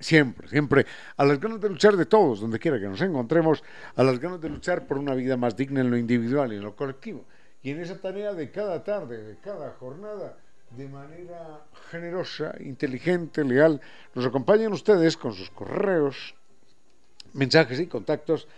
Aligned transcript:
Siempre, 0.00 0.48
siempre, 0.48 0.86
a 1.18 1.24
las 1.26 1.38
ganas 1.38 1.60
de 1.60 1.68
luchar 1.68 1.94
de 1.94 2.06
todos, 2.06 2.40
donde 2.40 2.58
quiera 2.58 2.80
que 2.80 2.86
nos 2.86 3.02
encontremos, 3.02 3.62
a 3.94 4.02
las 4.02 4.18
ganas 4.18 4.40
de 4.40 4.48
luchar 4.48 4.86
por 4.86 4.96
una 4.96 5.14
vida 5.14 5.36
más 5.36 5.56
digna 5.56 5.82
en 5.82 5.90
lo 5.90 5.98
individual 5.98 6.52
y 6.52 6.56
en 6.56 6.62
lo 6.62 6.74
colectivo. 6.74 7.26
Y 7.62 7.70
en 7.70 7.80
esa 7.80 8.00
tarea 8.00 8.32
de 8.32 8.50
cada 8.50 8.82
tarde, 8.82 9.22
de 9.22 9.36
cada 9.36 9.72
jornada, 9.72 10.38
de 10.70 10.88
manera 10.88 11.66
generosa, 11.90 12.54
inteligente, 12.60 13.44
leal, 13.44 13.82
nos 14.14 14.24
acompañan 14.24 14.72
ustedes 14.72 15.18
con 15.18 15.34
sus 15.34 15.50
correos, 15.50 16.34
mensajes 17.34 17.78
y 17.78 17.86
contactos 17.86 18.48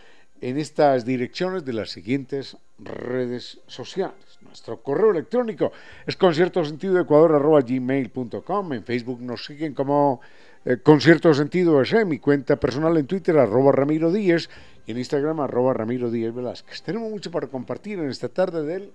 en 0.41 0.59
estas 0.59 1.05
direcciones 1.05 1.65
de 1.65 1.73
las 1.73 1.91
siguientes 1.91 2.57
redes 2.79 3.59
sociales. 3.67 4.39
Nuestro 4.43 4.81
correo 4.83 5.11
electrónico 5.13 5.73
es 6.07 6.17
conciertosentidoecuador.gmail.com 6.17 8.73
En 8.73 8.85
Facebook 8.85 9.21
nos 9.21 9.45
siguen 9.45 9.75
como 9.75 10.21
eh, 10.65 10.79
con 10.79 11.01
cierto 11.01 11.33
sentido 11.35 11.81
es 11.83 12.07
mi 12.07 12.19
cuenta 12.19 12.57
personal 12.57 12.97
en 12.97 13.07
Twitter, 13.07 13.37
arroba 13.39 13.73
Ramiro 13.73 14.13
Díez, 14.13 14.49
y 14.87 14.93
en 14.93 14.99
Instagram, 14.99 15.41
arroba 15.41 15.75
Ramiro 15.75 16.11
Díez 16.11 16.35
Velázquez. 16.35 16.83
Tenemos 16.83 17.11
mucho 17.11 17.31
para 17.31 17.47
compartir 17.49 17.99
en 17.99 18.09
esta 18.11 18.29
tarde 18.29 18.63
del 18.63 18.93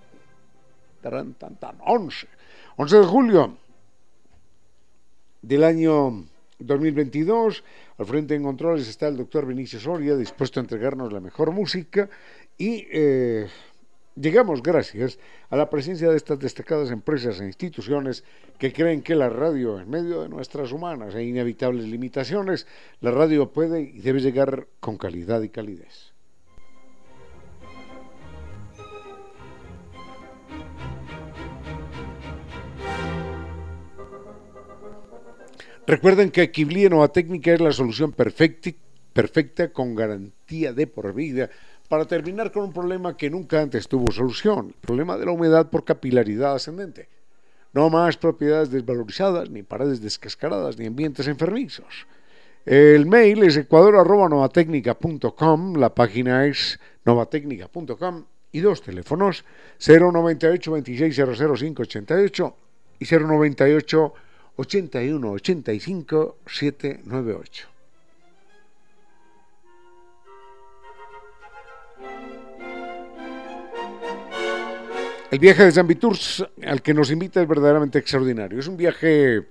11, 1.86 2.28
11 2.78 2.98
de 2.98 3.06
julio 3.06 3.58
del 5.42 5.64
año 5.64 6.26
2022. 6.60 7.64
Al 7.98 8.06
frente 8.06 8.36
en 8.36 8.44
controles 8.44 8.88
está 8.88 9.08
el 9.08 9.18
doctor 9.18 9.46
Vinicio 9.46 9.80
Soria, 9.80 10.16
dispuesto 10.16 10.60
a 10.60 10.64
entregarnos 10.64 11.12
la 11.12 11.20
mejor 11.20 11.52
música 11.52 12.10
y... 12.58 12.86
Eh, 12.92 13.48
Llegamos 14.20 14.64
gracias 14.64 15.20
a 15.52 15.56
la 15.56 15.70
presencia 15.70 16.10
de 16.10 16.18
estas 16.18 16.40
destacadas 16.40 16.90
empresas 16.90 17.40
e 17.40 17.46
instituciones 17.46 18.24
que 18.58 18.74
creen 18.74 19.04
que 19.04 19.14
la 19.14 19.30
radio, 19.30 19.80
en 19.80 19.88
medio 19.92 20.24
de 20.24 20.30
nuestras 20.30 20.72
humanas 20.72 21.14
e 21.14 21.24
inevitables 21.24 21.86
limitaciones, 21.86 22.66
la 23.00 23.12
radio 23.12 23.54
puede 23.54 23.82
y 23.82 24.00
debe 24.00 24.20
llegar 24.20 24.66
con 24.80 24.98
calidad 24.98 25.44
y 25.44 25.50
calidez. 25.50 26.14
Recuerden 35.86 36.32
que 36.32 36.52
Kibli 36.52 36.90
Nova 36.90 37.10
Técnica 37.10 37.54
es 37.54 37.62
la 37.62 37.72
solución 37.72 38.14
perfecta, 38.14 38.72
perfecta 39.14 39.72
con 39.72 39.94
garantía 39.94 40.74
de 40.74 40.88
por 40.88 41.14
vida 41.14 41.52
para 41.88 42.06
terminar 42.06 42.52
con 42.52 42.64
un 42.64 42.74
problema 42.74 43.16
que 43.16 43.30
nunca 43.30 43.62
antes 43.62 43.88
tuvo 43.88 44.12
solución, 44.12 44.68
el 44.68 44.74
problema 44.82 45.16
de 45.18 45.26
la 45.26 45.32
humedad 45.32 45.70
por 45.70 45.86
capilaridad 45.86 46.56
ascendente. 46.56 47.08
No 47.74 47.90
más 47.90 48.18
propiedades 48.18 48.72
desvalorizadas, 48.72 49.50
ni 49.50 49.64
paredes 49.64 50.02
descascaradas, 50.02 50.78
ni 50.78 50.88
ambientes 50.88 51.28
enfermizos. 51.28 52.06
El 52.66 53.06
mail 53.06 53.44
es 53.44 53.56
ecuador.novatecnica.com, 53.56 55.76
la 55.76 55.96
página 55.96 56.46
es 56.46 56.78
novatecnica.com 57.06 58.26
y 58.52 58.60
dos 58.60 58.82
teléfonos 58.82 59.46
098 59.80 60.72
26 60.72 61.16
588 61.16 62.56
y 63.00 63.06
098 63.06 64.14
81 64.58 65.32
85 65.32 66.38
798. 66.46 67.77
El 75.30 75.40
viaje 75.40 75.66
de 75.66 75.74
San 75.74 75.90
al 76.66 76.82
que 76.82 76.94
nos 76.94 77.12
invita 77.12 77.42
es 77.42 77.48
verdaderamente 77.50 78.00
extraordinario. 78.00 78.60
Es 78.60 78.68
un 78.68 78.78
viaje 78.78 79.46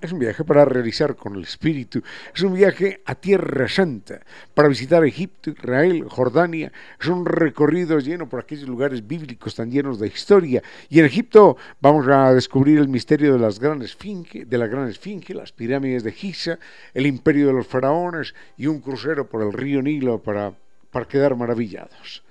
es 0.00 0.10
un 0.10 0.18
viaje 0.18 0.42
para 0.44 0.64
realizar 0.64 1.14
con 1.14 1.36
el 1.36 1.42
espíritu, 1.42 2.02
es 2.34 2.42
un 2.42 2.54
viaje 2.54 3.02
a 3.04 3.14
Tierra 3.14 3.68
Santa, 3.68 4.20
para 4.54 4.66
visitar 4.66 5.04
Egipto, 5.04 5.50
Israel, 5.50 6.04
Jordania, 6.08 6.72
es 6.98 7.06
un 7.06 7.26
recorrido 7.26 7.98
lleno 7.98 8.26
por 8.28 8.40
aquellos 8.40 8.66
lugares 8.66 9.06
bíblicos 9.06 9.54
tan 9.54 9.70
llenos 9.70 10.00
de 10.00 10.08
historia. 10.08 10.62
Y 10.88 10.98
en 10.98 11.04
Egipto 11.04 11.56
vamos 11.80 12.08
a 12.08 12.32
descubrir 12.32 12.78
el 12.78 12.88
misterio 12.88 13.34
de, 13.34 13.38
las 13.38 13.60
grandes 13.60 13.90
esfinge, 13.90 14.46
de 14.46 14.58
la 14.58 14.66
gran 14.66 14.88
esfinge, 14.88 15.34
las 15.34 15.52
pirámides 15.52 16.02
de 16.02 16.12
Giza, 16.12 16.58
el 16.92 17.06
imperio 17.06 17.46
de 17.48 17.52
los 17.52 17.66
faraones 17.66 18.34
y 18.56 18.66
un 18.66 18.80
crucero 18.80 19.28
por 19.28 19.42
el 19.42 19.52
río 19.52 19.80
Nilo 19.80 20.20
para, 20.20 20.54
para 20.90 21.06
quedar 21.06 21.36
maravillados. 21.36 22.24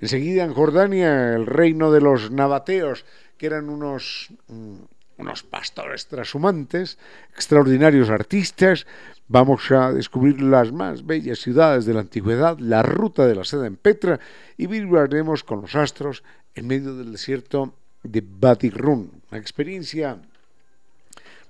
Enseguida 0.00 0.44
en 0.44 0.52
Jordania, 0.52 1.34
el 1.34 1.46
reino 1.46 1.90
de 1.90 2.00
los 2.00 2.30
nabateos, 2.30 3.04
que 3.38 3.46
eran 3.46 3.70
unos, 3.70 4.28
mm, 4.48 4.76
unos 5.18 5.42
pastores 5.42 6.06
trashumantes, 6.06 6.98
extraordinarios 7.34 8.10
artistas. 8.10 8.86
Vamos 9.28 9.70
a 9.70 9.92
descubrir 9.92 10.42
las 10.42 10.72
más 10.72 11.04
bellas 11.04 11.38
ciudades 11.38 11.86
de 11.86 11.94
la 11.94 12.00
antigüedad, 12.00 12.58
la 12.58 12.82
ruta 12.82 13.26
de 13.26 13.34
la 13.34 13.44
seda 13.44 13.66
en 13.66 13.76
Petra 13.76 14.20
y 14.56 14.66
viviremos 14.66 15.42
con 15.42 15.62
los 15.62 15.74
astros 15.74 16.22
en 16.54 16.66
medio 16.66 16.94
del 16.94 17.12
desierto 17.12 17.74
de 18.02 18.22
Batirun. 18.24 19.22
Una 19.30 19.40
experiencia 19.40 20.18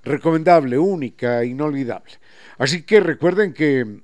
recomendable, 0.05 0.78
única, 0.78 1.45
inolvidable. 1.45 2.13
Así 2.59 2.83
que 2.83 3.01
recuerden 3.01 3.53
que 3.53 4.01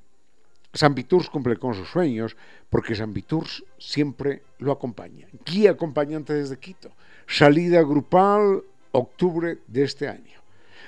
San 0.73 0.95
Viturs 0.95 1.29
cumple 1.29 1.57
con 1.57 1.75
sus 1.75 1.89
sueños 1.89 2.37
porque 2.71 2.95
San 2.95 3.13
Viturs 3.13 3.65
siempre 3.79 4.43
lo 4.59 4.73
acompaña. 4.73 5.29
Guía 5.45 5.73
acompañante 5.73 6.33
desde 6.33 6.59
Quito. 6.59 6.93
Salida 7.27 7.83
grupal 7.83 8.63
octubre 8.93 9.59
de 9.67 9.83
este 9.83 10.09
año. 10.09 10.41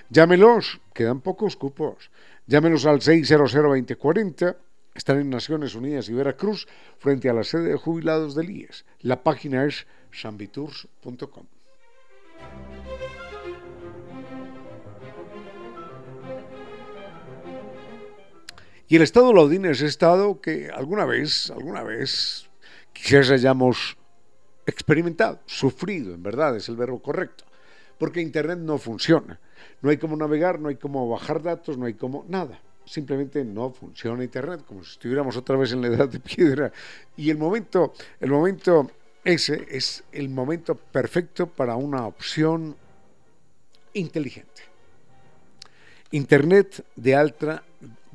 Llámelos, 0.09 0.81
quedan 0.93 1.21
pocos 1.21 1.56
cupos. 1.56 2.11
Llámenos 2.47 2.87
al 2.87 3.00
600-2040. 3.00 4.56
Están 4.95 5.19
en 5.19 5.31
Naciones 5.31 5.75
Unidas 5.75 6.09
y 6.09 6.13
Veracruz, 6.13 6.69
frente 6.98 7.28
a 7.28 7.33
la 7.33 7.42
sede 7.42 7.71
de 7.71 7.77
jubilados 7.77 8.34
del 8.34 8.51
IES. 8.51 8.84
La 9.01 9.22
página 9.25 9.65
es 9.65 9.87
sanviturs.com. 10.13 11.47
Y 18.94 18.96
el 18.96 19.02
Estado 19.02 19.32
Laudín 19.32 19.64
es 19.64 19.82
Estado 19.82 20.41
que 20.41 20.70
alguna 20.72 21.04
vez, 21.04 21.50
alguna 21.50 21.82
vez, 21.82 22.48
quizás 22.92 23.28
hayamos 23.30 23.96
experimentado, 24.66 25.41
sufrido, 25.46 26.14
en 26.14 26.22
verdad, 26.22 26.54
es 26.54 26.68
el 26.68 26.76
verbo 26.76 27.02
correcto, 27.02 27.42
porque 27.98 28.20
Internet 28.20 28.60
no 28.60 28.78
funciona. 28.78 29.41
No 29.82 29.91
hay 29.91 29.96
cómo 29.96 30.16
navegar, 30.16 30.60
no 30.60 30.68
hay 30.68 30.76
cómo 30.76 31.08
bajar 31.08 31.42
datos, 31.42 31.76
no 31.76 31.86
hay 31.86 31.94
cómo 31.94 32.24
nada. 32.28 32.60
Simplemente 32.84 33.44
no 33.44 33.72
funciona 33.72 34.22
Internet, 34.22 34.64
como 34.64 34.84
si 34.84 34.92
estuviéramos 34.92 35.36
otra 35.36 35.56
vez 35.56 35.72
en 35.72 35.82
la 35.82 35.88
edad 35.88 36.08
de 36.08 36.20
piedra. 36.20 36.70
Y 37.16 37.30
el 37.30 37.36
momento, 37.36 37.94
el 38.20 38.30
momento 38.30 38.92
ese 39.24 39.66
es 39.70 40.04
el 40.12 40.28
momento 40.28 40.76
perfecto 40.76 41.48
para 41.48 41.74
una 41.74 42.06
opción 42.06 42.76
inteligente. 43.92 44.62
Internet 46.12 46.84
de 46.94 47.16
alta 47.16 47.64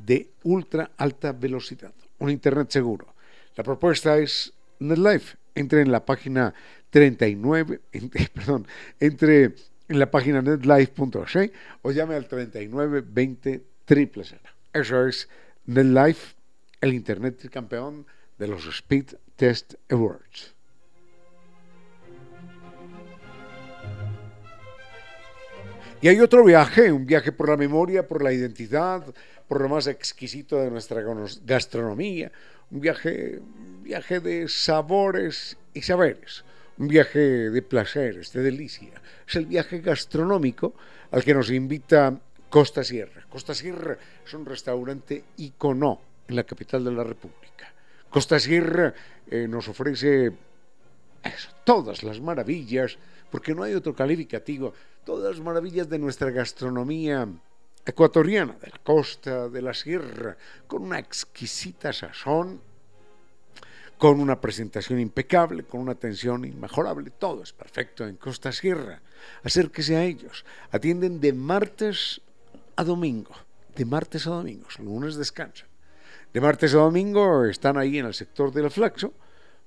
de 0.06 0.31
ultra 0.44 0.92
alta 0.98 1.31
velocidad, 1.31 1.94
un 2.19 2.30
Internet 2.30 2.69
seguro. 2.72 3.13
La 3.56 3.63
propuesta 3.63 4.18
es 4.18 4.54
NetLife. 4.80 5.38
Entre 5.56 5.81
en 5.81 5.92
la 5.92 6.06
página 6.06 6.54
39, 6.90 7.81
perdón, 8.34 8.68
entre 9.00 9.56
en 9.90 10.00
la 10.00 10.10
página 10.10 10.42
netlife.es 10.42 11.51
o 11.81 11.92
llame 11.92 12.16
al 12.16 12.28
39 12.28 13.04
20 13.06 13.63
triple 13.86 14.24
Eso 14.72 15.07
es 15.07 15.28
NetLife, 15.66 16.36
el 16.81 16.94
Internet 16.94 17.50
campeón 17.50 18.06
de 18.38 18.48
los 18.48 18.66
Speed 18.68 19.16
Test 19.36 19.74
Awards. 19.90 20.56
Y 26.01 26.07
hay 26.07 26.22
otro 26.22 26.46
viaje, 26.46 26.94
un 26.94 27.06
viaje 27.06 27.34
por 27.34 27.50
la 27.50 27.57
memoria, 27.57 28.07
por 28.07 28.24
la 28.24 28.31
identidad, 28.31 29.04
por 29.48 29.62
lo 29.62 29.68
más 29.68 29.88
exquisito 29.88 30.57
de 30.57 30.72
nuestra 30.72 31.04
gastronomía, 31.46 32.31
un 32.72 32.80
viaje, 32.80 33.42
viaje 33.84 34.22
de 34.22 34.48
sabores 34.48 35.57
y 35.74 35.81
saberes, 35.81 36.46
un 36.78 36.88
viaje 36.88 37.50
de 37.50 37.62
placeres, 37.62 38.31
de 38.31 38.44
delicia. 38.44 38.94
Es 39.28 39.36
el 39.36 39.46
viaje 39.46 39.81
gastronómico 39.81 40.74
al 41.12 41.24
que 41.24 41.34
nos 41.34 41.51
invita 41.51 42.18
Costa 42.50 42.81
Sierra. 42.84 43.25
Costa 43.30 43.54
Sierra 43.54 43.98
es 44.25 44.34
un 44.34 44.46
restaurante 44.46 45.24
icono 45.36 46.00
en 46.30 46.36
la 46.38 46.46
capital 46.46 46.86
de 46.86 46.92
la 46.94 47.04
República. 47.04 47.74
Costa 48.10 48.40
Sierra 48.40 48.94
eh, 49.30 49.48
nos 49.50 49.68
ofrece 49.68 50.31
todas 51.66 52.04
las 52.04 52.22
maravillas, 52.22 52.98
porque 53.30 53.54
no 53.54 53.63
hay 53.63 53.74
otro 53.74 53.94
calificativo, 53.94 54.74
todas 55.06 55.38
las 55.38 55.46
maravillas 55.46 55.90
de 55.90 56.00
nuestra 56.00 56.31
gastronomía 56.31 57.28
ecuatoriana, 57.86 58.57
de 58.62 58.69
la 58.69 58.78
costa, 58.80 59.50
de 59.50 59.62
la 59.62 59.74
sierra, 59.74 60.38
con 60.68 60.84
una 60.84 61.00
exquisita 61.00 61.92
sazón, 61.92 62.62
con 63.98 64.22
una 64.22 64.40
presentación 64.40 65.00
impecable, 65.00 65.63
con 65.63 65.81
una 65.81 65.92
atención 65.92 66.46
inmejorable, 66.46 67.12
todo 67.12 67.44
es 67.44 67.51
perfecto 67.51 68.07
en 68.07 68.16
Costa 68.16 68.51
Sierra. 68.54 69.01
Acérquese 69.44 69.98
a 69.98 70.06
ellos. 70.06 70.46
Atienden 70.72 71.19
de 71.19 71.34
martes 71.34 72.22
a 72.78 72.86
domingo, 72.86 73.36
de 73.75 73.84
martes 73.84 74.25
a 74.25 74.30
domingo, 74.30 74.68
lunes 74.80 75.16
descansan. 75.16 75.68
De 76.31 76.40
martes 76.40 76.74
a 76.74 76.78
domingo 76.78 77.44
están 77.44 77.78
ahí 77.78 78.00
en 78.00 78.06
el 78.06 78.13
sector 78.13 78.54
del 78.54 78.72
Flaxo, 78.72 79.13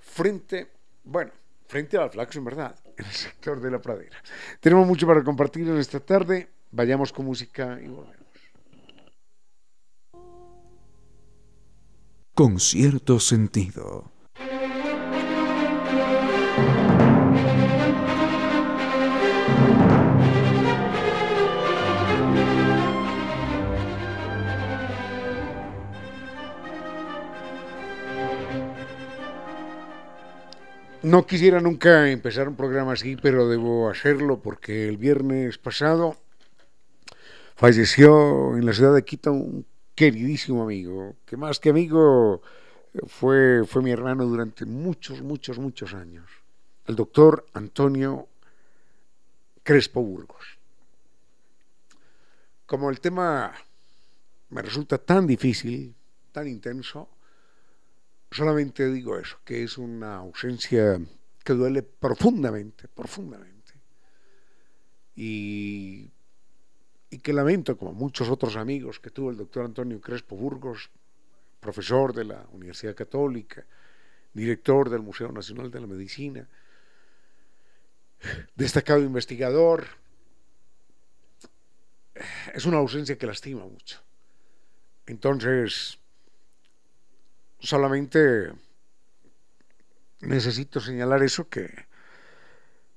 frente, 0.00 0.70
bueno, 1.04 1.32
frente 1.66 1.98
al 1.98 2.10
Flaxo 2.10 2.38
en 2.38 2.44
verdad, 2.46 2.74
en 2.96 3.04
el 3.06 3.12
sector 3.12 3.60
de 3.60 3.70
la 3.70 3.80
pradera. 3.80 4.16
Tenemos 4.60 4.86
mucho 4.86 5.06
para 5.06 5.22
compartir 5.22 5.68
en 5.68 5.78
esta 5.78 6.00
tarde. 6.00 6.48
Vayamos 6.70 7.12
con 7.12 7.26
música 7.26 7.78
y 7.82 7.88
volvemos. 7.88 8.16
Con 12.34 12.58
cierto 12.58 13.20
sentido. 13.20 14.10
No 31.02 31.26
quisiera 31.26 31.60
nunca 31.60 32.08
empezar 32.08 32.48
un 32.48 32.54
programa 32.54 32.92
así, 32.92 33.16
pero 33.16 33.48
debo 33.48 33.90
hacerlo 33.90 34.40
porque 34.40 34.88
el 34.88 34.98
viernes 34.98 35.58
pasado 35.58 36.16
falleció 37.56 38.56
en 38.56 38.64
la 38.64 38.72
ciudad 38.72 38.94
de 38.94 39.04
Quito 39.04 39.32
un 39.32 39.66
queridísimo 39.96 40.62
amigo, 40.62 41.16
que 41.26 41.36
más 41.36 41.58
que 41.58 41.70
amigo 41.70 42.40
fue, 43.08 43.64
fue 43.66 43.82
mi 43.82 43.90
hermano 43.90 44.26
durante 44.26 44.64
muchos, 44.64 45.22
muchos, 45.22 45.58
muchos 45.58 45.92
años, 45.92 46.30
el 46.86 46.94
doctor 46.94 47.46
Antonio 47.52 48.28
Crespo 49.64 50.02
Burgos. 50.02 50.56
Como 52.64 52.90
el 52.90 53.00
tema 53.00 53.52
me 54.50 54.62
resulta 54.62 54.98
tan 54.98 55.26
difícil, 55.26 55.96
tan 56.30 56.46
intenso, 56.46 57.08
solamente 58.32 58.90
digo 58.90 59.18
eso, 59.18 59.38
que 59.44 59.62
es 59.62 59.78
una 59.78 60.16
ausencia 60.16 61.00
que 61.44 61.52
duele 61.52 61.82
profundamente, 61.82 62.88
profundamente. 62.88 63.72
Y, 65.14 66.10
y 67.10 67.18
que 67.18 67.32
lamento, 67.32 67.76
como 67.76 67.92
muchos 67.92 68.30
otros 68.30 68.56
amigos 68.56 68.98
que 68.98 69.10
tuvo 69.10 69.30
el 69.30 69.36
doctor 69.36 69.64
Antonio 69.64 70.00
Crespo 70.00 70.36
Burgos, 70.36 70.90
profesor 71.60 72.12
de 72.12 72.24
la 72.24 72.46
Universidad 72.52 72.94
Católica, 72.94 73.64
director 74.32 74.88
del 74.88 75.02
Museo 75.02 75.30
Nacional 75.30 75.70
de 75.70 75.80
la 75.80 75.86
Medicina, 75.86 76.48
destacado 78.54 79.00
investigador. 79.00 79.86
Es 82.54 82.66
una 82.66 82.78
ausencia 82.78 83.16
que 83.16 83.26
lastima 83.26 83.64
mucho. 83.64 84.00
Entonces, 85.06 85.98
solamente 87.62 88.52
necesito 90.20 90.80
señalar 90.80 91.22
eso 91.22 91.48
que, 91.48 91.86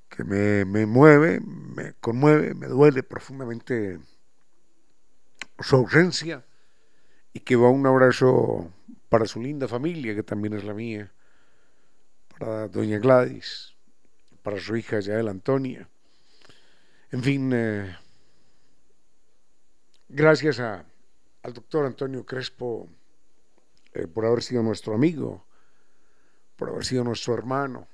que 0.10 0.24
me, 0.24 0.66
me, 0.66 0.86
mueve, 0.86 1.40
me 1.40 1.94
conmueve, 1.94 2.54
me 2.54 2.68
duele 2.68 3.04
profundamente 3.04 4.00
su 5.60 5.76
ausencia 5.76 6.44
y 7.34 7.40
que 7.40 7.56
va 7.56 7.70
un 7.70 7.86
abrazo 7.86 8.72
para 9.10 9.26
su 9.26 9.42
linda 9.42 9.68
familia, 9.68 10.16
que 10.16 10.24
también 10.24 10.54
es 10.56 10.64
la 10.64 10.74
mía, 10.74 11.12
para 12.38 12.68
doña 12.68 12.98
Gladys, 13.00 13.76
para 14.42 14.60
su 14.60 14.76
hija 14.76 15.00
Yael 15.00 15.28
Antonia. 15.28 15.88
En 17.12 17.24
fin, 17.24 17.52
eh, 17.54 17.96
gracias 20.10 20.60
a, 20.60 20.86
al 21.44 21.54
doctor 21.54 21.86
Antonio 21.86 22.26
Crespo 22.26 22.90
eh, 23.96 24.08
por 24.08 24.26
haber 24.26 24.44
sido 24.44 24.62
nuestro 24.62 24.94
amigo, 24.94 25.46
por 26.58 26.70
haber 26.70 26.84
sido 26.84 27.04
nuestro 27.04 27.34
hermano. 27.34 27.88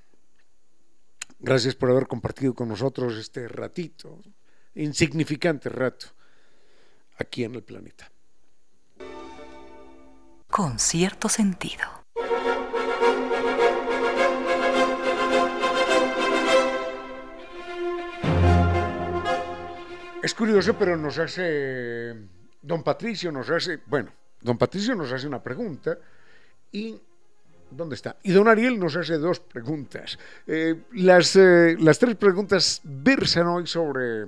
Gracias 1.39 1.75
por 1.75 1.92
haber 1.92 2.07
compartido 2.07 2.56
con 2.56 2.69
nosotros 2.69 3.15
este 3.18 3.48
ratito, 3.48 4.19
insignificante 4.75 5.69
rato, 5.69 6.07
aquí 7.18 7.44
en 7.44 7.56
el 7.56 7.63
planeta. 7.63 8.12
Con 10.50 10.80
cierto 10.80 11.30
sentido. 11.30 11.86
Es 20.23 20.33
curioso, 20.35 20.76
pero 20.78 20.97
nos 20.97 21.18
hace, 21.18 22.16
don 22.61 22.83
Patricio 22.83 23.31
nos 23.31 23.49
hace, 23.49 23.78
bueno, 23.87 24.11
Don 24.42 24.57
Patricio 24.57 24.95
nos 24.95 25.12
hace 25.12 25.28
una 25.28 25.42
pregunta 25.42 25.98
y 26.71 27.00
¿Dónde 27.71 27.95
está? 27.95 28.18
Y 28.24 28.33
don 28.33 28.50
Ariel 28.50 28.78
nos 28.78 28.98
hace 28.98 29.18
dos 29.18 29.40
preguntas. 29.40 30.19
Eh, 30.45 30.76
las, 30.92 31.38
eh, 31.38 31.78
las, 31.80 31.98
tres 31.98 32.18
preguntas 32.18 32.81
versan 32.83 33.48
hoy 33.48 33.66
sobre, 33.66 34.28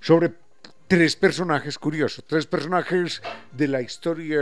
sobre 0.00 0.32
tres 0.88 1.14
personajes 1.14 1.78
curiosos, 1.78 2.24
tres 2.26 2.46
personajes 2.46 3.22
de 3.52 3.68
la 3.68 3.80
historia 3.80 4.40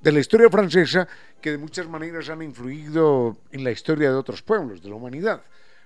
de 0.00 0.12
la 0.12 0.18
historia 0.18 0.50
francesa 0.50 1.06
que 1.40 1.52
de 1.52 1.58
muchas 1.58 1.86
maneras 1.86 2.28
han 2.30 2.42
influido 2.42 3.36
en 3.52 3.62
la 3.62 3.70
historia 3.70 4.10
de 4.10 4.16
otros 4.16 4.42
pueblos 4.42 4.82
de 4.82 4.88
la 4.88 4.96
humanidad. 4.96 5.42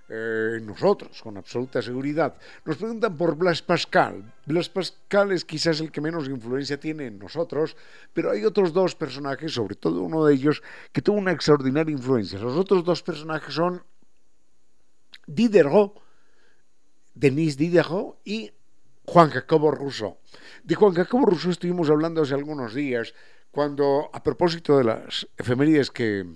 Eh, 0.09 0.61
nosotros, 0.63 1.21
con 1.21 1.37
absoluta 1.37 1.83
seguridad. 1.83 2.37
Nos 2.65 2.77
preguntan 2.77 3.17
por 3.17 3.35
Blas 3.35 3.61
Pascal. 3.61 4.23
Blas 4.47 4.69
Pascal 4.69 5.33
es 5.33 5.45
quizás 5.45 5.81
el 5.81 5.91
que 5.91 6.01
menos 6.01 6.29
influencia 6.29 6.79
tiene 6.79 7.07
en 7.07 7.19
nosotros, 7.19 7.77
pero 8.13 8.31
hay 8.31 8.45
otros 8.45 8.73
dos 8.73 8.95
personajes, 8.95 9.53
sobre 9.53 9.75
todo 9.75 10.03
uno 10.03 10.25
de 10.25 10.35
ellos, 10.35 10.63
que 10.93 11.03
tuvo 11.03 11.19
una 11.19 11.33
extraordinaria 11.33 11.91
influencia. 11.91 12.39
Los 12.39 12.57
otros 12.57 12.85
dos 12.85 13.03
personajes 13.03 13.53
son 13.53 13.83
Diderot, 15.27 16.01
Denis 17.13 17.57
Diderot 17.57 18.21
y 18.25 18.53
Juan 19.07 19.31
Jacobo 19.31 19.73
Rousseau. 19.73 20.19
De 20.63 20.77
Juan 20.77 20.95
Jacobo 20.95 21.27
Rousseau 21.27 21.51
estuvimos 21.51 21.91
hablando 21.91 22.23
hace 22.23 22.35
algunos 22.35 22.75
días, 22.75 23.13
cuando, 23.51 24.09
a 24.13 24.23
propósito 24.23 24.79
de 24.79 24.85
las 24.85 25.27
efemérides 25.37 25.91
que 25.91 26.27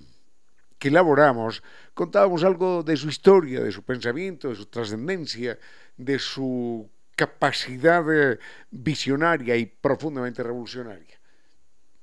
que 0.80 0.88
elaboramos, 0.88 1.62
contábamos 1.92 2.42
algo 2.42 2.82
de 2.82 2.96
su 2.96 3.08
historia, 3.08 3.60
de 3.60 3.70
su 3.70 3.82
pensamiento, 3.84 4.48
de 4.48 4.56
su 4.56 4.66
trascendencia, 4.66 5.58
de 5.96 6.18
su 6.18 6.90
capacidad 7.14 8.02
eh, 8.10 8.38
visionaria 8.70 9.54
y 9.56 9.66
profundamente 9.66 10.42
revolucionaria. 10.42 11.20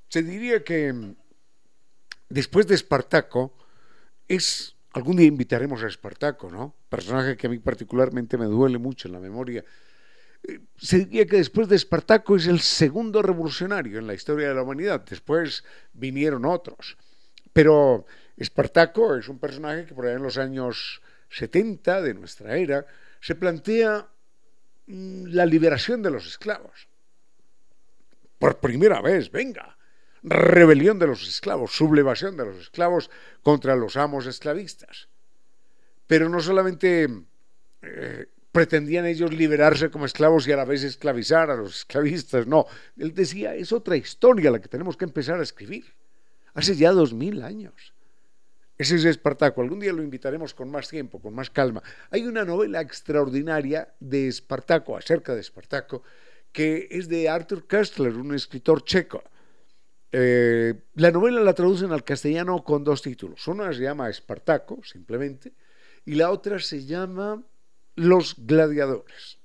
Se 0.08 0.22
diría 0.22 0.62
que 0.62 0.92
mm, 0.92 1.16
después 2.28 2.68
de 2.68 2.76
Espartaco 2.76 3.58
es 4.28 4.76
algún 4.92 5.16
día 5.16 5.26
invitaremos 5.26 5.82
a 5.82 5.88
Espartaco, 5.88 6.48
¿no? 6.48 6.76
Personaje 6.88 7.36
que 7.36 7.48
a 7.48 7.50
mí 7.50 7.58
particularmente 7.58 8.38
me 8.38 8.46
duele 8.46 8.78
mucho 8.78 9.08
en 9.08 9.14
la 9.14 9.20
memoria. 9.20 9.64
Eh, 10.46 10.60
se 10.76 10.98
diría 11.00 11.26
que 11.26 11.38
después 11.38 11.68
de 11.68 11.74
Espartaco 11.74 12.36
es 12.36 12.46
el 12.46 12.60
segundo 12.60 13.22
revolucionario 13.22 13.98
en 13.98 14.06
la 14.06 14.14
historia 14.14 14.48
de 14.48 14.54
la 14.54 14.62
humanidad. 14.62 15.04
Después 15.04 15.64
vinieron 15.92 16.44
otros. 16.44 16.96
Pero 17.52 18.06
Espartaco 18.38 19.16
es 19.16 19.28
un 19.28 19.38
personaje 19.38 19.84
que 19.84 19.94
por 19.94 20.06
allá 20.06 20.16
en 20.16 20.22
los 20.22 20.38
años 20.38 21.02
70 21.30 22.02
de 22.02 22.14
nuestra 22.14 22.56
era, 22.56 22.86
se 23.20 23.34
plantea 23.34 24.08
mm, 24.86 25.26
la 25.26 25.44
liberación 25.44 26.02
de 26.02 26.10
los 26.10 26.26
esclavos. 26.26 26.88
Por 28.38 28.60
primera 28.60 29.00
vez, 29.00 29.30
venga, 29.30 29.76
rebelión 30.22 30.98
de 30.98 31.08
los 31.08 31.26
esclavos, 31.26 31.72
sublevación 31.72 32.36
de 32.36 32.46
los 32.46 32.56
esclavos 32.58 33.10
contra 33.42 33.74
los 33.74 33.96
amos 33.96 34.26
esclavistas. 34.26 35.08
Pero 36.06 36.28
no 36.28 36.40
solamente 36.40 37.08
eh, 37.82 38.26
pretendían 38.52 39.06
ellos 39.06 39.34
liberarse 39.34 39.90
como 39.90 40.06
esclavos 40.06 40.46
y 40.46 40.52
a 40.52 40.56
la 40.56 40.64
vez 40.64 40.84
esclavizar 40.84 41.50
a 41.50 41.56
los 41.56 41.78
esclavistas, 41.78 42.46
no, 42.46 42.66
él 42.96 43.12
decía, 43.14 43.56
es 43.56 43.72
otra 43.72 43.96
historia 43.96 44.52
la 44.52 44.60
que 44.60 44.68
tenemos 44.68 44.96
que 44.96 45.04
empezar 45.04 45.40
a 45.40 45.42
escribir, 45.42 45.94
hace 46.54 46.76
ya 46.76 46.92
dos 46.92 47.12
mil 47.12 47.42
años. 47.42 47.92
Ese 48.78 48.94
es 48.94 49.04
Espartaco. 49.04 49.60
Algún 49.60 49.80
día 49.80 49.92
lo 49.92 50.04
invitaremos 50.04 50.54
con 50.54 50.70
más 50.70 50.88
tiempo, 50.88 51.20
con 51.20 51.34
más 51.34 51.50
calma. 51.50 51.82
Hay 52.10 52.24
una 52.24 52.44
novela 52.44 52.80
extraordinaria 52.80 53.92
de 53.98 54.28
Espartaco, 54.28 54.96
acerca 54.96 55.34
de 55.34 55.40
Espartaco, 55.40 56.04
que 56.52 56.86
es 56.90 57.08
de 57.08 57.28
Arthur 57.28 57.66
Kessler, 57.66 58.14
un 58.14 58.34
escritor 58.34 58.84
checo. 58.84 59.22
Eh, 60.12 60.74
la 60.94 61.10
novela 61.10 61.40
la 61.40 61.54
traducen 61.54 61.92
al 61.92 62.04
castellano 62.04 62.62
con 62.62 62.84
dos 62.84 63.02
títulos. 63.02 63.46
Una 63.48 63.72
se 63.72 63.82
llama 63.82 64.08
Espartaco, 64.08 64.80
simplemente, 64.84 65.52
y 66.04 66.14
la 66.14 66.30
otra 66.30 66.60
se 66.60 66.84
llama 66.86 67.42
Los 67.96 68.36
Gladiadores. 68.38 69.38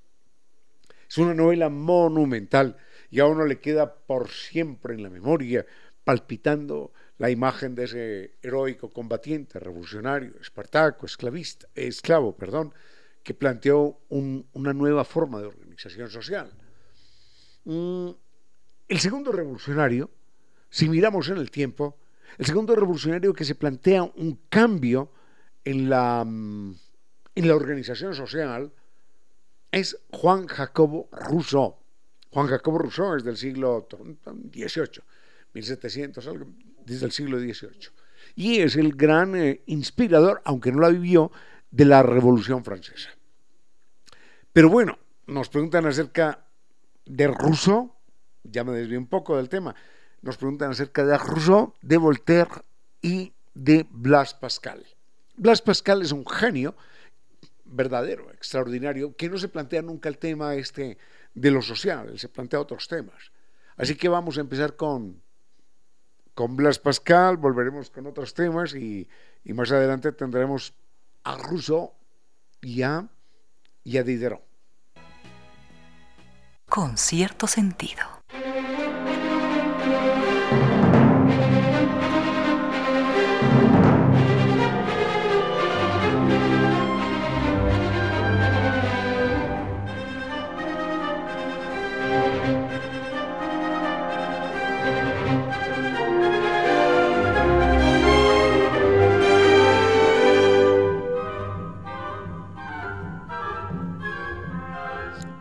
Es 1.10 1.18
una 1.18 1.34
novela 1.34 1.70
monumental 1.70 2.78
y 3.10 3.20
a 3.20 3.26
uno 3.26 3.46
le 3.46 3.60
queda 3.60 3.96
por 3.96 4.30
siempre 4.30 4.94
en 4.94 5.04
la 5.04 5.10
memoria, 5.10 5.66
palpitando 6.04 6.94
la 7.18 7.30
imagen 7.30 7.76
de 7.76 7.84
ese 7.84 8.34
heroico 8.42 8.92
combatiente, 8.92 9.60
revolucionario, 9.60 10.34
espartaco, 10.42 11.06
esclavista, 11.06 11.68
esclavo, 11.76 12.36
perdón, 12.36 12.74
que 13.22 13.34
planteó 13.34 14.00
una 14.10 14.74
nueva 14.74 15.06
forma 15.06 15.40
de 15.40 15.48
organización 15.48 16.10
social. 16.10 16.52
Mm, 17.66 18.10
el 18.90 19.00
segundo 19.00 19.32
revolucionario, 19.32 20.10
si 20.70 20.90
miramos 20.90 21.30
en 21.30 21.38
el 21.38 21.50
tiempo, 21.50 21.98
el 22.38 22.46
segundo 22.46 22.76
revolucionario 22.76 23.34
que 23.34 23.46
se 23.46 23.56
plantea 23.56 24.04
un 24.04 24.42
cambio 24.50 25.12
en 25.64 25.90
la, 25.90 26.24
mm, 26.26 26.76
en 27.36 27.48
la 27.48 27.56
organización 27.56 28.14
social 28.14 28.74
es 29.72 29.98
Juan 30.12 30.48
Jacobo 30.48 31.10
Rousseau. 31.12 31.78
Juan 32.32 32.48
Jacobo 32.48 32.80
Rousseau 32.80 33.16
es 33.16 33.24
del 33.24 33.38
siglo 33.38 33.88
XVIII, 33.90 35.04
1700, 35.54 36.28
algo, 36.28 36.48
desde 36.86 37.06
el 37.06 37.12
siglo 37.12 37.40
XVIII. 37.40 37.90
Y 38.36 38.60
es 38.60 38.76
el 38.76 38.94
gran 38.94 39.36
eh, 39.36 39.62
inspirador, 39.68 40.42
aunque 40.46 40.72
no 40.72 40.82
la 40.82 40.90
vivió, 40.90 41.32
de 41.72 41.86
la 41.86 42.04
Revolución 42.04 42.64
Francesa. 42.64 43.10
Pero 44.52 44.70
bueno, 44.70 45.00
nos 45.26 45.50
preguntan 45.50 45.86
acerca 45.88 46.46
de 47.06 47.28
Rousseau, 47.28 47.92
ya 48.44 48.64
me 48.64 48.74
desvío 48.74 49.00
un 49.00 49.08
poco 49.08 49.38
del 49.38 49.50
tema, 49.50 49.76
nos 50.22 50.38
preguntan 50.38 50.72
acerca 50.72 51.04
de 51.06 51.18
Rousseau, 51.18 51.74
de 51.82 51.98
Voltaire 51.98 52.62
y 53.02 53.34
de 53.56 53.88
Blas 53.90 54.36
Pascal. 54.36 54.86
Blas 55.36 55.62
Pascal 55.62 56.04
es 56.04 56.12
un 56.12 56.26
genio 56.28 56.76
verdadero, 57.66 58.32
extraordinario, 58.32 59.16
que 59.16 59.30
no 59.30 59.38
se 59.40 59.48
plantea 59.48 59.82
nunca 59.82 60.10
el 60.10 60.20
tema 60.20 60.54
este 60.56 61.00
de 61.34 61.52
lo 61.52 61.64
social, 61.64 62.18
se 62.20 62.30
plantea 62.30 62.60
otros 62.60 62.88
temas. 62.88 63.32
Así 63.76 63.96
que 63.96 64.08
vamos 64.08 64.38
a 64.38 64.42
empezar 64.42 64.76
con 64.76 65.23
con 66.34 66.56
Blas 66.56 66.80
Pascal, 66.80 67.38
volveremos 67.38 67.90
con 67.90 68.08
otros 68.08 68.34
temas 68.34 68.74
y, 68.76 69.08
más 69.46 69.72
adelante 69.72 70.12
tendremos 70.12 70.74
a 71.24 71.38
Rousseau 71.38 71.94
y 72.62 72.82
a, 72.82 73.08
y 73.84 73.98
a 73.98 74.04
Diderot. 74.04 74.42
Con 76.68 76.98
cierto 76.98 77.46
sentido. 77.46 78.23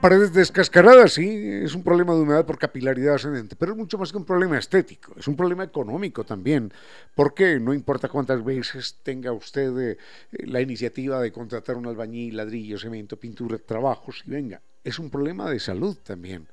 Paredes 0.03 0.33
descascaradas, 0.33 1.13
sí, 1.13 1.49
es 1.63 1.77
un 1.77 1.85
problema 1.85 2.13
de 2.13 2.23
humedad 2.23 2.45
por 2.45 2.59
capilaridad 2.59 3.15
ascendente, 3.15 3.55
pero 3.55 3.71
es 3.71 3.79
mucho 3.79 3.97
más 3.99 4.11
que 4.11 4.19
un 4.19 4.25
problema 4.25 4.59
estético, 4.59 5.15
es 5.17 5.29
un 5.29 5.37
problema 5.37 5.63
económico 5.63 6.25
también, 6.25 6.73
porque 7.15 7.61
no 7.61 7.73
importa 7.73 8.09
cuántas 8.09 8.45
veces 8.45 8.99
tenga 9.05 9.31
usted 9.33 9.79
eh, 9.79 9.99
la 10.45 10.61
iniciativa 10.61 11.21
de 11.21 11.31
contratar 11.31 11.77
un 11.77 11.87
albañil, 11.87 12.37
ladrillo, 12.37 12.79
cemento, 12.79 13.17
pintura, 13.17 13.59
trabajos, 13.59 14.25
y 14.27 14.31
venga, 14.31 14.61
es 14.83 14.99
un 14.99 15.09
problema 15.09 15.49
de 15.49 15.61
salud 15.61 15.97
también, 16.03 16.49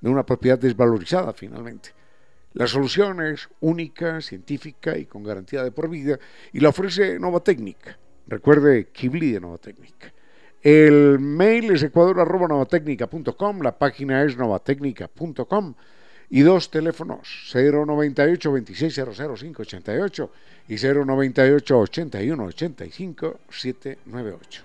de 0.00 0.10
una 0.10 0.26
propiedad 0.26 0.58
desvalorizada 0.58 1.32
finalmente. 1.32 1.90
La 2.54 2.66
solución 2.66 3.22
es 3.22 3.48
única, 3.60 4.20
científica 4.20 4.98
y 4.98 5.06
con 5.06 5.22
garantía 5.22 5.62
de 5.62 5.70
por 5.70 5.88
vida, 5.88 6.18
y 6.52 6.58
la 6.58 6.70
ofrece 6.70 7.20
Nova 7.20 7.38
Técnica. 7.44 7.96
Recuerde 8.26 8.88
Kibli 8.90 9.30
de 9.30 9.40
Nova 9.40 9.58
Técnica. 9.58 10.12
El 10.62 11.18
mail 11.20 11.70
es 11.70 11.82
ecuador.novatecnica.com, 11.84 13.62
la 13.62 13.78
página 13.78 14.24
es 14.24 14.36
novatecnica.com 14.36 15.74
y 16.30 16.40
dos 16.40 16.70
teléfonos 16.70 17.50
098 17.52 18.50
2600 18.50 19.40
588 19.40 20.30
y 20.68 20.76
098 20.76 21.78
81 21.78 22.44
85 22.44 23.40
798. 23.48 24.62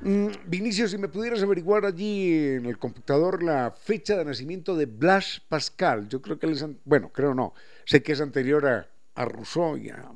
Vinicio, 0.00 0.86
si 0.88 0.98
me 0.98 1.08
pudieras 1.08 1.42
averiguar 1.42 1.86
allí 1.86 2.54
en 2.54 2.66
el 2.66 2.78
computador 2.78 3.42
la 3.42 3.70
fecha 3.70 4.16
de 4.16 4.24
nacimiento 4.24 4.76
de 4.76 4.86
Blas 4.86 5.42
Pascal, 5.48 6.08
yo 6.08 6.20
creo 6.20 6.38
que 6.38 6.46
él 6.46 6.52
es, 6.52 6.64
bueno, 6.84 7.10
creo 7.12 7.34
no, 7.34 7.54
sé 7.84 8.02
que 8.02 8.12
es 8.12 8.20
anterior 8.20 8.66
a, 8.66 9.24
Rousseau 9.24 9.76
y 9.78 9.88
a, 9.88 10.12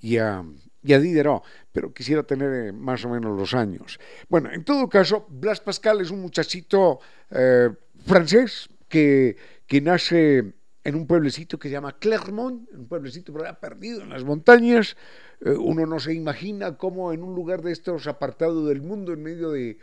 y, 0.00 0.18
a, 0.18 0.44
Diderot, 0.82 1.42
pero 1.72 1.92
quisiera 1.92 2.22
tener 2.22 2.68
eh, 2.68 2.72
más 2.72 3.04
o 3.04 3.08
menos 3.08 3.36
los 3.36 3.54
años. 3.54 3.98
Bueno, 4.28 4.50
en 4.52 4.64
todo 4.64 4.88
caso, 4.88 5.26
Blas 5.28 5.60
Pascal 5.60 6.00
es 6.00 6.10
un 6.10 6.22
muchachito 6.22 7.00
eh, 7.30 7.70
francés 8.06 8.68
que, 8.88 9.36
que 9.66 9.80
nace 9.80 10.54
en 10.84 10.96
un 10.96 11.06
pueblecito 11.06 11.58
que 11.58 11.68
se 11.68 11.72
llama 11.72 11.98
Clermont, 11.98 12.68
un 12.72 12.86
pueblecito 12.88 13.32
perdido 13.60 14.02
en 14.02 14.10
las 14.10 14.24
montañas, 14.24 14.96
eh, 15.40 15.50
uno 15.50 15.86
no 15.86 16.00
se 16.00 16.12
imagina 16.12 16.76
cómo 16.76 17.12
en 17.12 17.22
un 17.22 17.34
lugar 17.34 17.62
de 17.62 17.72
estos 17.72 18.08
apartado 18.08 18.66
del 18.66 18.82
mundo, 18.82 19.12
en 19.12 19.22
medio 19.22 19.52
de, 19.52 19.78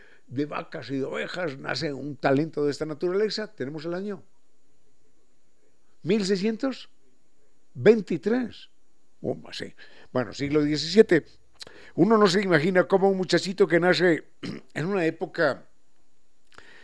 vacas 0.46 0.92
y 0.92 0.98
de 0.98 1.06
ovejas, 1.06 1.58
nace 1.58 1.94
un 1.94 2.18
talento 2.18 2.66
de 2.66 2.72
esta 2.72 2.86
naturaleza. 2.86 3.48
Tenemos 3.48 3.86
el 3.86 3.94
año 3.94 4.22
1623. 6.04 8.70
Oh, 9.22 9.38
bueno, 10.12 10.34
siglo 10.34 10.62
XVII. 10.62 11.24
Uno 11.96 12.18
no 12.18 12.28
se 12.28 12.42
imagina 12.42 12.84
cómo 12.86 13.10
un 13.10 13.18
muchachito 13.18 13.68
que 13.68 13.80
nace 13.80 14.26
en 14.74 14.86
una 14.86 15.06
época 15.06 15.66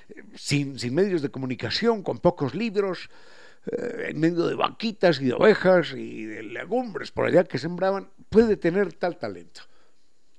eh, 0.10 0.24
sin 0.36 0.76
medios 0.94 1.22
de 1.22 1.30
comunicación, 1.30 2.02
con 2.02 2.20
pocos 2.20 2.56
libros, 2.56 3.10
eh, 3.72 4.10
en 4.10 4.20
medio 4.20 4.46
de 4.46 4.56
vaquitas 4.56 5.20
y 5.20 5.26
de 5.26 5.34
ovejas 5.34 5.94
y 5.96 6.26
de 6.26 6.44
legumbres 6.44 7.12
por 7.12 7.26
allá 7.26 7.44
que 7.44 7.58
sembraban, 7.58 8.10
puede 8.30 8.58
tener 8.58 8.94
tal 8.94 9.18
talento. 9.18 9.62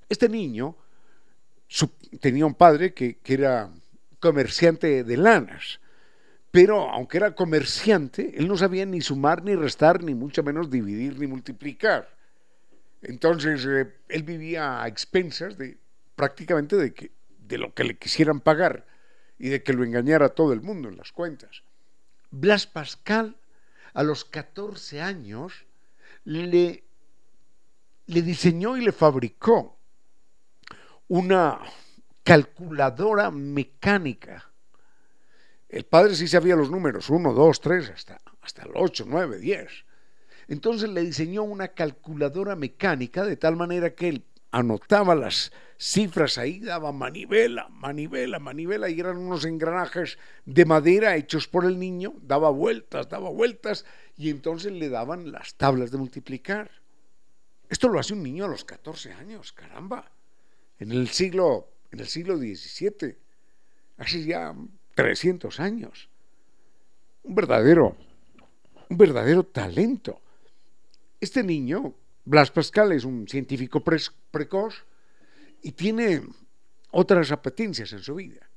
Este 0.07 0.29
niño 0.29 0.77
tenía 2.21 2.45
un 2.45 2.55
padre 2.55 2.93
que, 2.93 3.19
era 3.25 3.69
comerciante 4.19 5.03
de 5.03 5.17
lanas, 5.17 5.81
pero 6.51 6.89
aunque 6.89 7.17
era 7.17 7.35
comerciante, 7.35 8.33
él 8.37 8.47
no 8.47 8.57
sabía 8.57 8.85
ni 8.85 9.01
sumar, 9.01 9.43
ni 9.43 9.55
restar, 9.55 10.03
ni 10.03 10.15
mucho 10.15 10.41
menos 10.41 10.71
dividir, 10.71 11.19
ni 11.19 11.27
multiplicar. 11.27 12.09
Entonces, 13.01 13.65
eh, 13.65 13.93
él 14.07 14.23
vivía 14.23 14.81
a 14.81 14.87
expensas 14.87 15.57
de 15.57 15.77
prácticamente 16.15 16.77
de 16.77 17.57
lo 17.57 17.73
que 17.73 17.83
le 17.83 17.97
quisieran 17.97 18.39
pagar 18.39 18.87
y 19.37 19.49
de 19.49 19.61
que 19.61 19.73
lo 19.73 19.83
engañara 19.83 20.29
todo 20.29 20.53
el 20.53 20.61
mundo 20.61 20.89
en 20.89 20.97
las 20.97 21.11
cuentas. 21.11 21.61
Blas 22.31 22.67
Pascal, 22.67 23.35
a 23.93 24.03
los 24.03 24.25
14 24.25 25.01
años, 25.01 25.65
le, 26.23 26.83
le 28.05 28.21
diseñó 28.21 28.77
y 28.77 28.81
le 28.81 28.91
fabricó 28.91 29.77
una 31.07 31.59
calculadora 32.23 33.31
mecánica 33.31 34.51
El 35.69 35.85
padre 35.85 36.15
sí 36.15 36.27
sabía 36.27 36.55
los 36.55 36.69
números, 36.69 37.09
1, 37.09 37.33
2, 37.33 37.61
3, 37.61 37.89
hasta, 37.89 38.21
hasta 38.41 38.63
el 38.63 38.71
8, 38.75 39.05
9, 39.07 39.39
10. 39.39 39.85
Entonces 40.49 40.89
le 40.89 41.01
diseñó 41.01 41.43
una 41.43 41.69
calculadora 41.69 42.55
mecánica 42.55 43.25
de 43.25 43.37
tal 43.37 43.55
manera 43.55 43.93
que 43.93 44.09
él 44.09 44.25
anotaba 44.51 45.15
las 45.15 45.51
cifras 45.77 46.37
ahí, 46.37 46.59
daba 46.59 46.91
manivela, 46.91 47.67
manivela, 47.69 48.39
manivela, 48.39 48.89
y 48.89 48.99
eran 48.99 49.17
unos 49.17 49.45
engranajes 49.45 50.17
de 50.45 50.65
madera 50.65 51.15
hechos 51.15 51.47
por 51.47 51.65
el 51.65 51.77
niño, 51.79 52.13
daba 52.21 52.49
vueltas, 52.49 53.09
daba 53.09 53.29
vueltas, 53.29 53.85
y 54.17 54.29
entonces 54.29 54.71
le 54.71 54.89
daban 54.89 55.31
las 55.31 55.55
tablas 55.55 55.91
de 55.91 55.97
multiplicar. 55.97 56.71
Esto 57.69 57.89
lo 57.89 57.99
hace 57.99 58.13
un 58.13 58.23
niño 58.23 58.45
a 58.45 58.49
los 58.49 58.63
14 58.63 59.13
años, 59.13 59.51
caramba. 59.51 60.11
En 60.79 60.91
el 60.91 61.09
siglo, 61.09 61.67
en 61.91 61.99
el 61.99 62.07
siglo 62.07 62.37
XVII, 62.37 63.15
hace 63.97 64.23
ya 64.23 64.55
300 64.95 65.59
años. 65.59 66.09
Un 67.23 67.35
verdadero, 67.35 67.95
un 68.89 68.97
verdadero 68.97 69.43
talento. 69.43 70.21
Este 71.19 71.43
niño, 71.43 71.93
Blas 72.27 72.51
Pascal, 72.51 72.91
es 72.91 73.05
un 73.05 73.25
científico 73.25 73.81
precoz 73.81 74.83
y 75.61 75.71
tiene 75.71 76.23
otras 76.91 77.31
apetencias 77.31 77.93
en 77.93 77.99
su 77.99 78.15
vida. 78.15 78.49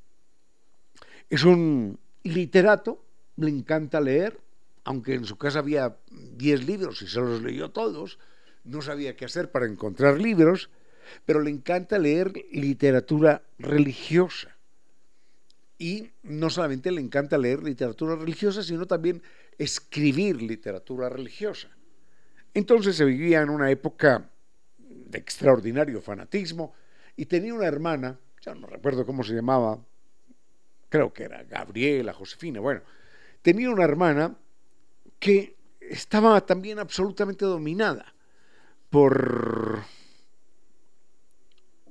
Es 1.29 1.45
un 1.45 1.97
literato, 2.25 3.05
le 3.37 3.49
encanta 3.49 4.01
leer, 4.01 4.41
aunque 4.83 5.15
en 5.15 5.25
su 5.25 5.39
casa 5.39 5.61
había 5.61 5.97
10 6.11 6.67
libros 6.67 7.01
y 7.03 7.07
se 7.07 7.21
los 7.21 7.43
leyó 7.43 7.71
todos, 7.71 8.19
no 8.65 8.83
sabía 8.83 9.17
qué 9.17 9.27
hacer 9.27 9.53
para 9.53 9.67
encontrar 9.67 10.21
libros, 10.21 10.69
pero 11.25 11.41
le 11.41 11.51
encanta 11.51 11.97
leer 11.97 12.33
literatura 12.51 13.45
religiosa. 13.57 14.57
Y 15.79 16.11
no 16.25 16.51
solamente 16.51 16.91
le 16.91 17.03
encanta 17.03 17.39
leer 17.39 17.63
literatura 17.63 18.17
religiosa, 18.17 18.65
sino 18.65 18.87
también 18.87 19.23
escribir 19.59 20.43
literatura 20.43 21.09
religiosa. 21.09 21.69
Entonces 22.55 22.97
se 22.97 23.05
vivía 23.05 23.41
en 23.41 23.51
una 23.51 23.71
época 23.71 24.31
de 24.79 25.19
extraordinario 25.19 26.01
fanatismo 26.01 26.75
y 27.17 27.27
tenía 27.27 27.55
una 27.55 27.67
hermana, 27.67 28.19
ya 28.41 28.55
no 28.55 28.67
recuerdo 28.67 29.07
cómo 29.07 29.23
se 29.23 29.35
llamaba, 29.35 29.79
creo 30.89 31.13
que 31.13 31.25
era 31.25 31.43
Gabriela, 31.45 32.13
Josefina, 32.13 32.61
bueno, 32.61 32.83
tenía 33.43 33.71
una 33.71 33.85
hermana 33.85 34.37
que 35.19 35.57
estaba 35.81 36.41
también 36.47 36.79
absolutamente 36.79 37.45
dominada 37.45 38.15
por, 38.89 39.81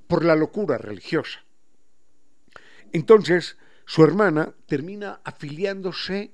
por 0.08 0.26
la 0.26 0.36
locura 0.36 0.78
religiosa. 0.78 1.44
Entonces, 2.92 3.58
su 3.86 4.04
hermana 4.04 4.54
termina 4.66 5.22
afiliándose, 5.24 6.34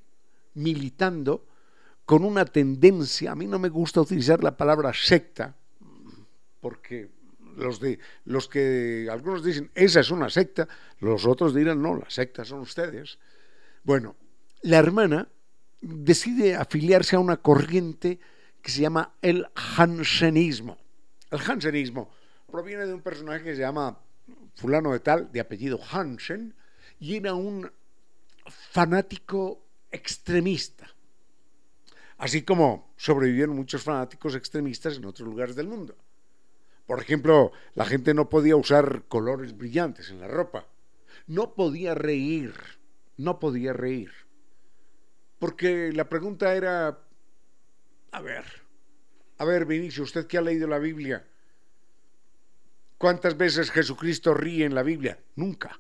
militando, 0.53 1.48
con 2.06 2.24
una 2.24 2.46
tendencia, 2.46 3.32
a 3.32 3.36
mí 3.36 3.48
no 3.48 3.58
me 3.58 3.70
gusta 3.70 4.02
utilizar 4.02 4.44
la 4.44 4.56
palabra 4.56 4.94
secta, 4.94 5.56
porque 6.62 7.10
los 7.58 7.80
de 7.80 8.00
los 8.26 8.48
que 8.48 9.08
algunos 9.12 9.44
dicen 9.44 9.72
esa 9.74 10.02
es 10.02 10.12
una 10.12 10.30
secta, 10.30 10.68
los 11.00 11.26
otros 11.26 11.56
dirán 11.56 11.82
no, 11.82 11.96
las 11.96 12.14
sectas 12.14 12.48
son 12.48 12.60
ustedes. 12.60 13.18
Bueno, 13.84 14.16
la 14.62 14.78
hermana 14.78 15.28
decide 15.82 16.56
afiliarse 16.56 17.16
a 17.16 17.20
una 17.20 17.38
corriente 17.38 18.20
que 18.62 18.72
se 18.72 18.82
llama 18.82 19.14
el 19.22 19.48
Jansenismo. 19.56 20.78
El 21.32 21.40
Jansenismo 21.40 22.12
proviene 22.52 22.86
de 22.86 22.94
un 22.94 23.02
personaje 23.02 23.44
que 23.44 23.56
se 23.56 23.62
llama 23.62 23.98
fulano 24.56 24.94
de 24.94 25.00
tal, 25.00 25.32
de 25.32 25.40
apellido 25.40 25.80
Hansen, 25.92 26.54
y 27.00 27.16
era 27.16 27.34
un 27.34 27.70
fanático 28.72 29.62
extremista 29.92 30.95
así 32.18 32.44
como 32.44 32.94
sobrevivieron 32.98 33.56
muchos 33.56 33.84
fanáticos 33.84 34.36
extremistas 34.36 34.98
en 34.98 35.06
otros 35.06 35.28
lugares 35.28 35.56
del 35.56 35.68
mundo. 35.68 35.96
Por 36.86 37.01
ejemplo, 37.01 37.51
la 37.74 37.86
gente 37.86 38.14
no 38.14 38.30
podía 38.30 38.56
usar 38.56 39.04
colores 39.08 39.58
brillantes 39.58 40.10
en 40.10 40.20
la 40.20 40.28
ropa, 40.28 40.68
no 41.28 41.56
podía 41.56 41.96
reír, 41.96 42.54
no 43.18 43.40
podía 43.40 43.74
reír, 43.74 44.12
porque 45.40 45.92
la 45.94 46.08
pregunta 46.08 46.56
era, 46.56 47.00
a 48.12 48.22
ver, 48.22 48.46
a 49.38 49.46
ver, 49.46 49.66
Vinicio, 49.66 50.04
usted 50.04 50.28
que 50.28 50.38
ha 50.38 50.42
leído 50.42 50.68
la 50.68 50.80
Biblia, 50.80 51.25
¿cuántas 52.98 53.36
veces 53.36 53.72
Jesucristo 53.72 54.34
ríe 54.34 54.66
en 54.66 54.75
la 54.75 54.84
Biblia? 54.84 55.20
Nunca, 55.36 55.80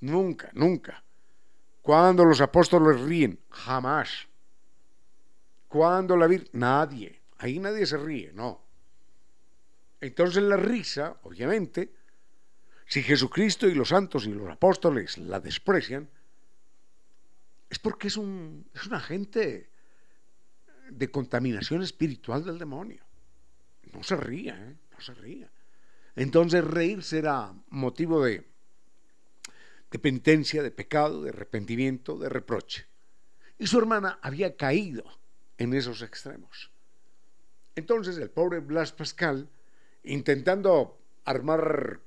nunca, 0.00 0.50
nunca. 0.54 1.04
¿Cuándo 1.82 2.24
los 2.24 2.40
apóstoles 2.40 3.00
ríen? 3.00 3.40
Jamás. 3.50 4.28
¿Cuándo 5.72 6.18
la 6.18 6.26
Virgen? 6.26 6.50
Nadie. 6.52 7.22
Ahí 7.38 7.58
nadie 7.58 7.86
se 7.86 7.96
ríe, 7.96 8.30
no. 8.34 8.60
Entonces 10.02 10.42
la 10.42 10.58
risa, 10.58 11.16
obviamente, 11.22 11.94
si 12.84 13.02
Jesucristo 13.02 13.66
y 13.66 13.74
los 13.74 13.88
santos 13.88 14.26
y 14.26 14.32
los 14.32 14.50
apóstoles 14.50 15.16
la 15.16 15.40
desprecian, 15.40 16.10
es 17.70 17.78
porque 17.78 18.08
es 18.08 18.18
un, 18.18 18.66
es 18.74 18.86
un 18.86 18.92
agente 18.92 19.70
de 20.90 21.10
contaminación 21.10 21.82
espiritual 21.82 22.44
del 22.44 22.58
demonio. 22.58 23.02
No 23.94 24.02
se 24.02 24.16
ría, 24.16 24.54
¿eh? 24.54 24.76
no 24.90 25.00
se 25.00 25.14
ría. 25.14 25.50
Entonces 26.16 26.62
reír 26.62 27.02
será 27.02 27.54
motivo 27.70 28.22
de, 28.22 28.46
de 29.90 29.98
penitencia, 29.98 30.62
de 30.62 30.70
pecado, 30.70 31.22
de 31.22 31.30
arrepentimiento, 31.30 32.18
de 32.18 32.28
reproche. 32.28 32.84
Y 33.58 33.66
su 33.68 33.78
hermana 33.78 34.18
había 34.20 34.54
caído 34.54 35.21
en 35.58 35.74
esos 35.74 36.02
extremos. 36.02 36.70
Entonces 37.74 38.18
el 38.18 38.30
pobre 38.30 38.60
Blas 38.60 38.92
Pascal, 38.92 39.48
intentando 40.02 40.98
armar 41.24 42.00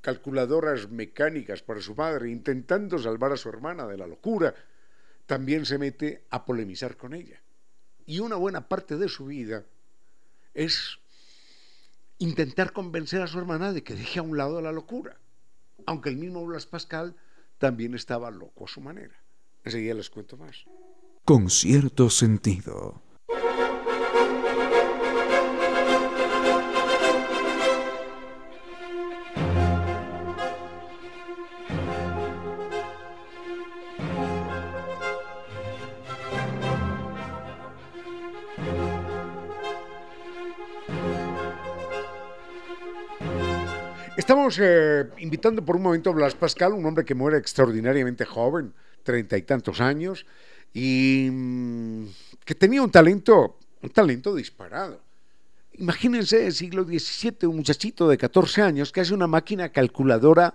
calculadoras 0.00 0.90
mecánicas 0.90 1.62
para 1.62 1.80
su 1.80 1.94
padre, 1.94 2.30
intentando 2.30 2.98
salvar 2.98 3.32
a 3.32 3.36
su 3.36 3.48
hermana 3.48 3.86
de 3.86 3.96
la 3.96 4.06
locura, 4.06 4.54
también 5.26 5.64
se 5.64 5.78
mete 5.78 6.24
a 6.30 6.44
polemizar 6.44 6.96
con 6.96 7.14
ella. 7.14 7.40
Y 8.06 8.18
una 8.18 8.36
buena 8.36 8.68
parte 8.68 8.96
de 8.96 9.08
su 9.08 9.26
vida 9.26 9.64
es 10.52 10.98
intentar 12.18 12.72
convencer 12.72 13.22
a 13.22 13.26
su 13.26 13.38
hermana 13.38 13.72
de 13.72 13.82
que 13.82 13.94
deje 13.94 14.18
a 14.18 14.22
un 14.22 14.36
lado 14.36 14.60
la 14.60 14.72
locura, 14.72 15.16
aunque 15.86 16.10
el 16.10 16.16
mismo 16.16 16.44
Blas 16.44 16.66
Pascal 16.66 17.16
también 17.58 17.94
estaba 17.94 18.30
loco 18.30 18.66
a 18.66 18.68
su 18.68 18.80
manera. 18.80 19.14
Enseguida 19.64 19.94
les 19.94 20.10
cuento 20.10 20.36
más 20.36 20.66
con 21.24 21.48
cierto 21.48 22.10
sentido. 22.10 23.00
Estamos 44.16 44.58
eh, 44.60 45.06
invitando 45.18 45.64
por 45.64 45.76
un 45.76 45.82
momento 45.82 46.10
a 46.10 46.12
Blas 46.12 46.34
Pascal, 46.34 46.74
un 46.74 46.84
hombre 46.84 47.04
que 47.04 47.14
muere 47.14 47.38
extraordinariamente 47.38 48.24
joven, 48.26 48.74
treinta 49.02 49.36
y 49.36 49.42
tantos 49.42 49.80
años, 49.80 50.26
y 50.74 51.28
mm, 51.30 52.06
que 52.44 52.54
tenía 52.56 52.82
un 52.82 52.90
talento, 52.90 53.58
un 53.80 53.90
talento 53.90 54.34
disparado. 54.34 55.00
Imagínense 55.74 56.46
el 56.46 56.52
siglo 56.52 56.84
XVII, 56.84 57.46
un 57.48 57.56
muchachito 57.56 58.08
de 58.08 58.18
14 58.18 58.62
años 58.62 58.92
que 58.92 59.00
hace 59.00 59.14
una 59.14 59.26
máquina 59.26 59.70
calculadora 59.70 60.54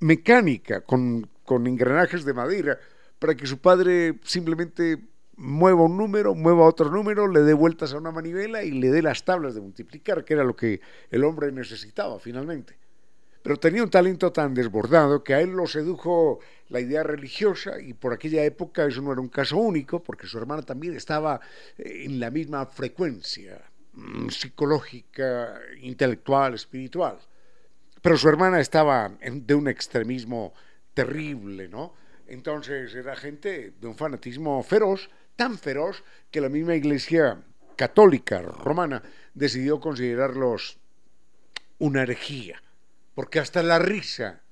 mecánica 0.00 0.82
con, 0.82 1.28
con 1.44 1.66
engranajes 1.66 2.24
de 2.24 2.34
madera 2.34 2.78
para 3.18 3.34
que 3.34 3.46
su 3.46 3.58
padre 3.58 4.18
simplemente 4.24 4.98
mueva 5.36 5.82
un 5.84 5.96
número, 5.96 6.34
mueva 6.34 6.66
otro 6.66 6.90
número, 6.90 7.26
le 7.26 7.40
dé 7.40 7.54
vueltas 7.54 7.92
a 7.92 7.98
una 7.98 8.10
manivela 8.12 8.62
y 8.62 8.72
le 8.72 8.90
dé 8.90 9.02
las 9.02 9.24
tablas 9.24 9.54
de 9.54 9.60
multiplicar, 9.60 10.24
que 10.24 10.34
era 10.34 10.44
lo 10.44 10.54
que 10.54 10.80
el 11.10 11.24
hombre 11.24 11.50
necesitaba 11.50 12.18
finalmente 12.20 12.76
pero 13.44 13.58
tenía 13.58 13.82
un 13.82 13.90
talento 13.90 14.32
tan 14.32 14.54
desbordado 14.54 15.22
que 15.22 15.34
a 15.34 15.40
él 15.42 15.50
lo 15.50 15.66
sedujo 15.66 16.40
la 16.70 16.80
idea 16.80 17.02
religiosa 17.02 17.78
y 17.78 17.92
por 17.92 18.14
aquella 18.14 18.42
época 18.42 18.86
eso 18.86 19.02
no 19.02 19.12
era 19.12 19.20
un 19.20 19.28
caso 19.28 19.58
único 19.58 20.02
porque 20.02 20.26
su 20.26 20.38
hermana 20.38 20.62
también 20.62 20.96
estaba 20.96 21.38
eh, 21.76 22.04
en 22.06 22.18
la 22.18 22.30
misma 22.30 22.64
frecuencia 22.64 23.60
mm, 23.92 24.30
psicológica, 24.30 25.60
intelectual, 25.82 26.54
espiritual. 26.54 27.18
Pero 28.00 28.16
su 28.16 28.30
hermana 28.30 28.60
estaba 28.60 29.12
de 29.20 29.54
un 29.54 29.68
extremismo 29.68 30.54
terrible, 30.94 31.68
¿no? 31.68 31.92
Entonces 32.26 32.94
era 32.94 33.14
gente 33.14 33.74
de 33.78 33.86
un 33.86 33.94
fanatismo 33.94 34.62
feroz, 34.62 35.10
tan 35.36 35.58
feroz 35.58 36.02
que 36.30 36.40
la 36.40 36.48
misma 36.48 36.76
iglesia 36.76 37.42
católica 37.76 38.40
romana 38.40 39.02
decidió 39.34 39.80
considerarlos 39.80 40.78
una 41.78 42.04
herejía 42.04 42.63
porque 43.14 43.38
hasta 43.38 43.62
la 43.62 43.78
risa 43.78 44.42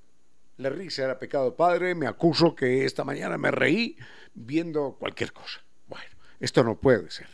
La 0.57 0.71
risa 0.71 1.05
era 1.05 1.19
pecado 1.19 1.57
padre, 1.57 1.95
me 1.95 2.07
acuso 2.07 2.55
que 2.55 2.85
esta 2.85 3.05
mañana 3.05 3.39
me 3.39 3.51
reí 3.51 3.97
viendo 4.35 4.97
cualquier 4.99 5.33
cosa. 5.33 5.61
Bueno, 5.89 6.15
esto 6.41 6.63
no 6.63 6.79
puede 6.79 7.11
ser. 7.11 7.29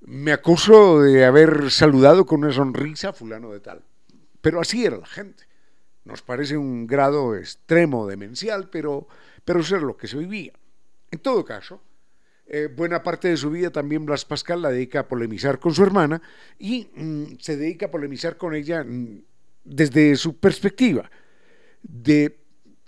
Me 0.00 0.32
acuso 0.32 1.00
de 1.00 1.24
haber 1.24 1.70
saludado 1.70 2.26
con 2.26 2.42
una 2.42 2.52
sonrisa 2.52 3.10
a 3.10 3.12
fulano 3.12 3.52
de 3.52 3.60
tal. 3.60 3.82
Pero 4.40 4.60
así 4.60 4.84
era 4.84 4.96
la 4.96 5.06
gente. 5.06 5.44
Nos 6.04 6.22
parece 6.22 6.56
un 6.56 6.86
grado 6.86 7.36
extremo 7.36 8.06
demencial, 8.06 8.68
pero, 8.68 9.06
pero 9.44 9.60
eso 9.60 9.76
es 9.76 9.82
lo 9.82 9.96
que 9.96 10.08
se 10.08 10.18
vivía. 10.18 10.52
En 11.10 11.18
todo 11.20 11.44
caso, 11.44 11.80
eh, 12.46 12.68
buena 12.74 13.02
parte 13.02 13.28
de 13.28 13.36
su 13.38 13.50
vida 13.50 13.70
también 13.70 14.04
Blas 14.04 14.26
Pascal 14.26 14.60
la 14.60 14.70
dedica 14.70 15.00
a 15.00 15.08
polemizar 15.08 15.58
con 15.58 15.74
su 15.74 15.82
hermana 15.82 16.20
y 16.58 16.90
mm, 16.94 17.38
se 17.38 17.56
dedica 17.56 17.86
a 17.86 17.90
polemizar 17.90 18.36
con 18.36 18.54
ella 18.54 18.84
mm, 18.84 19.22
desde 19.64 20.16
su 20.16 20.38
perspectiva 20.38 21.10
de 21.82 22.38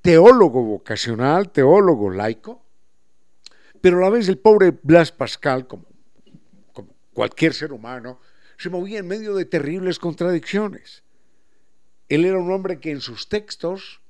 teólogo 0.03 0.63
vocacional, 0.63 1.51
teólogo 1.51 2.11
laico, 2.11 2.63
pero 3.81 3.99
a 3.99 4.03
la 4.03 4.11
vez 4.11 4.29
el 4.29 4.39
pobre 4.39 4.73
Blas 4.83 5.13
Pascal, 5.13 5.67
como, 5.67 5.87
cualquier 7.13 7.55
ser 7.55 7.73
humano, 7.73 8.21
se 8.59 8.69
movía 8.69 8.99
en 8.99 9.07
medio 9.07 9.35
de 9.35 9.45
terribles 9.45 9.99
contradicciones. 9.99 11.03
Él 12.09 12.25
era 12.25 12.39
un 12.39 12.51
hombre 12.53 12.79
que 12.79 12.91
en 12.91 13.01
sus 13.01 13.29
textos 13.29 14.01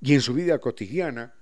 y 0.00 0.14
en 0.14 0.20
su 0.20 0.32
vida 0.34 0.58
cotidiana 0.58 1.34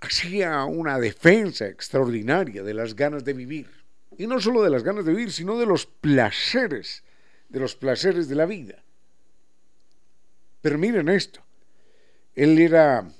hacía 0.00 0.64
una 0.64 0.98
defensa 0.98 1.66
extraordinaria 1.66 2.62
de 2.62 2.74
las 2.74 2.96
ganas 2.96 3.24
de 3.24 3.34
vivir. 3.34 3.68
Y 4.16 4.26
no 4.26 4.40
solo 4.40 4.62
de 4.62 4.70
las 4.70 4.82
ganas 4.82 5.04
de 5.04 5.12
vivir, 5.12 5.32
sino 5.32 5.58
de 5.58 5.66
los 5.66 5.86
placeres, 5.86 7.04
de 7.50 7.60
los 7.60 7.76
placeres 7.76 8.28
de 8.28 8.36
la 8.36 8.46
vida. 8.46 8.82
Pero 10.62 10.78
miren 10.78 11.08
esto, 11.08 11.40
él 12.34 12.58
era, 12.58 13.10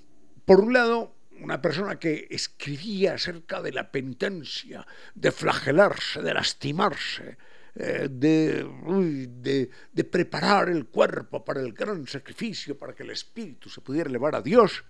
por 0.44 0.60
un 0.60 0.72
lado, 0.72 1.14
una 1.40 1.60
persona 1.60 1.98
que 1.98 2.28
escribía 2.30 3.14
acerca 3.14 3.60
de 3.62 3.72
la 3.72 3.90
penitencia, 3.90 4.86
de 5.14 5.32
flagelarse, 5.32 6.22
de 6.22 6.34
lastimarse, 6.34 7.38
eh, 7.74 8.08
de, 8.10 9.70
de, 9.92 10.04
preparar 10.04 10.68
el 10.68 10.86
cuerpo 10.86 11.44
para 11.44 11.60
el 11.60 11.72
gran 11.72 12.06
sacrificio, 12.06 12.76
para 12.78 12.94
que 12.94 13.02
el 13.02 13.10
espíritu 13.10 13.68
se 13.68 13.80
pudiera 13.80 14.10
elevar 14.10 14.34
a 14.34 14.42
Dios. 14.42 14.84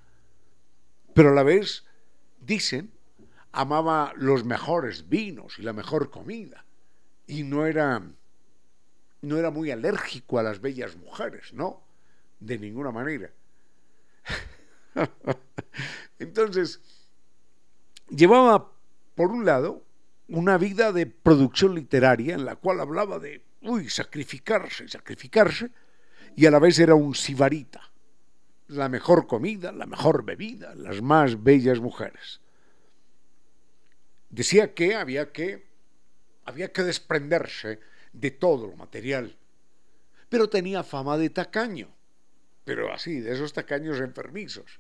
Pero 1.14 1.31
a 1.31 1.35
la 1.35 1.42
vez, 1.42 1.85
dicen, 2.40 2.90
amaba 3.53 4.12
los 4.16 4.44
mejores 4.44 5.09
vinos 5.09 5.59
y 5.59 5.62
la 5.62 5.72
mejor 5.72 6.11
comida. 6.11 6.64
Y 7.26 7.44
no 7.44 7.66
era, 7.66 8.03
no 9.22 9.38
era 9.38 9.50
muy 9.50 9.70
alérgico 9.70 10.38
a 10.38 10.42
las 10.42 10.61
bellas 10.61 10.96
mujeres, 10.96 11.52
no, 11.52 11.83
de 12.38 12.59
ninguna 12.59 12.90
manera. 12.90 13.30
Entonces, 16.18 16.80
llevaba, 18.09 18.72
por 19.14 19.30
un 19.30 19.44
lado, 19.44 19.85
una 20.28 20.59
vida 20.59 20.92
de 20.92 21.06
producción 21.06 21.74
literaria 21.74 22.35
en 22.35 22.44
la 22.44 22.56
cual 22.56 22.80
hablaba 22.80 23.18
de, 23.18 23.42
uy, 23.62 23.88
sacrificarse, 23.90 24.88
sacrificarse, 24.88 25.70
y 26.37 26.46
a 26.46 26.50
la 26.50 26.59
vez 26.59 26.78
era 26.78 26.94
un 26.94 27.14
sibarita, 27.14 27.90
la 28.68 28.88
mejor 28.88 29.26
comida, 29.26 29.72
la 29.72 29.87
mejor 29.87 30.24
bebida, 30.24 30.74
las 30.74 31.02
más 31.02 31.42
bellas 31.42 31.80
mujeres. 31.80 32.40
Decía 34.30 34.74
que 34.74 34.94
había 34.94 35.33
que, 35.33 35.66
había 36.44 36.72
que 36.72 36.85
desprenderse 36.85 37.80
de 38.12 38.31
todo 38.31 38.66
lo 38.66 38.77
material, 38.77 39.37
pero 40.29 40.49
tenía 40.49 40.83
fama 40.83 41.16
de 41.18 41.31
tacaño 41.31 41.88
pero 42.70 42.92
así, 42.92 43.18
de 43.18 43.33
esos 43.33 43.53
tacaños 43.53 43.99
enfermizos. 43.99 44.79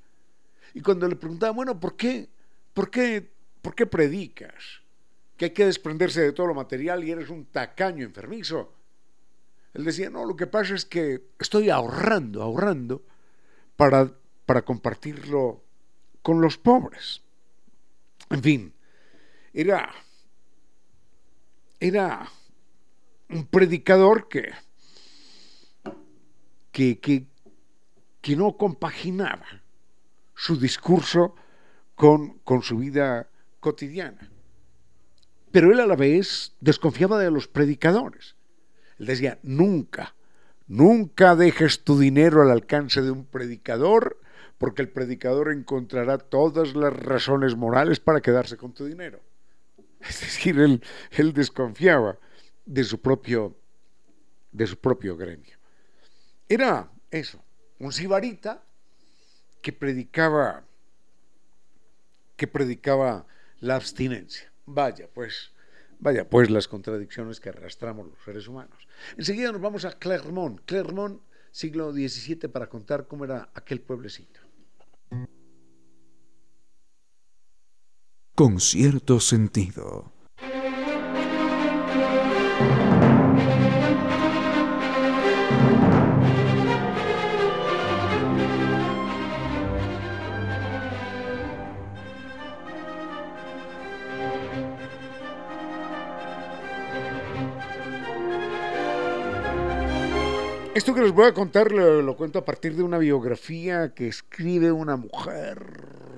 Y 0.74 0.80
cuando 0.80 1.08
le 1.08 1.16
preguntaba, 1.16 1.52
bueno, 1.52 1.80
¿por 1.80 1.96
qué, 1.96 2.28
por 2.72 2.88
qué, 2.88 3.28
por 3.62 3.74
qué 3.74 3.84
predicas? 3.84 4.80
Que 5.36 5.46
hay 5.46 5.50
que 5.50 5.66
desprenderse 5.66 6.20
de 6.20 6.32
todo 6.32 6.46
lo 6.46 6.54
material 6.54 7.02
y 7.02 7.10
eres 7.10 7.30
un 7.30 7.46
tacaño 7.46 8.04
enfermizo. 8.04 8.72
Él 9.74 9.84
decía, 9.84 10.08
no, 10.08 10.24
lo 10.24 10.36
que 10.36 10.46
pasa 10.46 10.76
es 10.76 10.84
que 10.84 11.30
estoy 11.40 11.70
ahorrando, 11.70 12.42
ahorrando 12.42 13.02
para, 13.76 14.12
para 14.46 14.62
compartirlo 14.62 15.64
con 16.22 16.40
los 16.40 16.58
pobres. 16.58 17.22
En 18.28 18.40
fin, 18.40 18.72
era, 19.52 19.92
era 21.80 22.30
un 23.32 23.46
predicador 23.46 24.28
que, 24.28 24.50
que, 26.72 26.98
que, 26.98 27.26
que 28.20 28.36
no 28.36 28.56
compaginaba 28.56 29.46
su 30.34 30.58
discurso 30.58 31.34
con, 31.94 32.38
con 32.40 32.62
su 32.62 32.78
vida 32.78 33.28
cotidiana. 33.60 34.30
Pero 35.52 35.72
él 35.72 35.80
a 35.80 35.86
la 35.86 35.96
vez 35.96 36.54
desconfiaba 36.60 37.18
de 37.18 37.30
los 37.30 37.48
predicadores. 37.48 38.36
Él 38.98 39.06
decía, 39.06 39.38
nunca, 39.42 40.14
nunca 40.66 41.34
dejes 41.34 41.84
tu 41.84 41.98
dinero 41.98 42.42
al 42.42 42.50
alcance 42.50 43.02
de 43.02 43.10
un 43.10 43.24
predicador, 43.24 44.18
porque 44.58 44.82
el 44.82 44.88
predicador 44.88 45.52
encontrará 45.52 46.18
todas 46.18 46.74
las 46.74 46.92
razones 46.92 47.56
morales 47.56 48.00
para 48.00 48.20
quedarse 48.20 48.56
con 48.56 48.72
tu 48.72 48.84
dinero. 48.84 49.20
Es 50.00 50.20
decir, 50.20 50.58
él, 50.58 50.82
él 51.10 51.32
desconfiaba 51.32 52.18
de 52.64 52.84
su 52.84 53.00
propio, 53.00 53.56
de 54.52 54.66
su 54.66 54.78
propio 54.78 55.16
gremio. 55.16 55.56
Era 56.48 56.90
eso, 57.10 57.42
un 57.78 57.92
sibarita 57.92 58.62
que 59.62 59.72
predicaba 59.72 60.64
que 62.40 62.46
predicaba 62.46 63.26
la 63.60 63.76
abstinencia. 63.76 64.50
Vaya, 64.64 65.10
pues, 65.12 65.52
vaya, 65.98 66.26
pues 66.26 66.48
las 66.48 66.68
contradicciones 66.68 67.38
que 67.38 67.50
arrastramos 67.50 68.06
los 68.06 68.18
seres 68.24 68.48
humanos. 68.48 68.88
Enseguida 69.18 69.52
nos 69.52 69.60
vamos 69.60 69.84
a 69.84 69.92
Clermont, 69.92 70.58
Clermont, 70.64 71.20
siglo 71.50 71.92
XVII, 71.92 72.48
para 72.48 72.70
contar 72.70 73.06
cómo 73.06 73.26
era 73.26 73.50
aquel 73.52 73.82
pueblecito. 73.82 74.40
Con 78.34 78.58
cierto 78.58 79.20
sentido. 79.20 80.10
Esto 100.72 100.94
que 100.94 101.00
les 101.00 101.10
voy 101.10 101.26
a 101.26 101.34
contar 101.34 101.72
lo, 101.72 102.16
cuento 102.16 102.38
a 102.38 102.44
partir 102.44 102.76
de 102.76 102.84
una 102.84 102.98
biografía 102.98 103.92
que 103.92 104.06
escribe 104.06 104.70
una 104.70 104.94
mujer, 104.94 105.58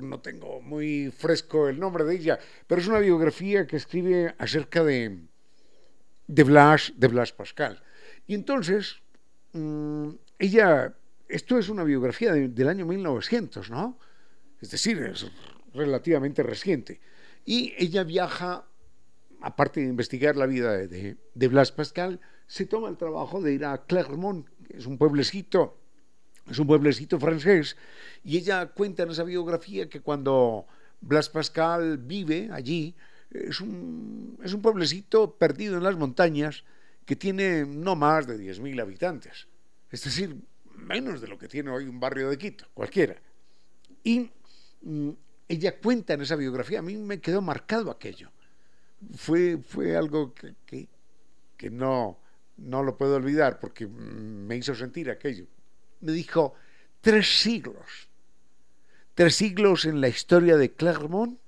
no 0.02 0.20
tengo 0.20 0.60
muy 0.60 1.10
fresco 1.10 1.70
el 1.70 1.80
nombre 1.80 2.04
de 2.04 2.14
ella, 2.14 2.38
pero 2.66 2.78
es 2.78 2.86
una 2.86 2.98
biografía 2.98 3.66
que 3.66 3.76
escribe 3.76 4.34
acerca 4.36 4.84
de, 4.84 5.20
de, 6.26 6.44
Blas, 6.44 6.92
de 6.96 7.08
Blas 7.08 7.32
Pascal. 7.32 7.82
Y 8.26 8.34
entonces, 8.34 8.96
mm, 9.54 10.10
ella, 10.38 10.94
esto 11.28 11.58
es 11.58 11.70
una 11.70 11.82
biografía 11.82 12.34
del 12.34 12.68
año 12.68 12.84
1900, 12.84 13.70
¿no? 13.70 13.98
Es 14.60 14.70
decir, 14.70 14.98
es 14.98 15.30
relativamente 15.72 16.42
reciente. 16.42 17.00
Y 17.46 17.72
ella 17.78 18.04
viaja, 18.04 18.66
aparte 19.40 19.80
de 19.80 19.86
investigar 19.86 20.36
la 20.36 20.44
vida 20.44 20.76
de, 20.76 21.16
de 21.34 21.48
Blas 21.48 21.72
Pascal, 21.72 22.20
se 22.46 22.66
toma 22.66 22.88
el 22.88 22.96
trabajo 22.96 23.40
de 23.40 23.54
ir 23.54 23.64
a 23.64 23.84
Clermont, 23.86 24.46
que 24.66 24.76
es 24.76 24.86
un 24.86 24.98
pueblecito, 24.98 25.78
es 26.50 26.58
un 26.58 26.66
pueblecito 26.66 27.18
francés, 27.18 27.76
y 28.24 28.36
ella 28.36 28.66
cuenta 28.66 29.04
en 29.04 29.10
esa 29.10 29.24
biografía 29.24 29.88
que 29.88 30.00
cuando 30.00 30.66
Blas 31.00 31.28
Pascal 31.28 31.98
vive 31.98 32.50
allí, 32.52 32.94
es 33.30 33.60
un, 33.60 34.38
es 34.42 34.52
un 34.52 34.60
pueblecito 34.60 35.36
perdido 35.36 35.76
en 35.76 35.84
las 35.84 35.96
montañas 35.96 36.64
que 37.06 37.16
tiene 37.16 37.64
no 37.64 37.96
más 37.96 38.26
de 38.26 38.38
10.000 38.38 38.80
habitantes, 38.80 39.48
es 39.90 40.04
decir, 40.04 40.36
menos 40.76 41.20
de 41.20 41.28
lo 41.28 41.38
que 41.38 41.48
tiene 41.48 41.70
hoy 41.70 41.86
un 41.86 42.00
barrio 42.00 42.28
de 42.28 42.38
Quito, 42.38 42.66
cualquiera. 42.74 43.16
Y 44.04 44.30
mm, 44.82 45.10
ella 45.48 45.78
cuenta 45.78 46.14
en 46.14 46.22
esa 46.22 46.36
biografía, 46.36 46.80
a 46.80 46.82
mí 46.82 46.96
me 46.96 47.20
quedó 47.20 47.40
marcado 47.40 47.90
aquello. 47.90 48.30
Fue, 49.16 49.58
fue 49.58 49.96
algo 49.96 50.32
que, 50.34 50.54
que 51.56 51.70
no, 51.70 52.18
no 52.62 52.82
lo 52.82 52.96
puedo 52.96 53.16
olvidar 53.16 53.58
porque 53.60 53.86
me 53.86 54.56
hizo 54.56 54.74
sentir 54.74 55.10
aquello. 55.10 55.46
Me 56.00 56.12
dijo, 56.12 56.54
tres 57.00 57.40
siglos, 57.40 58.08
tres 59.14 59.34
siglos 59.36 59.84
en 59.84 60.00
la 60.00 60.08
historia 60.08 60.56
de 60.56 60.72
Clermont 60.72 61.38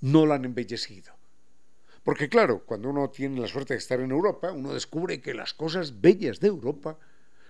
no 0.00 0.26
la 0.26 0.34
han 0.34 0.44
embellecido. 0.44 1.12
Porque 2.02 2.28
claro, 2.28 2.64
cuando 2.64 2.90
uno 2.90 3.10
tiene 3.10 3.40
la 3.40 3.46
suerte 3.46 3.74
de 3.74 3.78
estar 3.78 4.00
en 4.00 4.10
Europa, 4.10 4.50
uno 4.50 4.74
descubre 4.74 5.20
que 5.20 5.34
las 5.34 5.54
cosas 5.54 6.00
bellas 6.00 6.40
de 6.40 6.48
Europa 6.48 6.98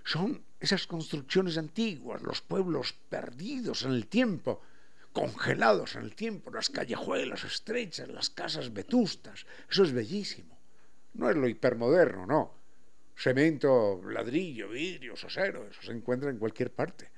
son 0.03 0.43
esas 0.59 0.85
construcciones 0.85 1.57
antiguas, 1.57 2.21
los 2.21 2.41
pueblos 2.41 2.93
perdidos 3.09 3.83
en 3.83 3.93
el 3.93 4.07
tiempo, 4.07 4.61
congelados 5.11 5.95
en 5.95 6.03
el 6.03 6.15
tiempo, 6.15 6.51
las 6.51 6.69
callejuelas 6.69 7.43
estrechas, 7.43 8.09
las 8.09 8.29
casas 8.29 8.73
vetustas, 8.73 9.45
eso 9.69 9.83
es 9.83 9.91
bellísimo. 9.91 10.52
No 11.13 11.29
es 11.29 11.35
lo 11.35 11.47
hipermoderno, 11.47 12.25
no. 12.25 12.53
Cemento, 13.15 14.01
ladrillo, 14.09 14.69
vidrio, 14.69 15.13
acero, 15.13 15.67
eso 15.69 15.81
se 15.81 15.91
encuentra 15.91 16.29
en 16.29 16.39
cualquier 16.39 16.71
parte. 16.71 17.11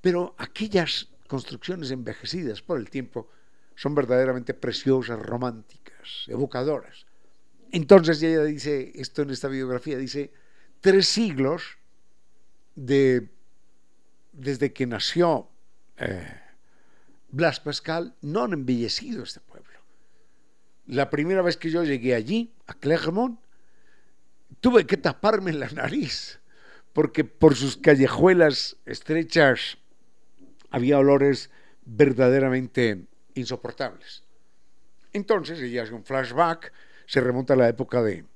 Pero 0.00 0.34
aquellas 0.38 1.08
construcciones 1.26 1.90
envejecidas 1.90 2.62
por 2.62 2.78
el 2.78 2.88
tiempo 2.90 3.28
son 3.74 3.94
verdaderamente 3.94 4.54
preciosas, 4.54 5.18
románticas, 5.18 6.24
evocadoras. 6.28 7.06
Entonces 7.72 8.22
ella 8.22 8.44
dice 8.44 8.92
esto 8.94 9.22
en 9.22 9.30
esta 9.30 9.48
biografía, 9.48 9.96
dice, 9.96 10.30
tres 10.80 11.08
siglos 11.08 11.78
de, 12.74 13.30
desde 14.32 14.72
que 14.72 14.86
nació 14.86 15.48
eh, 15.96 16.42
Blas 17.30 17.60
Pascal 17.60 18.14
no 18.20 18.44
han 18.44 18.52
embellecido 18.52 19.22
este 19.22 19.40
pueblo. 19.40 19.51
La 20.92 21.08
primera 21.08 21.40
vez 21.40 21.56
que 21.56 21.70
yo 21.70 21.84
llegué 21.84 22.14
allí, 22.14 22.52
a 22.66 22.74
Clermont, 22.74 23.40
tuve 24.60 24.86
que 24.86 24.98
taparme 24.98 25.54
la 25.54 25.70
nariz, 25.70 26.38
porque 26.92 27.24
por 27.24 27.56
sus 27.56 27.78
callejuelas 27.78 28.76
estrechas 28.84 29.78
había 30.68 30.98
olores 30.98 31.48
verdaderamente 31.86 33.06
insoportables. 33.32 34.24
Entonces 35.14 35.60
ella 35.60 35.84
hace 35.84 35.94
un 35.94 36.04
flashback, 36.04 36.74
se 37.06 37.22
remonta 37.22 37.54
a 37.54 37.56
la 37.56 37.70
época 37.70 38.02
de, 38.02 38.26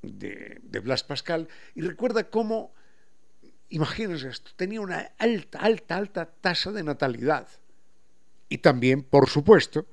de, 0.00 0.80
Blas 0.80 1.04
Pascal 1.04 1.46
y 1.74 1.82
recuerda 1.82 2.30
cómo, 2.30 2.72
imagínense 3.68 4.30
esto, 4.30 4.52
tenía 4.56 4.80
una 4.80 5.12
alta, 5.18 5.58
alta, 5.58 5.96
alta 5.98 6.24
tasa 6.24 6.72
de 6.72 6.84
natalidad 6.84 7.48
y 8.48 8.56
también, 8.56 9.02
por 9.02 9.28
supuesto, 9.28 9.84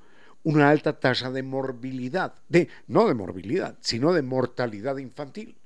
una 0.46 0.70
alta 0.70 0.92
tasa 0.92 1.32
de 1.32 1.42
morbilidad, 1.42 2.32
de, 2.48 2.68
no 2.86 3.08
de 3.08 3.14
morbilidad, 3.14 3.76
sino 3.80 4.12
de 4.12 4.22
mortalidad 4.22 4.96
infantil. 4.98 5.56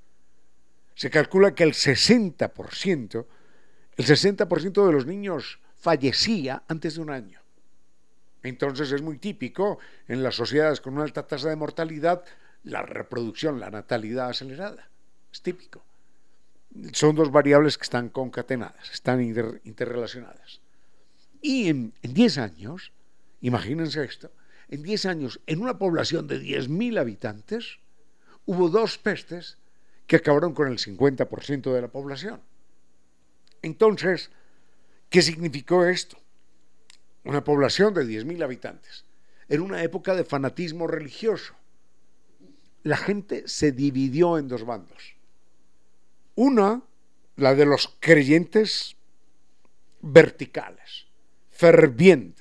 Se 0.94 1.10
calcula 1.10 1.54
que 1.54 1.64
el 1.64 1.74
60%, 1.74 3.26
el 3.98 4.04
60% 4.06 4.86
de 4.86 4.92
los 4.92 5.04
niños 5.04 5.60
fallecía 5.76 6.62
antes 6.66 6.94
de 6.94 7.02
un 7.02 7.10
año. 7.10 7.40
Entonces 8.42 8.90
es 8.90 9.02
muy 9.02 9.18
típico 9.18 9.80
en 10.08 10.22
las 10.22 10.36
sociedades 10.36 10.80
con 10.80 10.94
una 10.94 11.02
alta 11.02 11.26
tasa 11.26 11.50
de 11.50 11.56
mortalidad 11.56 12.24
la 12.64 12.80
reproducción, 12.80 13.60
la 13.60 13.70
natalidad 13.70 14.30
acelerada. 14.30 14.88
Es 15.30 15.42
típico. 15.42 15.84
Son 16.92 17.14
dos 17.14 17.30
variables 17.30 17.76
que 17.76 17.84
están 17.84 18.08
concatenadas, 18.08 18.90
están 18.90 19.20
interrelacionadas. 19.20 20.62
Y 21.42 21.68
en 21.68 21.92
10 22.00 22.38
años, 22.38 22.92
imagínense 23.42 24.04
esto, 24.04 24.30
en 24.70 24.82
10 24.82 25.06
años, 25.06 25.40
en 25.46 25.60
una 25.60 25.78
población 25.78 26.26
de 26.26 26.40
10.000 26.40 26.98
habitantes, 26.98 27.78
hubo 28.46 28.70
dos 28.70 28.96
pestes 28.96 29.58
que 30.06 30.16
acabaron 30.16 30.54
con 30.54 30.68
el 30.68 30.78
50% 30.78 31.74
de 31.74 31.82
la 31.82 31.88
población. 31.88 32.40
Entonces, 33.62 34.30
¿Qué 35.10 35.22
significó 35.22 35.84
esto? 35.84 36.16
Una 37.24 37.42
población 37.42 37.92
de 37.92 38.04
10.000 38.04 38.44
habitantes, 38.44 39.04
en 39.48 39.60
una 39.60 39.82
época 39.82 40.14
de 40.14 40.24
fanatismo 40.24 40.86
religioso. 40.86 41.54
La 42.84 42.96
gente 42.96 43.46
se 43.46 43.72
dividió 43.72 44.38
en 44.38 44.48
dos 44.48 44.64
bandos. 44.64 45.16
Una, 46.36 46.82
la 47.36 47.54
de 47.54 47.66
los 47.66 47.96
creyentes 47.98 48.96
verticales, 50.00 51.06
fervientes, 51.50 52.39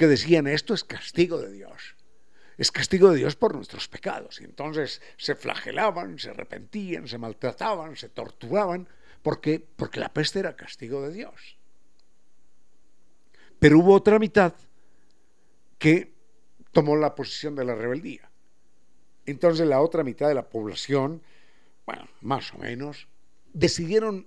que 0.00 0.06
decían 0.06 0.46
esto 0.46 0.72
es 0.72 0.82
castigo 0.82 1.36
de 1.36 1.52
Dios. 1.52 1.94
Es 2.56 2.72
castigo 2.72 3.10
de 3.10 3.18
Dios 3.18 3.36
por 3.36 3.54
nuestros 3.54 3.86
pecados. 3.86 4.40
Y 4.40 4.44
entonces 4.44 5.02
se 5.18 5.34
flagelaban, 5.34 6.18
se 6.18 6.30
arrepentían, 6.30 7.06
se 7.06 7.18
maltrataban, 7.18 7.96
se 7.96 8.08
torturaban 8.08 8.88
¿Por 9.22 9.40
qué? 9.40 9.60
Porque 9.60 10.00
la 10.00 10.12
peste 10.12 10.38
era 10.38 10.56
castigo 10.56 11.02
de 11.02 11.12
Dios. 11.12 11.58
Pero 13.58 13.78
hubo 13.78 13.94
otra 13.94 14.18
mitad 14.18 14.54
que 15.78 16.14
tomó 16.72 16.96
la 16.96 17.14
posición 17.14 17.54
de 17.54 17.64
la 17.64 17.74
rebeldía. 17.74 18.30
Entonces 19.26 19.66
la 19.66 19.80
otra 19.80 20.02
mitad 20.02 20.28
de 20.28 20.34
la 20.34 20.48
población, 20.48 21.22
bueno, 21.84 22.08
más 22.22 22.54
o 22.54 22.58
menos, 22.58 23.08
decidieron 23.52 24.26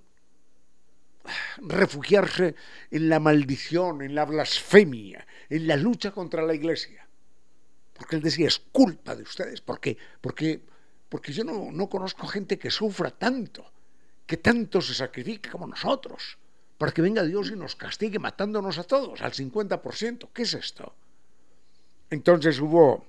refugiarse 1.56 2.54
en 2.90 3.08
la 3.08 3.18
maldición, 3.18 4.02
en 4.02 4.14
la 4.14 4.24
blasfemia, 4.24 5.26
en 5.56 5.66
la 5.68 5.76
lucha 5.76 6.10
contra 6.10 6.42
la 6.42 6.54
iglesia. 6.54 7.06
Porque 7.92 8.16
él 8.16 8.22
decía, 8.22 8.48
es 8.48 8.58
culpa 8.58 9.14
de 9.14 9.22
ustedes. 9.22 9.60
¿Por 9.60 9.78
qué? 9.78 9.96
Porque, 10.20 10.60
porque 11.08 11.32
yo 11.32 11.44
no, 11.44 11.70
no 11.70 11.88
conozco 11.88 12.26
gente 12.26 12.58
que 12.58 12.70
sufra 12.70 13.10
tanto 13.10 13.64
que 14.26 14.38
tanto 14.38 14.80
se 14.80 14.94
sacrifique 14.94 15.50
como 15.50 15.66
nosotros, 15.66 16.38
para 16.78 16.92
que 16.92 17.02
venga 17.02 17.22
Dios 17.22 17.50
y 17.50 17.56
nos 17.56 17.76
castigue 17.76 18.18
matándonos 18.18 18.78
a 18.78 18.84
todos, 18.84 19.20
al 19.20 19.32
50%. 19.32 20.28
¿Qué 20.32 20.42
es 20.42 20.54
esto? 20.54 20.94
Entonces 22.10 22.58
hubo 22.58 23.06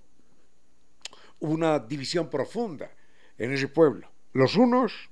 una 1.39 1.79
división 1.79 2.29
profunda 2.29 2.91
en 3.38 3.53
ese 3.53 3.67
pueblo. 3.67 4.10
Los 4.34 4.55
unos 4.55 5.10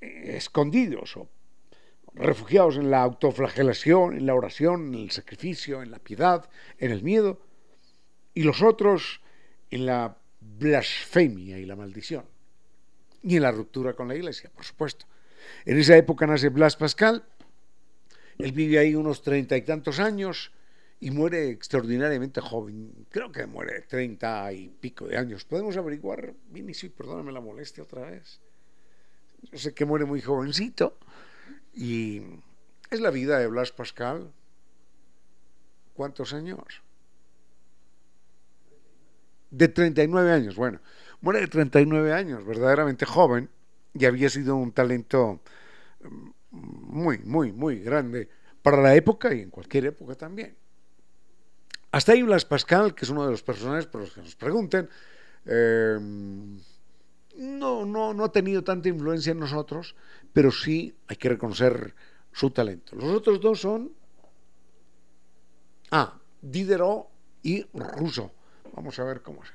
eh, 0.00 0.36
escondidos 0.36 1.16
o 1.16 1.28
refugiados 2.14 2.76
en 2.76 2.90
la 2.90 3.02
autoflagelación, 3.02 4.16
en 4.16 4.26
la 4.26 4.34
oración, 4.34 4.94
en 4.94 5.02
el 5.02 5.10
sacrificio, 5.10 5.82
en 5.82 5.90
la 5.90 5.98
piedad, 5.98 6.48
en 6.78 6.92
el 6.92 7.02
miedo, 7.02 7.40
y 8.34 8.42
los 8.42 8.62
otros 8.62 9.20
en 9.70 9.86
la 9.86 10.16
blasfemia 10.40 11.58
y 11.58 11.66
la 11.66 11.76
maldición 11.76 12.24
y 13.22 13.36
en 13.36 13.42
la 13.42 13.50
ruptura 13.50 13.94
con 13.94 14.08
la 14.08 14.14
iglesia, 14.14 14.50
por 14.54 14.64
supuesto. 14.64 15.06
En 15.64 15.78
esa 15.78 15.96
época 15.96 16.26
nace 16.26 16.48
Blas 16.48 16.76
Pascal, 16.76 17.24
él 18.38 18.52
vive 18.52 18.78
ahí 18.78 18.94
unos 18.94 19.22
treinta 19.22 19.56
y 19.56 19.62
tantos 19.62 19.98
años 20.00 20.52
y 21.00 21.10
muere 21.10 21.50
extraordinariamente 21.50 22.40
joven, 22.40 23.06
creo 23.10 23.32
que 23.32 23.46
muere 23.46 23.82
treinta 23.82 24.52
y 24.52 24.68
pico 24.68 25.06
de 25.06 25.16
años. 25.16 25.44
¿Podemos 25.44 25.76
averiguar? 25.76 26.34
Vinicio, 26.50 26.90
perdóname 26.92 27.32
la 27.32 27.40
molestia 27.40 27.82
otra 27.82 28.10
vez. 28.10 28.40
Yo 29.42 29.58
sé 29.58 29.74
que 29.74 29.84
muere 29.84 30.04
muy 30.04 30.20
jovencito 30.20 30.98
y 31.74 32.22
es 32.90 33.00
la 33.00 33.10
vida 33.10 33.38
de 33.38 33.46
Blas 33.46 33.72
Pascal. 33.72 34.32
¿Cuántos 35.94 36.32
años? 36.32 36.82
De 39.50 39.68
39 39.68 40.32
años, 40.32 40.56
bueno 40.56 40.80
muere 41.24 41.40
de 41.40 41.48
39 41.48 42.12
años, 42.12 42.44
verdaderamente 42.44 43.06
joven, 43.06 43.48
y 43.94 44.04
había 44.04 44.28
sido 44.28 44.56
un 44.56 44.72
talento 44.72 45.40
mm, 46.02 46.28
muy, 46.50 47.18
muy, 47.20 47.50
muy 47.50 47.80
grande 47.80 48.28
para 48.62 48.80
la 48.82 48.94
época 48.94 49.32
y 49.32 49.40
en 49.40 49.50
cualquier 49.50 49.86
época 49.86 50.14
también. 50.14 50.54
Hasta 51.92 52.12
ahí 52.12 52.22
Blas 52.22 52.44
Pascal, 52.44 52.94
que 52.94 53.06
es 53.06 53.10
uno 53.10 53.24
de 53.24 53.30
los 53.30 53.42
personajes 53.42 53.86
por 53.86 54.02
los 54.02 54.12
que 54.12 54.20
nos 54.20 54.36
pregunten, 54.36 54.88
eh, 55.46 55.98
no, 57.36 57.84
no, 57.84 58.14
no 58.14 58.24
ha 58.24 58.32
tenido 58.32 58.62
tanta 58.62 58.88
influencia 58.88 59.32
en 59.32 59.40
nosotros, 59.40 59.94
pero 60.32 60.50
sí 60.50 60.94
hay 61.08 61.16
que 61.16 61.28
reconocer 61.28 61.94
su 62.32 62.50
talento. 62.50 62.96
Los 62.96 63.10
otros 63.10 63.40
dos 63.40 63.60
son, 63.60 63.92
ah, 65.90 66.18
Diderot 66.42 67.08
y 67.42 67.64
Rousseau. 67.72 68.30
Vamos 68.74 68.98
a 68.98 69.04
ver 69.04 69.22
cómo 69.22 69.42
es 69.42 69.50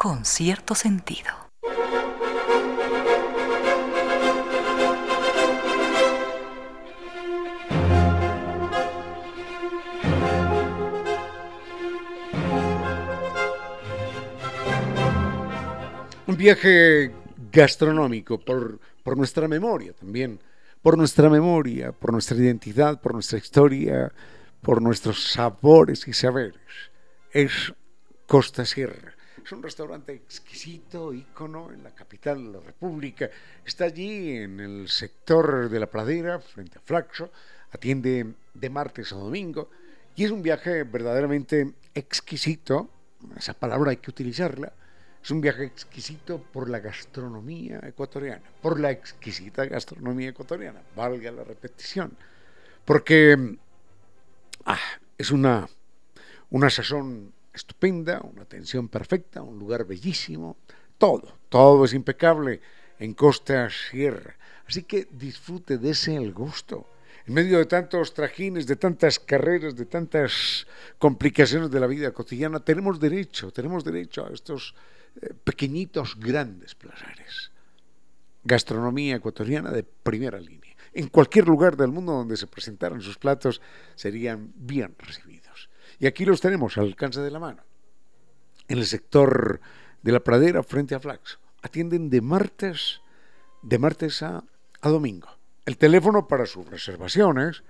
con 0.00 0.24
cierto 0.24 0.74
sentido. 0.74 1.30
Un 16.30 16.36
viaje 16.36 17.10
gastronómico 17.50 18.38
por, 18.38 18.78
por 19.02 19.16
nuestra 19.16 19.48
memoria 19.48 19.92
también, 19.92 20.38
por 20.80 20.96
nuestra 20.96 21.28
memoria, 21.28 21.90
por 21.90 22.12
nuestra 22.12 22.36
identidad, 22.36 23.00
por 23.00 23.14
nuestra 23.14 23.36
historia, 23.36 24.12
por 24.62 24.80
nuestros 24.80 25.32
sabores 25.32 26.06
y 26.06 26.12
saberes. 26.12 26.54
Es 27.32 27.74
Costa 28.28 28.64
Sierra 28.64 29.16
es 29.44 29.50
un 29.50 29.62
restaurante 29.64 30.12
exquisito, 30.12 31.12
ícono 31.12 31.72
en 31.72 31.82
la 31.82 31.92
capital 31.92 32.44
de 32.44 32.58
la 32.58 32.64
República. 32.64 33.28
Está 33.64 33.86
allí 33.86 34.36
en 34.36 34.60
el 34.60 34.88
sector 34.88 35.68
de 35.68 35.80
la 35.80 35.90
pradera, 35.90 36.38
frente 36.38 36.78
a 36.78 36.80
Flaxo. 36.80 37.32
Atiende 37.72 38.34
de 38.54 38.70
martes 38.70 39.12
a 39.12 39.16
domingo. 39.16 39.70
Y 40.14 40.22
es 40.22 40.30
un 40.30 40.42
viaje 40.42 40.84
verdaderamente 40.84 41.74
exquisito. 41.92 42.88
Esa 43.36 43.54
palabra 43.54 43.90
hay 43.90 43.96
que 43.96 44.10
utilizarla. 44.10 44.72
Es 45.22 45.30
un 45.30 45.40
viaje 45.40 45.64
exquisito 45.64 46.38
por 46.38 46.70
la 46.70 46.80
gastronomía 46.80 47.80
ecuatoriana, 47.86 48.42
por 48.62 48.80
la 48.80 48.90
exquisita 48.90 49.66
gastronomía 49.66 50.30
ecuatoriana, 50.30 50.80
valga 50.96 51.30
la 51.30 51.44
repetición, 51.44 52.16
porque 52.84 53.58
ah, 54.64 54.78
es 55.18 55.30
una, 55.30 55.68
una 56.50 56.70
sazón 56.70 57.32
estupenda, 57.52 58.20
una 58.22 58.42
atención 58.42 58.88
perfecta, 58.88 59.42
un 59.42 59.58
lugar 59.58 59.84
bellísimo, 59.84 60.56
todo, 60.96 61.36
todo 61.48 61.84
es 61.84 61.92
impecable 61.92 62.60
en 62.98 63.14
Costa 63.14 63.68
Sierra. 63.70 64.36
Así 64.66 64.84
que 64.84 65.08
disfrute, 65.10 65.78
ese 65.82 66.16
el 66.16 66.32
gusto. 66.32 66.86
En 67.26 67.34
medio 67.34 67.58
de 67.58 67.66
tantos 67.66 68.14
trajines, 68.14 68.66
de 68.66 68.76
tantas 68.76 69.18
carreras, 69.18 69.76
de 69.76 69.86
tantas 69.86 70.66
complicaciones 70.98 71.70
de 71.70 71.80
la 71.80 71.86
vida 71.86 72.12
cotidiana, 72.12 72.60
tenemos 72.60 72.98
derecho, 72.98 73.50
tenemos 73.50 73.84
derecho 73.84 74.26
a 74.26 74.32
estos 74.32 74.74
pequeñitos, 75.44 76.18
grandes 76.18 76.74
placeres. 76.74 77.52
Gastronomía 78.44 79.16
ecuatoriana 79.16 79.70
de 79.70 79.82
primera 79.82 80.40
línea. 80.40 80.76
En 80.92 81.08
cualquier 81.08 81.46
lugar 81.46 81.76
del 81.76 81.92
mundo 81.92 82.12
donde 82.12 82.36
se 82.36 82.46
presentaran 82.46 83.00
sus 83.00 83.18
platos 83.18 83.60
serían 83.94 84.52
bien 84.56 84.94
recibidos. 84.98 85.68
Y 85.98 86.06
aquí 86.06 86.24
los 86.24 86.40
tenemos 86.40 86.76
al 86.78 86.86
alcance 86.86 87.20
de 87.20 87.30
la 87.30 87.38
mano. 87.38 87.62
En 88.68 88.78
el 88.78 88.86
sector 88.86 89.60
de 90.02 90.12
la 90.12 90.20
pradera 90.20 90.62
frente 90.62 90.94
a 90.94 91.00
Flaxo. 91.00 91.38
Atienden 91.62 92.08
de 92.08 92.20
martes, 92.20 93.00
de 93.62 93.78
martes 93.78 94.22
a, 94.22 94.42
a 94.80 94.88
domingo. 94.88 95.28
El 95.66 95.76
teléfono 95.76 96.26
para 96.26 96.46
sus 96.46 96.66
reservaciones 96.68 97.62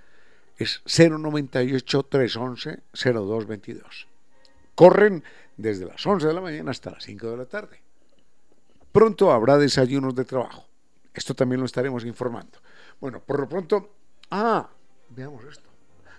es 0.57 0.83
098 0.87 2.03
311 2.05 2.83
0222. 2.93 4.07
Corren 4.75 5.25
desde 5.61 5.87
las 5.87 6.05
11 6.05 6.27
de 6.27 6.35
la 6.35 6.41
mañana 6.41 6.71
hasta 6.71 6.91
las 6.91 7.05
5 7.05 7.31
de 7.31 7.37
la 7.37 7.47
tarde. 7.47 7.81
Pronto 8.93 9.33
habrá 9.33 9.59
desayunos 9.59 10.15
de 10.15 10.25
trabajo. 10.25 10.67
Esto 11.15 11.35
también 11.35 11.61
lo 11.61 11.67
estaremos 11.67 12.05
informando. 12.05 12.59
Bueno, 13.01 13.21
por 13.21 13.41
lo 13.41 13.49
pronto, 13.49 13.95
ah, 14.31 14.69
veamos 15.11 15.45
esto. 15.45 15.69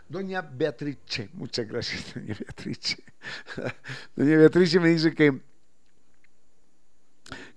Doña 0.08 0.42
Beatrice, 0.42 1.30
muchas 1.34 1.68
gracias, 1.68 2.14
doña 2.16 2.36
Beatrice. 2.38 3.04
doña 4.16 4.38
Beatrice 4.38 4.80
me 4.80 4.90
dice 4.90 5.14
que, 5.14 5.42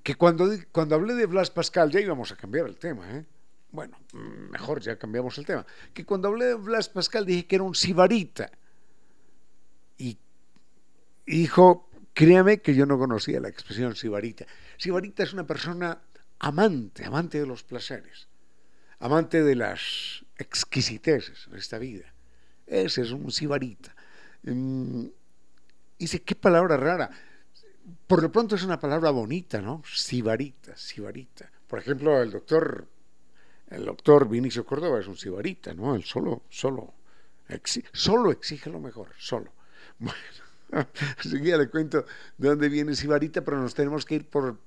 que 0.03 0.15
cuando, 0.15 0.49
cuando 0.71 0.95
hablé 0.95 1.15
de 1.15 1.27
Blas 1.27 1.51
Pascal, 1.51 1.91
ya 1.91 2.01
íbamos 2.01 2.31
a 2.33 2.37
cambiar 2.37 2.67
el 2.67 2.77
tema, 2.77 3.11
¿eh? 3.11 3.25
Bueno, 3.73 3.99
mejor 4.13 4.81
ya 4.81 4.97
cambiamos 4.97 5.37
el 5.39 5.47
tema. 5.47 5.67
Que 5.93 6.05
cuando 6.05 6.29
hablé 6.29 6.45
de 6.45 6.55
Blas 6.55 6.89
Pascal 6.89 7.27
dije 7.27 7.45
que 7.45 7.57
era 7.57 7.65
un 7.65 7.75
sibarita. 7.75 8.49
Y 9.99 10.17
dijo, 11.27 11.89
créame 12.13 12.61
que 12.61 12.75
yo 12.75 12.87
no 12.87 12.99
conocía 12.99 13.41
la 13.41 13.49
expresión 13.49 13.97
sibarita. 13.97 14.47
Sibarita 14.77 15.23
es 15.23 15.33
una 15.33 15.47
persona 15.47 16.01
amante, 16.39 17.05
amante 17.05 17.41
de 17.41 17.47
los 17.47 17.63
placeres, 17.63 18.29
amante 18.99 19.43
de 19.43 19.55
las 19.55 20.25
exquisiteces 20.37 21.49
de 21.51 21.59
esta 21.59 21.79
vida. 21.79 22.13
Ese 22.67 23.03
es 23.03 23.11
un 23.13 23.31
sibarita. 23.31 23.95
Mm, 24.43 25.07
dice, 25.99 26.23
qué 26.23 26.35
palabra 26.35 26.77
rara. 26.77 27.11
Por 28.07 28.23
lo 28.23 28.33
pronto 28.33 28.55
es 28.55 28.63
una 28.63 28.79
palabra 28.79 29.11
bonita, 29.11 29.61
¿no? 29.61 29.83
Sibarita, 29.87 30.77
sibarita. 30.77 31.51
Por 31.67 31.79
ejemplo, 31.79 32.23
el 32.23 32.31
doctor, 32.31 32.87
el 33.69 33.85
doctor 33.85 34.29
Vinicio 34.29 34.65
Córdoba 34.65 35.01
es 35.01 35.07
un 35.07 35.17
sibarita, 35.17 35.75
¿no? 35.75 35.95
Él 35.95 36.05
solo, 36.05 36.43
solo, 36.49 36.95
solo 37.93 38.31
exige 38.31 38.71
lo 38.71 38.81
mejor, 38.81 39.11
solo. 39.19 39.53
Bueno, 39.99 40.19
seguía 41.21 41.57
le 41.57 41.69
cuento 41.69 42.05
de 42.39 42.49
dónde 42.49 42.69
viene 42.69 42.95
sibarita, 42.95 43.43
pero 43.43 43.61
nos 43.61 43.75
tenemos 43.75 44.05
que 44.05 44.17
ir 44.17 44.29
por 44.29 44.59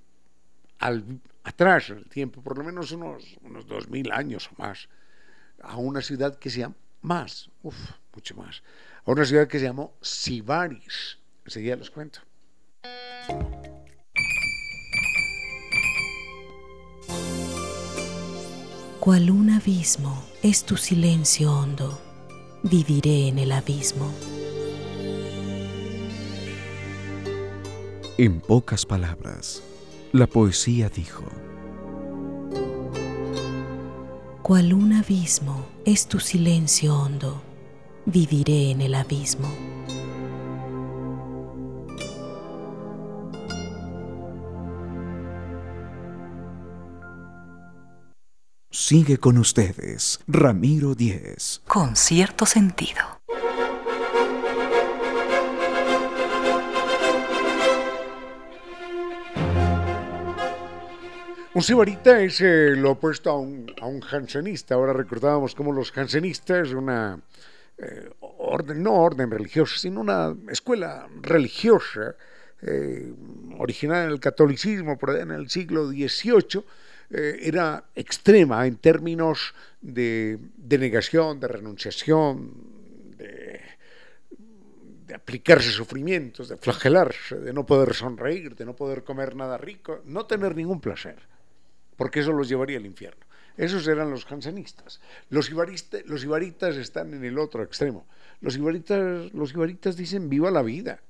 al, 0.80 1.04
atrás 1.44 1.90
el 1.90 2.08
tiempo, 2.10 2.42
por 2.42 2.58
lo 2.58 2.64
menos 2.64 2.92
unos, 2.92 3.38
unos 3.42 3.68
dos 3.68 3.90
mil 3.90 4.12
años 4.12 4.50
o 4.52 4.62
más, 4.62 4.90
a 5.62 5.78
una 5.78 6.02
ciudad 6.02 6.38
que 6.38 6.50
se 6.50 6.60
llama 6.60 6.76
más, 7.02 7.50
uff, 7.64 7.78
mucho 8.14 8.36
más, 8.36 8.64
a 9.06 9.12
una 9.12 9.26
ciudad 9.26 9.48
que 9.48 9.60
se 9.60 9.66
llamó 9.66 9.96
Sibaris. 10.02 11.20
Enseguida 11.46 11.78
les 11.78 11.90
cuento. 11.90 12.20
Cual 19.00 19.32
un 19.32 19.50
abismo 19.52 20.28
es 20.44 20.66
tu 20.66 20.76
silencio 20.76 21.54
hondo, 21.54 21.98
viviré 22.64 23.30
en 23.30 23.40
el 23.40 23.54
abismo. 23.54 24.14
En 28.20 28.40
pocas 28.40 28.84
palabras, 28.84 29.62
la 30.12 30.26
poesía 30.26 30.90
dijo, 30.90 31.24
Cual 34.42 34.74
un 34.74 34.94
abismo 34.94 35.68
es 35.86 36.08
tu 36.08 36.20
silencio 36.20 36.96
hondo, 36.96 37.44
viviré 38.08 38.72
en 38.72 38.82
el 38.82 38.96
abismo. 38.96 39.48
Sigue 48.72 49.20
con 49.20 49.38
ustedes, 49.38 50.22
Ramiro 50.26 50.96
Díez. 50.96 51.62
Con 51.68 51.96
cierto 51.96 52.48
sentido. 52.48 53.18
Un 61.58 61.64
sibarita 61.64 62.22
es 62.22 62.40
eh, 62.42 62.76
lo 62.76 62.92
opuesto 62.92 63.32
a 63.32 63.40
un, 63.40 63.74
a 63.82 63.88
un 63.88 64.00
jansenista. 64.00 64.76
Ahora 64.76 64.94
recordábamos 64.94 65.56
cómo 65.56 65.74
los 65.74 65.92
jansenistas, 65.92 66.70
una 66.70 67.20
eh, 67.80 68.12
orden, 68.20 68.84
no 68.84 68.94
orden 68.94 69.32
religiosa, 69.32 69.76
sino 69.80 70.02
una 70.02 70.36
escuela 70.50 71.10
religiosa 71.20 72.16
eh, 72.62 73.12
originada 73.58 74.06
en 74.06 74.12
el 74.12 74.20
catolicismo 74.20 75.00
por 75.00 75.10
allá 75.10 75.24
en 75.24 75.32
el 75.32 75.50
siglo 75.50 75.88
XVIII, 75.88 76.64
era 77.10 77.86
extrema 77.96 78.68
en 78.68 78.76
términos 78.76 79.56
de, 79.82 80.38
negación, 80.70 81.40
de 81.40 81.48
renunciación, 81.48 82.52
de 85.08 85.16
aplicarse 85.16 85.72
sufrimientos, 85.72 86.50
de 86.50 86.58
flagelarse, 86.58 87.38
de 87.38 87.52
no 87.52 87.66
poder 87.66 87.96
sonreír, 87.96 88.56
de 88.56 88.64
no 88.64 88.76
poder 88.76 89.04
comer 89.04 89.36
nada 89.36 89.58
rico, 89.58 90.04
no 90.06 90.28
tener 90.28 90.56
ningún 90.56 90.80
placer 90.80 91.18
porque 91.98 92.22
eso 92.22 92.32
los 92.32 92.48
llevaría 92.48 92.78
al 92.78 92.86
infierno. 92.86 93.26
Esos 93.58 93.88
eran 93.88 94.12
los 94.12 94.26
jansenistas. 94.26 95.02
Los, 95.30 95.52
los 96.06 96.24
ibaritas 96.24 96.76
están 96.76 97.14
en 97.14 97.26
el 97.26 97.40
otro 97.40 97.64
extremo. 97.64 98.06
Los 98.40 98.56
ibaritas, 98.56 99.34
los 99.34 99.52
ibaritas 99.54 99.98
dicen 99.98 100.30
viva 100.30 100.52
la 100.52 100.62
vida, 100.62 101.02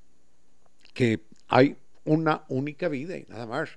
que 0.94 1.26
hay 1.50 1.78
una 2.06 2.46
única 2.48 2.88
vida 2.88 3.18
y 3.18 3.26
nada 3.28 3.46
más. 3.46 3.70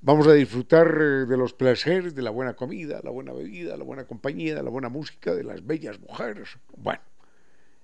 Vamos 0.00 0.26
a 0.28 0.32
disfrutar 0.32 0.86
eh, 1.00 1.26
de 1.26 1.36
los 1.36 1.54
placeres, 1.54 2.14
de 2.14 2.22
la 2.22 2.30
buena 2.30 2.54
comida, 2.54 3.00
la 3.02 3.10
buena 3.10 3.32
bebida, 3.32 3.76
la 3.76 3.84
buena 3.84 4.04
compañía, 4.04 4.62
la 4.62 4.70
buena 4.70 4.88
música, 4.88 5.34
de 5.34 5.42
las 5.42 5.66
bellas 5.66 5.98
mujeres. 5.98 6.50
Bueno, 6.76 7.02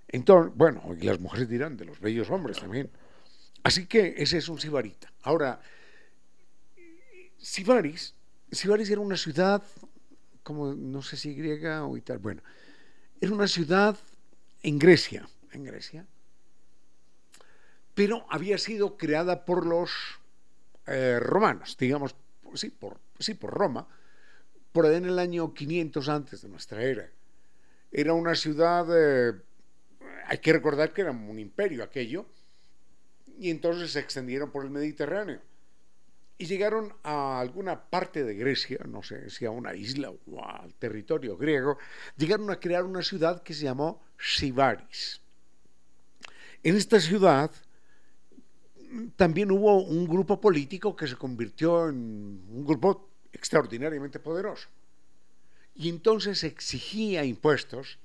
entonces, 0.06 0.52
bueno, 0.54 0.82
y 1.00 1.04
las 1.04 1.18
mujeres 1.18 1.48
dirán 1.48 1.76
de 1.76 1.86
los 1.86 1.98
bellos 1.98 2.30
hombres 2.30 2.60
también. 2.60 2.90
Así 3.62 3.86
que 3.86 4.14
ese 4.18 4.38
es 4.38 4.48
un 4.48 4.60
sibarita. 4.60 5.12
Ahora, 5.22 5.60
sibaris 7.38 8.14
Sibaris 8.52 8.90
era 8.90 9.00
una 9.00 9.16
ciudad, 9.16 9.62
como 10.42 10.74
no 10.74 11.02
sé 11.02 11.16
si 11.16 11.34
griega 11.34 11.84
o 11.86 12.00
tal, 12.00 12.18
bueno, 12.18 12.42
era 13.20 13.32
una 13.32 13.46
ciudad 13.46 13.96
en 14.62 14.78
Grecia, 14.78 15.28
en 15.52 15.64
Grecia, 15.64 16.06
pero 17.94 18.26
había 18.28 18.58
sido 18.58 18.96
creada 18.96 19.44
por 19.44 19.66
los 19.66 19.90
eh, 20.86 21.18
romanos, 21.20 21.76
digamos, 21.78 22.16
sí 22.54 22.70
por, 22.70 22.98
sí, 23.18 23.34
por 23.34 23.52
Roma, 23.52 23.86
por 24.72 24.86
ahí 24.86 24.96
en 24.96 25.06
el 25.06 25.18
año 25.18 25.54
500 25.54 26.08
antes 26.08 26.42
de 26.42 26.48
nuestra 26.48 26.82
era. 26.82 27.08
Era 27.92 28.14
una 28.14 28.34
ciudad, 28.34 28.86
eh, 28.90 29.40
hay 30.26 30.38
que 30.38 30.52
recordar 30.52 30.92
que 30.92 31.02
era 31.02 31.10
un 31.10 31.38
imperio 31.38 31.84
aquello, 31.84 32.26
y 33.38 33.50
entonces 33.50 33.92
se 33.92 34.00
extendieron 34.00 34.50
por 34.50 34.64
el 34.64 34.70
Mediterráneo 34.70 35.40
y 36.40 36.46
llegaron 36.46 36.94
a 37.02 37.38
alguna 37.38 37.78
parte 37.78 38.24
de 38.24 38.34
Grecia, 38.34 38.78
no 38.88 39.02
sé 39.02 39.28
si 39.28 39.44
a 39.44 39.50
una 39.50 39.74
isla 39.74 40.10
o 40.10 40.42
al 40.42 40.72
territorio 40.72 41.36
griego, 41.36 41.76
llegaron 42.16 42.50
a 42.50 42.58
crear 42.58 42.84
una 42.84 43.02
ciudad 43.02 43.42
que 43.42 43.52
se 43.52 43.64
llamó 43.64 44.02
Sibaris. 44.18 45.20
En 46.62 46.76
esta 46.76 46.98
ciudad 46.98 47.50
también 49.16 49.50
hubo 49.50 49.82
un 49.82 50.08
grupo 50.08 50.40
político 50.40 50.96
que 50.96 51.06
se 51.06 51.16
convirtió 51.16 51.90
en 51.90 52.42
un 52.48 52.64
grupo 52.64 53.10
extraordinariamente 53.34 54.18
poderoso. 54.18 54.66
Y 55.74 55.90
entonces 55.90 56.42
exigía 56.42 57.22
impuestos, 57.22 57.98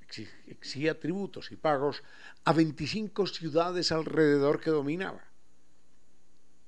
exigía 0.47 0.99
tributos 0.99 1.53
y 1.53 1.55
pagos 1.55 2.03
a 2.43 2.51
25 2.51 3.27
ciudades 3.27 3.93
alrededor 3.93 4.59
que 4.59 4.71
dominaba 4.71 5.23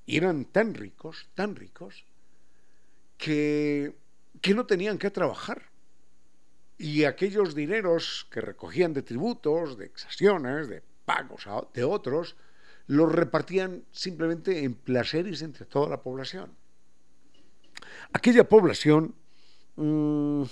Y 0.07 0.17
eran 0.17 0.45
tan 0.45 0.73
ricos, 0.73 1.27
tan 1.35 1.55
ricos, 1.55 2.05
que, 3.17 3.93
que 4.41 4.55
no 4.55 4.65
tenían 4.65 4.97
que 4.97 5.11
trabajar. 5.11 5.69
Y 6.77 7.03
aquellos 7.03 7.53
dineros 7.53 8.25
que 8.31 8.41
recogían 8.41 8.93
de 8.93 9.03
tributos, 9.03 9.77
de 9.77 9.85
exacciones, 9.85 10.69
de 10.69 10.81
pagos 11.05 11.45
de 11.73 11.83
otros, 11.83 12.37
los 12.87 13.11
repartían 13.11 13.83
simplemente 13.91 14.63
en 14.63 14.75
placeres 14.75 15.41
entre 15.41 15.65
toda 15.65 15.89
la 15.89 16.01
población. 16.01 16.55
Aquella 18.13 18.47
población 18.47 19.13
mmm, 19.75 20.43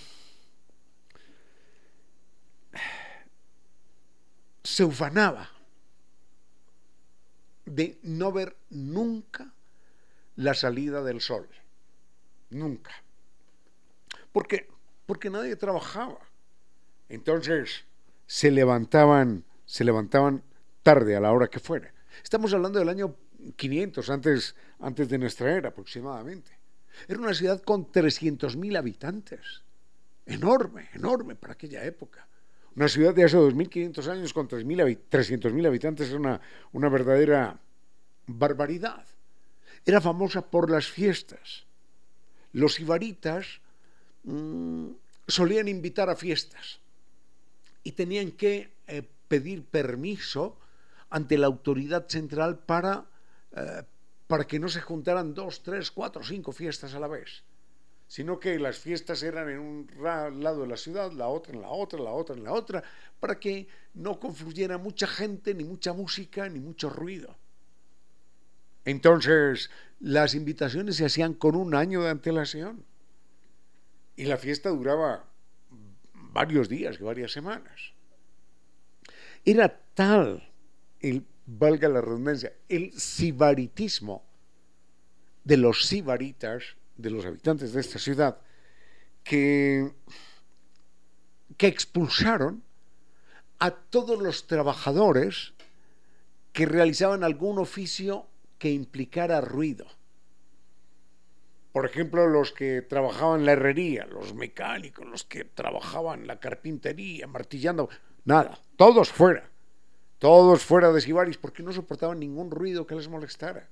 se 4.63 4.83
ufanaba 4.83 5.54
de 7.65 7.99
no 8.03 8.31
ver 8.31 8.55
nunca 8.69 9.53
la 10.35 10.53
salida 10.53 11.03
del 11.03 11.21
sol. 11.21 11.47
Nunca. 12.49 12.91
¿Por 14.31 14.47
qué? 14.47 14.67
Porque 15.05 15.29
nadie 15.29 15.55
trabajaba. 15.55 16.19
Entonces 17.09 17.85
se 18.27 18.51
levantaban, 18.51 19.43
se 19.65 19.83
levantaban 19.83 20.43
tarde 20.83 21.15
a 21.15 21.19
la 21.19 21.31
hora 21.31 21.47
que 21.47 21.59
fuera. 21.59 21.93
Estamos 22.23 22.53
hablando 22.53 22.79
del 22.79 22.89
año 22.89 23.15
500 23.55 24.09
antes, 24.09 24.55
antes 24.79 25.09
de 25.09 25.17
nuestra 25.17 25.55
era 25.55 25.69
aproximadamente. 25.69 26.51
Era 27.07 27.19
una 27.19 27.33
ciudad 27.33 27.61
con 27.61 27.91
300.000 27.91 28.77
habitantes. 28.77 29.63
Enorme, 30.25 30.89
enorme 30.93 31.35
para 31.35 31.53
aquella 31.53 31.83
época. 31.83 32.27
Una 32.75 32.89
ciudad 32.89 33.13
de 33.13 33.23
hace 33.23 33.37
2.500 33.37 34.07
años 34.07 34.33
con 34.33 34.49
300.000 34.49 35.65
habitantes 35.65 36.09
era 36.09 36.17
una, 36.17 36.41
una 36.73 36.89
verdadera 36.89 37.57
barbaridad. 38.27 39.05
Era 39.85 40.01
famosa 40.01 40.41
por 40.41 40.69
las 40.69 40.87
fiestas. 40.87 41.63
Los 42.51 42.79
ibaritas 42.79 43.61
mmm, 44.23 44.89
solían 45.27 45.69
invitar 45.69 46.09
a 46.09 46.17
fiestas 46.17 46.79
y 47.83 47.93
tenían 47.93 48.31
que 48.31 48.71
eh, 48.87 49.03
pedir 49.29 49.63
permiso 49.63 50.57
ante 51.09 51.37
la 51.37 51.47
autoridad 51.47 52.09
central 52.09 52.59
para, 52.59 53.05
eh, 53.55 53.83
para 54.27 54.45
que 54.45 54.59
no 54.59 54.67
se 54.67 54.81
juntaran 54.81 55.33
dos, 55.33 55.63
tres, 55.63 55.91
cuatro, 55.91 56.23
cinco 56.25 56.51
fiestas 56.51 56.93
a 56.93 56.99
la 56.99 57.07
vez, 57.07 57.44
sino 58.07 58.39
que 58.39 58.59
las 58.59 58.77
fiestas 58.77 59.23
eran 59.23 59.49
en 59.49 59.59
un 59.59 59.89
lado 59.99 60.61
de 60.61 60.67
la 60.67 60.77
ciudad, 60.77 61.11
la 61.11 61.27
otra 61.27 61.53
en 61.53 61.61
la 61.61 61.69
otra, 61.69 61.99
la 61.99 62.11
otra 62.11 62.35
en 62.35 62.43
la 62.43 62.53
otra, 62.53 62.83
para 63.19 63.39
que 63.39 63.67
no 63.93 64.19
confluyera 64.19 64.77
mucha 64.77 65.07
gente, 65.07 65.53
ni 65.53 65.63
mucha 65.63 65.93
música, 65.93 66.47
ni 66.49 66.59
mucho 66.59 66.89
ruido. 66.89 67.35
Entonces, 68.85 69.71
las 69.99 70.35
invitaciones 70.35 70.97
se 70.97 71.05
hacían 71.05 71.33
con 71.33 71.55
un 71.55 71.73
año 71.73 72.03
de 72.03 72.09
antelación 72.09 72.85
y 74.15 74.25
la 74.25 74.37
fiesta 74.37 74.69
duraba 74.69 75.25
varios 76.13 76.69
días, 76.69 76.99
varias 76.99 77.31
semanas. 77.31 77.93
Era 79.43 79.79
tal 79.93 80.47
el, 80.99 81.25
valga 81.45 81.89
la 81.89 82.01
redundancia, 82.01 82.53
el 82.69 82.93
sibaritismo 82.93 84.23
de 85.43 85.57
los 85.57 85.85
sibaritas, 85.85 86.63
de 86.97 87.09
los 87.09 87.25
habitantes 87.25 87.73
de 87.73 87.81
esta 87.81 87.99
ciudad, 87.99 88.37
que, 89.23 89.91
que 91.57 91.67
expulsaron 91.67 92.63
a 93.59 93.71
todos 93.71 94.21
los 94.21 94.47
trabajadores 94.47 95.53
que 96.53 96.65
realizaban 96.65 97.23
algún 97.23 97.59
oficio 97.59 98.27
que 98.57 98.71
implicara 98.71 99.41
ruido. 99.41 99.85
Por 101.71 101.85
ejemplo, 101.85 102.27
los 102.27 102.53
que 102.53 102.81
trabajaban 102.81 103.45
la 103.45 103.51
herrería, 103.51 104.05
los 104.05 104.33
mecánicos, 104.33 105.05
los 105.05 105.25
que 105.25 105.43
trabajaban 105.43 106.27
la 106.27 106.39
carpintería, 106.39 107.27
martillando, 107.27 107.89
nada, 108.23 108.57
todos 108.77 109.09
fuera 109.09 109.49
todos 110.19 110.63
fuera 110.63 110.91
de 110.91 111.01
Sibaris, 111.01 111.37
porque 111.37 111.63
no 111.63 111.71
soportaban 111.71 112.19
ningún 112.19 112.51
ruido 112.51 112.87
que 112.87 112.95
les 112.95 113.07
molestara. 113.07 113.67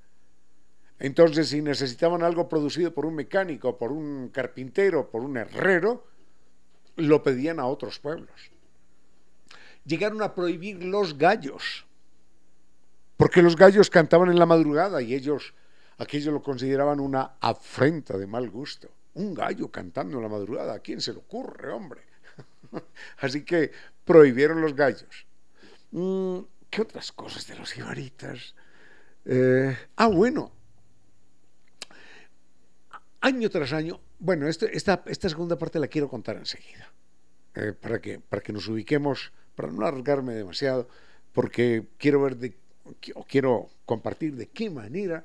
Entonces, 0.99 1.49
si 1.49 1.61
necesitaban 1.61 2.23
algo 2.23 2.47
producido 2.47 2.93
por 2.93 3.05
un 3.05 3.15
mecánico, 3.15 3.77
por 3.77 3.91
un 3.91 4.29
carpintero, 4.29 5.09
por 5.09 5.21
un 5.21 5.37
herrero, 5.37 6.05
lo 6.95 7.23
pedían 7.23 7.59
a 7.59 7.65
otros 7.65 7.99
pueblos. 7.99 8.51
Llegaron 9.85 10.21
a 10.21 10.33
prohibir 10.33 10.83
los 10.83 11.17
gallos, 11.17 11.85
porque 13.17 13.41
los 13.41 13.55
gallos 13.55 13.89
cantaban 13.89 14.29
en 14.29 14.39
la 14.39 14.45
madrugada 14.45 15.01
y 15.01 15.13
ellos 15.13 15.53
aquello 15.97 16.31
lo 16.31 16.41
consideraban 16.41 16.99
una 16.99 17.33
afrenta 17.39 18.17
de 18.17 18.27
mal 18.27 18.49
gusto. 18.49 18.89
Un 19.15 19.33
gallo 19.33 19.69
cantando 19.69 20.17
en 20.17 20.23
la 20.23 20.29
madrugada, 20.29 20.73
¿a 20.73 20.79
quién 20.79 21.01
se 21.01 21.11
le 21.11 21.19
ocurre, 21.19 21.71
hombre? 21.71 22.01
Así 23.17 23.43
que 23.43 23.71
prohibieron 24.05 24.61
los 24.61 24.75
gallos. 24.75 25.27
Mm, 25.91 26.39
¿Qué 26.69 26.81
otras 26.81 27.11
cosas 27.11 27.45
de 27.45 27.55
los 27.55 27.77
ibaritas? 27.77 28.55
Eh, 29.25 29.77
ah, 29.97 30.07
bueno. 30.07 30.51
Año 33.23 33.49
tras 33.49 33.71
año, 33.71 34.01
bueno, 34.19 34.49
este, 34.49 34.75
esta, 34.75 35.01
segunda 35.29 35.57
parte 35.57 35.79
la 35.79 35.87
quiero 35.87 36.09
contar 36.09 36.35
enseguida, 36.35 36.91
eh, 37.55 37.71
para, 37.71 38.01
que, 38.01 38.19
para 38.19 38.41
que 38.41 38.51
nos 38.51 38.67
ubiquemos, 38.67 39.31
para 39.55 39.71
no 39.71 39.85
alargarme 39.85 40.33
demasiado, 40.33 40.89
porque 41.31 41.85
quiero 41.97 42.21
ver 42.21 42.35
de, 42.35 42.57
o 43.15 43.23
quiero 43.23 43.69
compartir 43.85 44.35
de 44.35 44.47
qué 44.47 44.69
manera 44.69 45.23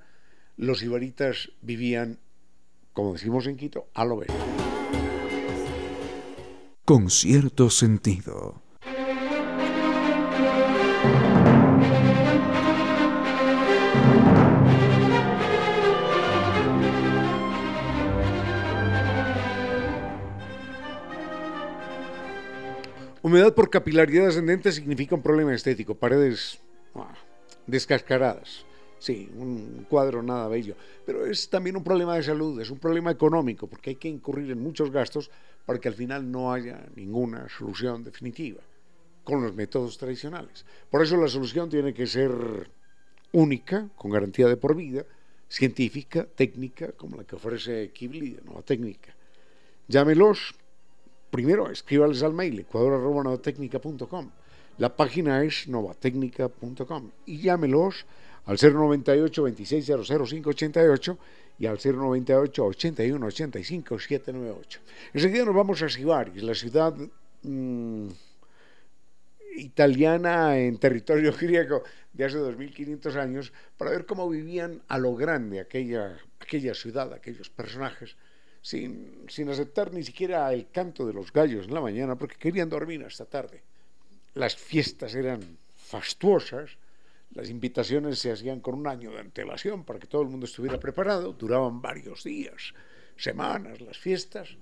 los 0.56 0.80
ibaritas 0.84 1.50
vivían, 1.60 2.20
como 2.92 3.14
decimos 3.14 3.48
en 3.48 3.56
Quito, 3.56 3.88
a 3.94 4.04
lo 4.04 4.18
ver. 4.18 4.28
Con 6.84 7.10
cierto 7.10 7.68
sentido. 7.68 8.62
Humedad 23.28 23.54
por 23.54 23.68
capilaridad 23.68 24.28
ascendente 24.28 24.72
significa 24.72 25.14
un 25.14 25.20
problema 25.20 25.54
estético, 25.54 25.94
paredes 25.94 26.60
ah, 26.94 27.12
descascaradas. 27.66 28.64
Sí, 28.98 29.28
un 29.36 29.84
cuadro 29.86 30.22
nada 30.22 30.48
bello. 30.48 30.74
Pero 31.04 31.26
es 31.26 31.50
también 31.50 31.76
un 31.76 31.84
problema 31.84 32.16
de 32.16 32.22
salud, 32.22 32.58
es 32.58 32.70
un 32.70 32.78
problema 32.78 33.10
económico, 33.10 33.66
porque 33.66 33.90
hay 33.90 33.96
que 33.96 34.08
incurrir 34.08 34.50
en 34.50 34.62
muchos 34.62 34.90
gastos 34.90 35.30
para 35.66 35.78
que 35.78 35.88
al 35.88 35.94
final 35.94 36.32
no 36.32 36.54
haya 36.54 36.86
ninguna 36.96 37.50
solución 37.50 38.02
definitiva 38.02 38.62
con 39.24 39.42
los 39.42 39.54
métodos 39.54 39.98
tradicionales. 39.98 40.64
Por 40.90 41.02
eso 41.02 41.18
la 41.18 41.28
solución 41.28 41.68
tiene 41.68 41.92
que 41.92 42.06
ser 42.06 42.32
única, 43.32 43.90
con 43.94 44.10
garantía 44.10 44.46
de 44.48 44.56
por 44.56 44.74
vida, 44.74 45.04
científica, 45.50 46.24
técnica, 46.24 46.92
como 46.92 47.18
la 47.18 47.24
que 47.24 47.36
ofrece 47.36 47.90
Kibli 47.90 48.38
Nueva 48.42 48.62
Técnica. 48.62 49.14
Llámelos 49.86 50.54
primero 51.30 51.70
escríbales 51.70 52.22
al 52.22 52.32
mail 52.32 52.58
ecuador.novatecnica.com. 52.60 54.30
La 54.78 54.94
página 54.94 55.42
es 55.42 55.68
novatecnica.com 55.68 57.10
y 57.26 57.40
llámelos 57.40 58.06
al 58.46 58.56
098 58.56 59.42
2600 59.42 60.08
588 60.08 61.18
y 61.58 61.66
al 61.66 61.78
098 61.78 62.64
81 62.64 63.26
85 63.26 63.98
798. 63.98 64.80
Enseguida 65.12 65.44
nos 65.44 65.54
vamos 65.54 65.82
a 65.82 65.88
Sibaris, 65.88 66.42
la 66.42 66.54
ciudad 66.54 66.94
mmm, 67.42 68.08
italiana 69.56 70.58
en 70.58 70.78
territorio 70.78 71.34
griego 71.40 71.82
de 72.12 72.24
hace 72.24 72.38
2500 72.38 73.16
años, 73.16 73.52
para 73.76 73.90
ver 73.90 74.06
cómo 74.06 74.28
vivían 74.28 74.82
a 74.88 74.98
lo 74.98 75.14
grande 75.14 75.60
aquella, 75.60 76.16
aquella 76.40 76.74
ciudad, 76.74 77.12
aquellos 77.12 77.50
personajes 77.50 78.16
sin, 78.62 79.24
sin 79.28 79.48
aceptar 79.48 79.92
ni 79.92 80.02
siquiera 80.02 80.52
el 80.52 80.70
canto 80.70 81.06
de 81.06 81.12
los 81.12 81.32
gallos 81.32 81.66
en 81.66 81.74
la 81.74 81.80
mañana, 81.80 82.16
porque 82.16 82.36
querían 82.36 82.68
dormir 82.68 83.04
hasta 83.04 83.24
tarde. 83.24 83.62
Las 84.34 84.56
fiestas 84.56 85.14
eran 85.14 85.58
fastuosas, 85.76 86.70
las 87.34 87.50
invitaciones 87.50 88.18
se 88.18 88.32
hacían 88.32 88.60
con 88.60 88.74
un 88.74 88.86
año 88.86 89.10
de 89.10 89.20
antelación 89.20 89.84
para 89.84 89.98
que 89.98 90.06
todo 90.06 90.22
el 90.22 90.28
mundo 90.28 90.46
estuviera 90.46 90.78
preparado, 90.78 91.32
duraban 91.32 91.80
varios 91.80 92.24
días, 92.24 92.74
semanas 93.16 93.80
las 93.80 93.98
fiestas, 93.98 94.56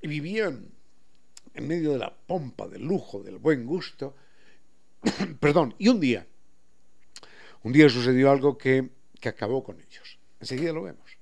y 0.00 0.08
vivían 0.08 0.68
en 1.54 1.68
medio 1.68 1.92
de 1.92 1.98
la 1.98 2.14
pompa, 2.14 2.66
del 2.68 2.82
lujo, 2.82 3.22
del 3.22 3.38
buen 3.38 3.66
gusto. 3.66 4.14
Perdón, 5.40 5.74
y 5.78 5.88
un 5.88 6.00
día, 6.00 6.26
un 7.62 7.72
día 7.72 7.88
sucedió 7.88 8.30
algo 8.30 8.58
que, 8.58 8.88
que 9.20 9.28
acabó 9.28 9.62
con 9.62 9.80
ellos. 9.80 10.18
Enseguida 10.40 10.72
lo 10.72 10.82
vemos. 10.82 11.21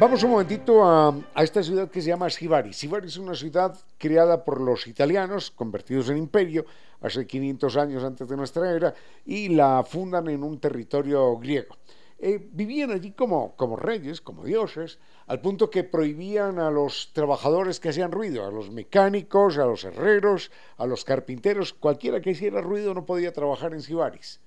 Vamos 0.00 0.22
un 0.22 0.30
momentito 0.30 0.84
a, 0.84 1.12
esta 1.42 1.60
ciudad 1.60 1.90
que 1.90 2.00
se 2.00 2.06
llama 2.06 2.30
Sibari. 2.30 2.72
Sibari 2.72 3.08
es 3.08 3.16
una 3.16 3.34
ciudad 3.34 3.76
creada 3.98 4.44
por 4.44 4.60
los 4.60 4.86
italianos, 4.86 5.50
convertidos 5.50 6.08
en 6.08 6.18
imperio 6.18 6.64
hace 7.00 7.26
500 7.26 7.76
años 7.76 8.04
antes 8.04 8.28
de 8.28 8.36
nuestra 8.36 8.70
era, 8.70 8.94
y 9.26 9.48
la 9.48 9.82
fundan 9.82 10.28
en 10.28 10.44
un 10.44 10.60
territorio 10.60 11.36
griego. 11.38 11.74
Eh, 12.20 12.48
vivían 12.52 12.92
allí 12.92 13.10
como, 13.10 13.56
como 13.56 13.74
reyes, 13.74 14.20
como 14.20 14.44
dioses, 14.44 15.00
al 15.26 15.40
punto 15.40 15.68
que 15.68 15.82
prohibían 15.82 16.60
a 16.60 16.70
los 16.70 17.10
trabajadores 17.12 17.80
que 17.80 17.88
hacían 17.88 18.12
ruido, 18.12 18.46
a 18.46 18.52
los 18.52 18.70
mecánicos, 18.70 19.58
a 19.58 19.64
los 19.64 19.82
herreros, 19.82 20.52
a 20.76 20.86
los 20.86 21.04
carpinteros, 21.04 21.72
cualquiera 21.72 22.20
que 22.20 22.30
hiciera 22.30 22.60
ruido 22.60 22.94
no 22.94 23.04
podía 23.04 23.32
trabajar 23.32 23.74
en 23.74 23.82
Sibaris. 23.82 24.38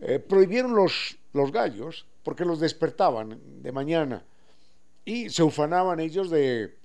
Eh, 0.00 0.18
prohibieron 0.18 0.74
los, 0.74 1.16
los 1.32 1.52
gallos 1.52 2.06
porque 2.24 2.44
los 2.44 2.58
despertaban 2.58 3.38
de 3.62 3.70
mañana 3.70 4.24
y 5.10 5.28
se 5.28 5.42
ufanaban 5.42 5.98
ellos 5.98 6.30
de, 6.30 6.76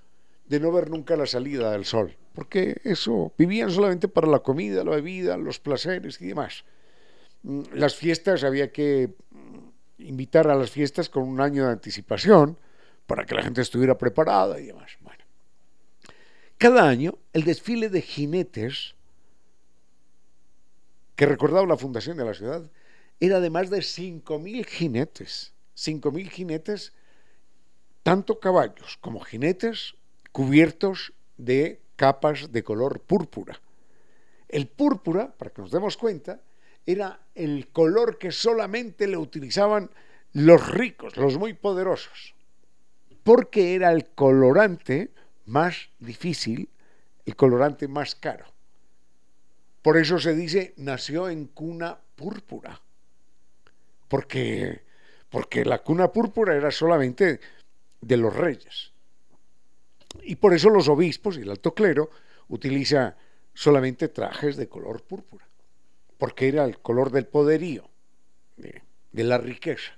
no 0.49 0.71
ver 0.71 0.89
nunca 0.89 1.15
la 1.15 1.27
salida 1.27 1.71
del 1.71 1.85
sol, 1.85 2.17
porque 2.33 2.81
eso, 2.83 3.31
vivían 3.37 3.69
solamente 3.69 4.07
para 4.07 4.25
la 4.25 4.39
comida, 4.39 4.83
la 4.83 4.95
bebida, 4.95 5.37
los 5.37 5.59
placeres 5.59 6.19
y 6.19 6.25
demás. 6.29 6.65
Mm, 7.43 7.61
las 7.73 7.95
fiestas 7.95 8.43
había 8.43 8.71
que 8.71 9.13
mm, 9.29 10.03
invitar 10.07 10.47
a 10.47 10.55
las 10.55 10.71
fiestas 10.71 11.07
con 11.07 11.21
un 11.21 11.39
año 11.39 11.67
de 11.67 11.73
anticipación 11.73 12.57
para 13.05 13.27
que 13.27 13.35
la 13.35 13.43
gente 13.43 13.61
estuviera 13.61 13.95
preparada 13.95 14.59
y 14.59 14.65
demás. 14.65 14.93
Bueno. 15.01 15.23
Cada 16.57 16.89
año 16.89 17.19
el 17.31 17.43
desfile 17.43 17.89
de 17.89 18.01
jinetes 18.01 18.95
que 21.15 21.27
recordaba 21.27 21.67
la 21.67 21.77
fundación 21.77 22.17
de 22.17 22.25
la 22.25 22.33
ciudad 22.33 22.71
era 23.19 23.39
de 23.39 23.51
más 23.51 23.69
de 23.69 23.77
5.000 23.77 24.65
jinetes. 24.65 25.53
5.000 25.75 26.27
jinetes 26.29 26.93
tanto 28.05 28.39
caballos 28.39 28.99
como 29.01 29.19
jinetes 29.19 29.95
cubiertos 30.31 31.11
de 31.37 31.81
capas 31.95 32.51
de 32.51 32.63
color 32.63 32.99
púrpura. 32.99 33.59
El 34.47 34.67
púrpura, 34.67 35.33
para 35.35 35.49
que 35.49 35.63
nos 35.63 35.71
demos 35.71 35.97
cuenta, 35.97 36.39
era 36.85 37.19
el 37.33 37.69
color 37.69 38.19
que 38.19 38.31
solamente 38.31 39.07
le 39.07 39.17
utilizaban 39.17 39.89
los 40.33 40.69
ricos, 40.69 41.17
los 41.17 41.39
muy 41.39 41.55
poderosos, 41.55 42.35
porque 43.23 43.73
era 43.73 43.91
el 43.91 44.05
colorante 44.09 45.09
más 45.47 45.89
difícil, 45.97 46.69
el 47.25 47.35
colorante 47.35 47.87
más 47.87 48.13
caro. 48.13 48.45
Por 49.81 49.97
eso 49.97 50.19
se 50.19 50.35
dice 50.35 50.75
nació 50.77 51.27
en 51.27 51.47
cuna 51.47 51.97
púrpura, 52.15 52.79
porque, 54.07 54.83
porque 55.31 55.65
la 55.65 55.79
cuna 55.79 56.11
púrpura 56.11 56.55
era 56.55 56.69
solamente 56.69 57.39
de 58.05 58.17
los 58.17 58.35
reyes. 58.35 58.91
Y 60.21 60.35
por 60.35 60.53
eso 60.53 60.69
los 60.69 60.87
obispos 60.87 61.37
y 61.37 61.41
el 61.41 61.49
alto 61.49 61.73
clero 61.73 62.09
utiliza 62.47 63.17
solamente 63.53 64.09
trajes 64.09 64.55
de 64.57 64.69
color 64.69 65.01
púrpura, 65.03 65.47
porque 66.17 66.47
era 66.47 66.65
el 66.65 66.79
color 66.79 67.11
del 67.11 67.25
poderío, 67.25 67.89
de, 68.57 68.83
de 69.11 69.23
la 69.23 69.37
riqueza. 69.37 69.97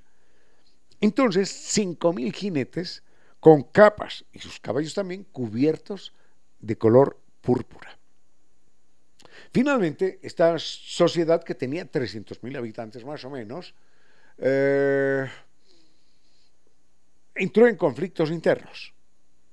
Entonces, 1.01 1.49
cinco 1.49 2.13
mil 2.13 2.33
jinetes 2.33 3.03
con 3.39 3.63
capas 3.63 4.25
y 4.31 4.39
sus 4.39 4.59
caballos 4.59 4.93
también 4.93 5.25
cubiertos 5.25 6.13
de 6.59 6.77
color 6.77 7.19
púrpura. 7.41 7.97
Finalmente, 9.51 10.19
esta 10.21 10.57
sociedad 10.59 11.43
que 11.43 11.55
tenía 11.55 11.89
300.000 11.89 12.57
habitantes 12.57 13.05
más 13.05 13.23
o 13.25 13.29
menos, 13.29 13.75
eh, 14.37 15.27
entró 17.38 17.67
en 17.67 17.75
conflictos 17.75 18.31
internos. 18.31 18.93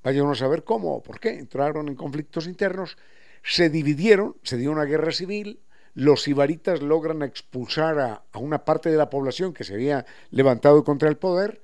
Vayan 0.02 0.28
a 0.28 0.34
saber 0.34 0.64
cómo 0.64 0.96
o 0.96 1.02
por 1.02 1.18
qué 1.18 1.30
entraron 1.30 1.88
en 1.88 1.94
conflictos 1.94 2.46
internos, 2.46 2.96
se 3.42 3.70
dividieron, 3.70 4.36
se 4.42 4.56
dio 4.56 4.70
una 4.70 4.84
guerra 4.84 5.12
civil, 5.12 5.60
los 5.94 6.26
ibaritas 6.28 6.82
logran 6.82 7.22
expulsar 7.22 7.98
a, 7.98 8.38
una 8.38 8.64
parte 8.64 8.90
de 8.90 8.96
la 8.96 9.08
población 9.08 9.54
que 9.54 9.64
se 9.64 9.74
había 9.74 10.04
levantado 10.30 10.82
contra 10.84 11.08
el 11.08 11.16
poder 11.16 11.62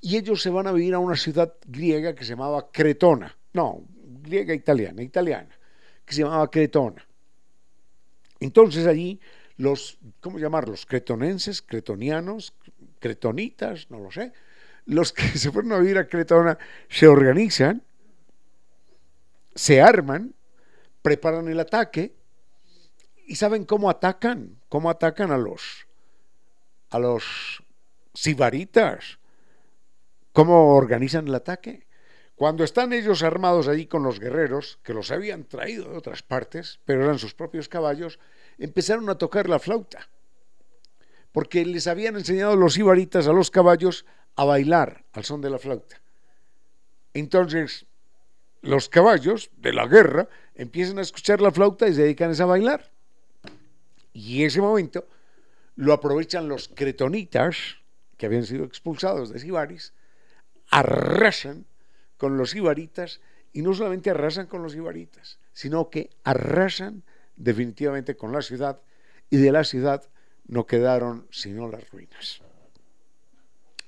y 0.00 0.16
ellos 0.16 0.42
se 0.42 0.50
van 0.50 0.68
a 0.68 0.72
vivir 0.72 0.94
a 0.94 1.00
una 1.00 1.16
ciudad 1.16 1.54
griega 1.66 2.14
que 2.14 2.24
se 2.24 2.30
llamaba 2.30 2.70
Cretona, 2.70 3.36
no, 3.52 3.82
griega 4.22 4.54
italiana, 4.54 5.02
italiana, 5.02 5.58
que 6.04 6.14
se 6.14 6.22
llamaba 6.22 6.48
Cretona. 6.50 7.04
Entonces 8.38 8.86
allí 8.86 9.20
los, 9.56 9.98
¿cómo 10.20 10.38
llamarlos? 10.38 10.86
Cretonenses, 10.86 11.60
cretonianos, 11.62 12.54
cretonitas, 13.00 13.90
no 13.90 13.98
lo 13.98 14.12
sé, 14.12 14.32
los 14.88 15.12
que 15.12 15.22
se 15.38 15.52
fueron 15.52 15.72
a 15.72 15.78
vivir 15.78 15.98
a 15.98 16.08
Cretona 16.08 16.58
se 16.88 17.06
organizan, 17.06 17.82
se 19.54 19.80
arman, 19.80 20.34
preparan 21.02 21.48
el 21.48 21.60
ataque 21.60 22.14
y 23.26 23.36
saben 23.36 23.64
cómo 23.64 23.90
atacan, 23.90 24.58
cómo 24.68 24.90
atacan 24.90 25.30
a 25.30 25.38
los 25.38 25.86
a 26.90 26.98
los 26.98 27.62
sibaritas, 28.14 29.18
cómo 30.32 30.74
organizan 30.74 31.28
el 31.28 31.34
ataque. 31.34 31.86
Cuando 32.34 32.64
están 32.64 32.94
ellos 32.94 33.22
armados 33.22 33.68
allí 33.68 33.86
con 33.86 34.04
los 34.04 34.20
guerreros, 34.20 34.78
que 34.82 34.94
los 34.94 35.10
habían 35.10 35.44
traído 35.44 35.90
de 35.90 35.98
otras 35.98 36.22
partes, 36.22 36.80
pero 36.86 37.04
eran 37.04 37.18
sus 37.18 37.34
propios 37.34 37.68
caballos, 37.68 38.18
empezaron 38.56 39.10
a 39.10 39.18
tocar 39.18 39.50
la 39.50 39.58
flauta, 39.58 40.08
porque 41.32 41.66
les 41.66 41.86
habían 41.88 42.16
enseñado 42.16 42.56
los 42.56 42.78
ibaritas 42.78 43.26
a 43.26 43.34
los 43.34 43.50
caballos 43.50 44.06
a 44.38 44.44
bailar 44.44 45.04
al 45.12 45.24
son 45.24 45.40
de 45.40 45.50
la 45.50 45.58
flauta. 45.58 46.00
Entonces, 47.12 47.86
los 48.60 48.88
caballos 48.88 49.50
de 49.56 49.72
la 49.72 49.86
guerra 49.88 50.28
empiezan 50.54 50.98
a 50.98 51.02
escuchar 51.02 51.40
la 51.40 51.50
flauta 51.50 51.88
y 51.88 51.94
se 51.94 52.02
dedican 52.02 52.40
a 52.40 52.44
bailar. 52.44 52.88
Y 54.12 54.44
ese 54.44 54.60
momento 54.60 55.08
lo 55.74 55.92
aprovechan 55.92 56.48
los 56.48 56.68
cretonitas, 56.68 57.56
que 58.16 58.26
habían 58.26 58.44
sido 58.44 58.64
expulsados 58.64 59.32
de 59.32 59.40
Sibaris, 59.40 59.92
arrasan 60.70 61.66
con 62.16 62.38
los 62.38 62.54
ibaritas 62.54 63.20
y 63.52 63.62
no 63.62 63.74
solamente 63.74 64.10
arrasan 64.10 64.46
con 64.46 64.62
los 64.62 64.76
ibaritas, 64.76 65.40
sino 65.52 65.90
que 65.90 66.10
arrasan 66.22 67.02
definitivamente 67.34 68.16
con 68.16 68.30
la 68.32 68.42
ciudad 68.42 68.80
y 69.30 69.38
de 69.38 69.50
la 69.50 69.64
ciudad 69.64 70.08
no 70.46 70.64
quedaron 70.64 71.26
sino 71.32 71.68
las 71.68 71.90
ruinas. 71.90 72.40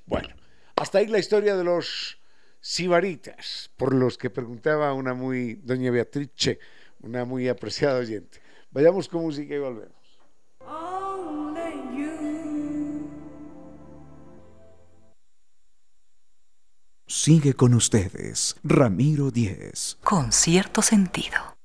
Bueno, 0.06 0.39
hasta 0.80 0.96
ahí 0.96 1.08
la 1.08 1.18
historia 1.18 1.56
de 1.56 1.62
los 1.62 2.18
sibaritas, 2.58 3.70
por 3.76 3.94
los 3.94 4.16
que 4.16 4.30
preguntaba 4.30 4.94
una 4.94 5.12
muy, 5.12 5.56
doña 5.56 5.90
Beatrice, 5.90 6.58
una 7.00 7.26
muy 7.26 7.48
apreciada 7.48 7.98
oyente. 7.98 8.40
Vayamos 8.70 9.06
con 9.06 9.20
música 9.20 9.54
y 9.54 9.58
volvemos. 9.58 10.00
Sigue 17.06 17.52
con 17.52 17.74
ustedes, 17.74 18.56
Ramiro 18.62 19.30
Díez. 19.30 19.98
Con 20.02 20.32
cierto 20.32 20.80
sentido. 20.80 21.59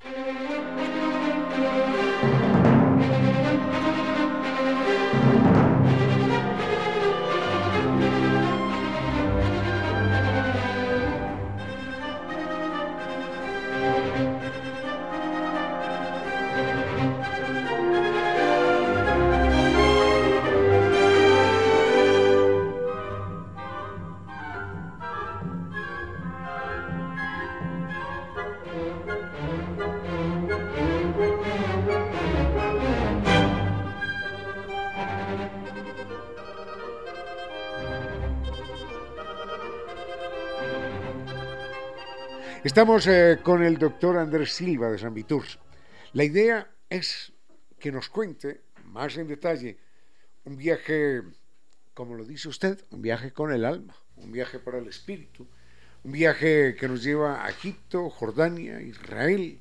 Estamos 42.76 43.08
eh, 43.08 43.40
con 43.42 43.64
el 43.64 43.78
doctor 43.78 44.18
Andrés 44.18 44.52
Silva 44.52 44.92
de 44.92 44.98
San 44.98 45.14
Vitur. 45.14 45.46
La 46.12 46.26
idea 46.26 46.68
es 46.90 47.32
que 47.80 47.90
nos 47.90 48.10
cuente 48.10 48.64
más 48.84 49.16
en 49.16 49.30
detalle 49.30 49.78
un 50.44 50.58
viaje, 50.58 51.22
como 51.94 52.16
lo 52.16 52.26
dice 52.26 52.50
usted, 52.50 52.84
un 52.92 53.02
viaje 53.02 53.32
con 53.32 53.54
el 53.54 53.64
alma, 53.64 53.96
un 54.18 54.30
viaje 54.30 54.60
para 54.60 54.80
el 54.80 54.90
espíritu, 54.90 55.48
un 56.04 56.12
viaje 56.12 56.76
que 56.78 56.90
nos 56.90 57.02
lleva 57.02 57.46
a 57.46 57.50
Egipto, 57.50 58.10
Jordania, 58.10 58.82
Israel, 58.82 59.58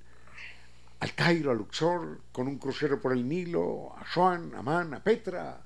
al 0.98 1.14
Cairo, 1.14 1.52
a 1.52 1.54
Luxor, 1.54 2.20
con 2.32 2.48
un 2.48 2.58
crucero 2.58 3.00
por 3.00 3.12
el 3.12 3.28
Nilo, 3.28 3.96
a 3.96 4.04
Swan, 4.12 4.56
a 4.56 4.62
Man, 4.62 4.92
a 4.92 5.04
Petra, 5.04 5.60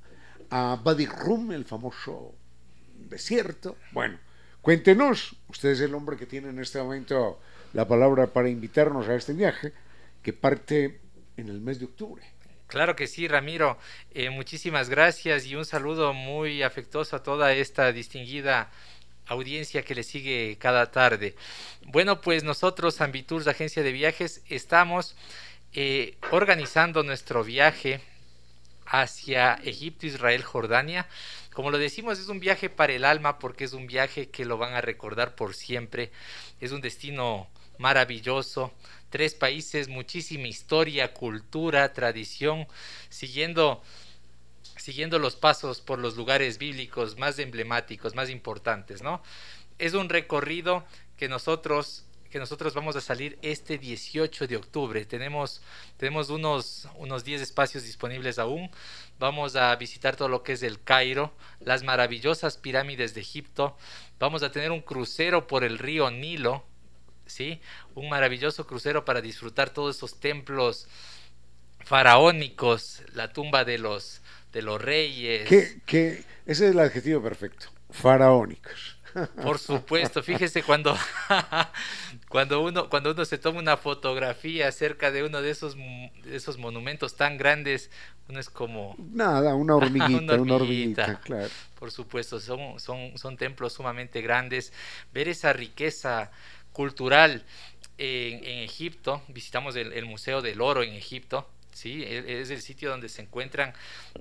a 0.50 0.78
Badi 0.84 1.06
Rum, 1.06 1.52
el 1.52 1.64
famoso 1.64 2.34
desierto. 3.08 3.78
Bueno, 3.92 4.18
Cuéntenos, 4.62 5.36
usted 5.48 5.70
es 5.70 5.80
el 5.80 5.94
hombre 5.94 6.16
que 6.16 6.26
tiene 6.26 6.48
en 6.50 6.58
este 6.58 6.78
momento 6.78 7.40
la 7.72 7.86
palabra 7.86 8.26
para 8.28 8.48
invitarnos 8.48 9.08
a 9.08 9.14
este 9.14 9.32
viaje 9.32 9.72
que 10.22 10.32
parte 10.32 11.00
en 11.36 11.48
el 11.48 11.60
mes 11.60 11.78
de 11.78 11.86
octubre. 11.86 12.22
Claro 12.66 12.94
que 12.96 13.06
sí, 13.06 13.28
Ramiro. 13.28 13.78
Eh, 14.12 14.28
muchísimas 14.28 14.90
gracias 14.90 15.46
y 15.46 15.56
un 15.56 15.64
saludo 15.64 16.12
muy 16.12 16.62
afectuoso 16.62 17.16
a 17.16 17.22
toda 17.22 17.54
esta 17.54 17.92
distinguida 17.92 18.70
audiencia 19.26 19.82
que 19.82 19.94
le 19.94 20.02
sigue 20.02 20.56
cada 20.60 20.90
tarde. 20.90 21.34
Bueno, 21.86 22.20
pues 22.20 22.44
nosotros, 22.44 23.00
Ambitours, 23.00 23.46
Agencia 23.46 23.82
de 23.82 23.92
Viajes, 23.92 24.42
estamos 24.48 25.16
eh, 25.72 26.16
organizando 26.30 27.02
nuestro 27.02 27.44
viaje 27.44 28.00
hacia 28.86 29.54
Egipto, 29.64 30.06
Israel, 30.06 30.42
Jordania. 30.42 31.06
Como 31.58 31.72
lo 31.72 31.78
decimos, 31.78 32.20
es 32.20 32.28
un 32.28 32.38
viaje 32.38 32.70
para 32.70 32.92
el 32.92 33.04
alma 33.04 33.40
porque 33.40 33.64
es 33.64 33.72
un 33.72 33.88
viaje 33.88 34.30
que 34.30 34.44
lo 34.44 34.58
van 34.58 34.74
a 34.74 34.80
recordar 34.80 35.34
por 35.34 35.56
siempre. 35.56 36.12
Es 36.60 36.70
un 36.70 36.80
destino 36.80 37.48
maravilloso. 37.78 38.72
Tres 39.10 39.34
países, 39.34 39.88
muchísima 39.88 40.46
historia, 40.46 41.12
cultura, 41.12 41.92
tradición, 41.92 42.68
siguiendo 43.08 43.82
siguiendo 44.76 45.18
los 45.18 45.34
pasos 45.34 45.80
por 45.80 45.98
los 45.98 46.16
lugares 46.16 46.58
bíblicos 46.58 47.18
más 47.18 47.40
emblemáticos, 47.40 48.14
más 48.14 48.30
importantes, 48.30 49.02
¿no? 49.02 49.20
Es 49.78 49.94
un 49.94 50.08
recorrido 50.08 50.86
que 51.16 51.28
nosotros 51.28 52.04
que 52.30 52.38
nosotros 52.38 52.74
vamos 52.74 52.96
a 52.96 53.00
salir 53.00 53.38
este 53.42 53.78
18 53.78 54.46
de 54.46 54.56
octubre. 54.56 55.04
Tenemos, 55.04 55.62
tenemos 55.96 56.30
unos, 56.30 56.88
unos 56.96 57.24
10 57.24 57.42
espacios 57.42 57.84
disponibles 57.84 58.38
aún. 58.38 58.70
Vamos 59.18 59.56
a 59.56 59.74
visitar 59.76 60.16
todo 60.16 60.28
lo 60.28 60.42
que 60.42 60.52
es 60.52 60.62
el 60.62 60.82
Cairo, 60.82 61.32
las 61.60 61.82
maravillosas 61.82 62.56
pirámides 62.56 63.14
de 63.14 63.20
Egipto. 63.20 63.76
Vamos 64.18 64.42
a 64.42 64.52
tener 64.52 64.70
un 64.70 64.80
crucero 64.80 65.46
por 65.46 65.64
el 65.64 65.78
río 65.78 66.10
Nilo, 66.10 66.64
¿sí? 67.26 67.60
Un 67.94 68.08
maravilloso 68.08 68.66
crucero 68.66 69.04
para 69.04 69.20
disfrutar 69.20 69.70
todos 69.70 69.96
esos 69.96 70.20
templos 70.20 70.88
faraónicos, 71.80 73.02
la 73.14 73.32
tumba 73.32 73.64
de 73.64 73.78
los, 73.78 74.20
de 74.52 74.62
los 74.62 74.80
reyes. 74.80 75.50
ese 75.50 76.24
es 76.46 76.60
el 76.60 76.78
adjetivo 76.78 77.22
perfecto, 77.22 77.68
faraónicos. 77.90 78.97
Por 79.42 79.58
supuesto, 79.58 80.22
fíjese 80.22 80.62
cuando, 80.62 80.96
cuando, 82.28 82.62
uno, 82.62 82.88
cuando 82.88 83.12
uno 83.12 83.24
se 83.24 83.38
toma 83.38 83.58
una 83.58 83.76
fotografía 83.76 84.70
cerca 84.72 85.10
de 85.10 85.24
uno 85.24 85.42
de 85.42 85.50
esos, 85.50 85.76
esos 86.30 86.58
monumentos 86.58 87.16
tan 87.16 87.38
grandes, 87.38 87.90
uno 88.28 88.40
es 88.40 88.50
como... 88.50 88.94
Nada, 88.98 89.54
una 89.54 89.76
hormiguita, 89.76 90.34
una 90.34 90.54
hormiguita, 90.54 91.20
claro. 91.20 91.48
Por 91.78 91.90
supuesto, 91.90 92.40
son, 92.40 92.78
son, 92.78 93.16
son 93.16 93.36
templos 93.36 93.72
sumamente 93.72 94.20
grandes. 94.20 94.72
Ver 95.12 95.28
esa 95.28 95.52
riqueza 95.52 96.30
cultural 96.72 97.44
en, 97.96 98.44
Egipto, 98.62 99.22
visitamos 99.28 99.74
el 99.76 100.04
Museo 100.04 100.42
del 100.42 100.60
Oro 100.60 100.82
en 100.82 100.92
Egipto, 100.92 101.48
¿sí? 101.78 102.02
E, 102.02 102.40
es 102.40 102.50
el 102.50 102.60
sitio 102.60 102.90
donde 102.90 103.08
se 103.08 103.22
encuentran 103.22 103.72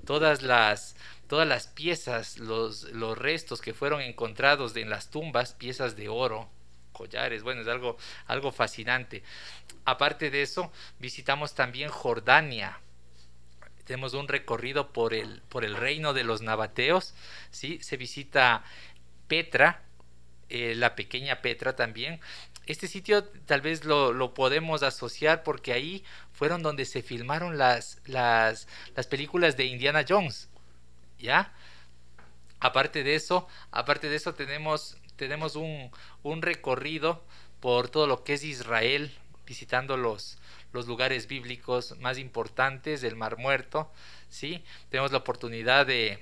todas 0.06 0.42
las, 0.44 0.96
todas 1.28 1.48
las 1.48 1.68
piezas, 1.68 2.38
los, 2.38 2.84
los 2.84 3.18
restos 3.18 3.62
que 3.62 3.74
fueron 3.74 4.02
encontrados 4.02 4.76
en 4.76 4.90
las 4.90 5.10
tumbas, 5.10 5.54
piezas 5.54 5.96
de 5.96 6.10
oro, 6.10 6.50
collares, 6.92 7.44
bueno, 7.44 7.62
es 7.62 7.68
algo, 7.68 7.98
algo 8.26 8.52
fascinante. 8.52 9.24
Aparte 9.86 10.30
de 10.30 10.42
eso, 10.42 10.72
visitamos 11.00 11.54
también 11.54 11.90
Jordania. 11.90 12.80
Tenemos 13.86 14.14
un 14.14 14.28
recorrido 14.28 14.92
por 14.92 15.14
el, 15.14 15.42
por 15.50 15.64
el 15.64 15.76
reino 15.76 16.14
de 16.14 16.24
los 16.24 16.42
nabateos, 16.42 17.14
¿sí? 17.52 17.80
Se 17.82 17.96
visita 17.96 18.64
Petra, 19.28 19.84
eh, 20.50 20.76
la 20.76 20.96
pequeña 20.96 21.42
Petra 21.42 21.76
también, 21.76 22.20
este 22.68 22.88
sitio 22.88 23.24
tal 23.24 23.62
vez 23.62 23.86
lo, 23.86 24.34
podemos 24.34 24.84
asociar 24.84 25.44
porque 25.44 25.72
ahí 25.72 26.04
fueron 26.34 26.62
donde 26.62 26.84
se 26.84 27.02
filmaron 27.02 27.58
las, 27.58 28.02
las, 28.06 28.68
las 28.94 29.08
películas 29.08 29.56
de 29.56 29.66
Indiana 29.66 30.06
Jones. 30.08 30.50
¿Ya? 31.20 31.54
Aparte 32.60 33.04
de 33.04 33.16
eso, 33.16 33.48
aparte 33.72 34.10
de 34.10 34.16
eso 34.16 34.34
tenemos, 34.34 34.98
tenemos 35.16 35.56
un, 35.56 35.92
un 36.24 36.42
recorrido 36.42 37.24
por 37.60 37.90
todo 37.90 38.08
lo 38.08 38.24
que 38.24 38.34
es 38.34 38.44
Israel, 38.44 39.14
visitando 39.46 39.98
los, 39.98 40.38
los 40.74 40.88
lugares 40.88 41.28
bíblicos 41.28 41.98
más 42.00 42.18
importantes 42.18 43.02
del 43.02 43.16
Mar 43.16 43.38
Muerto, 43.38 43.92
¿sí? 44.30 44.64
Tenemos 44.90 45.12
la 45.12 45.20
oportunidad 45.20 45.86
de, 45.86 46.20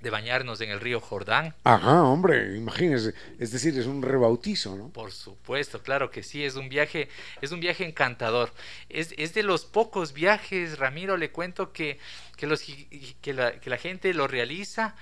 de 0.00 0.10
bañarnos 0.10 0.60
en 0.60 0.70
el 0.70 0.80
río 0.80 1.00
Jordán. 1.00 1.54
Ajá, 1.64 2.04
hombre, 2.04 2.56
imagínese, 2.56 3.14
es 3.38 3.50
decir, 3.50 3.78
es 3.78 3.86
un 3.86 4.02
rebautizo, 4.02 4.76
¿no? 4.76 4.90
Por 4.90 5.12
supuesto, 5.12 5.82
claro 5.82 6.10
que 6.10 6.22
sí, 6.22 6.44
es 6.44 6.54
un 6.54 6.68
viaje, 6.68 7.08
es 7.40 7.52
un 7.52 7.60
viaje 7.60 7.84
encantador. 7.84 8.52
Es, 8.88 9.14
es 9.16 9.34
de 9.34 9.42
los 9.42 9.64
pocos 9.64 10.12
viajes, 10.12 10.78
Ramiro, 10.78 11.16
le 11.16 11.30
cuento 11.30 11.72
que, 11.72 11.98
que, 12.36 12.46
los, 12.46 12.62
que, 13.20 13.34
la, 13.34 13.58
que 13.58 13.70
la 13.70 13.78
gente 13.78 14.14
lo 14.14 14.28
realiza 14.28 14.94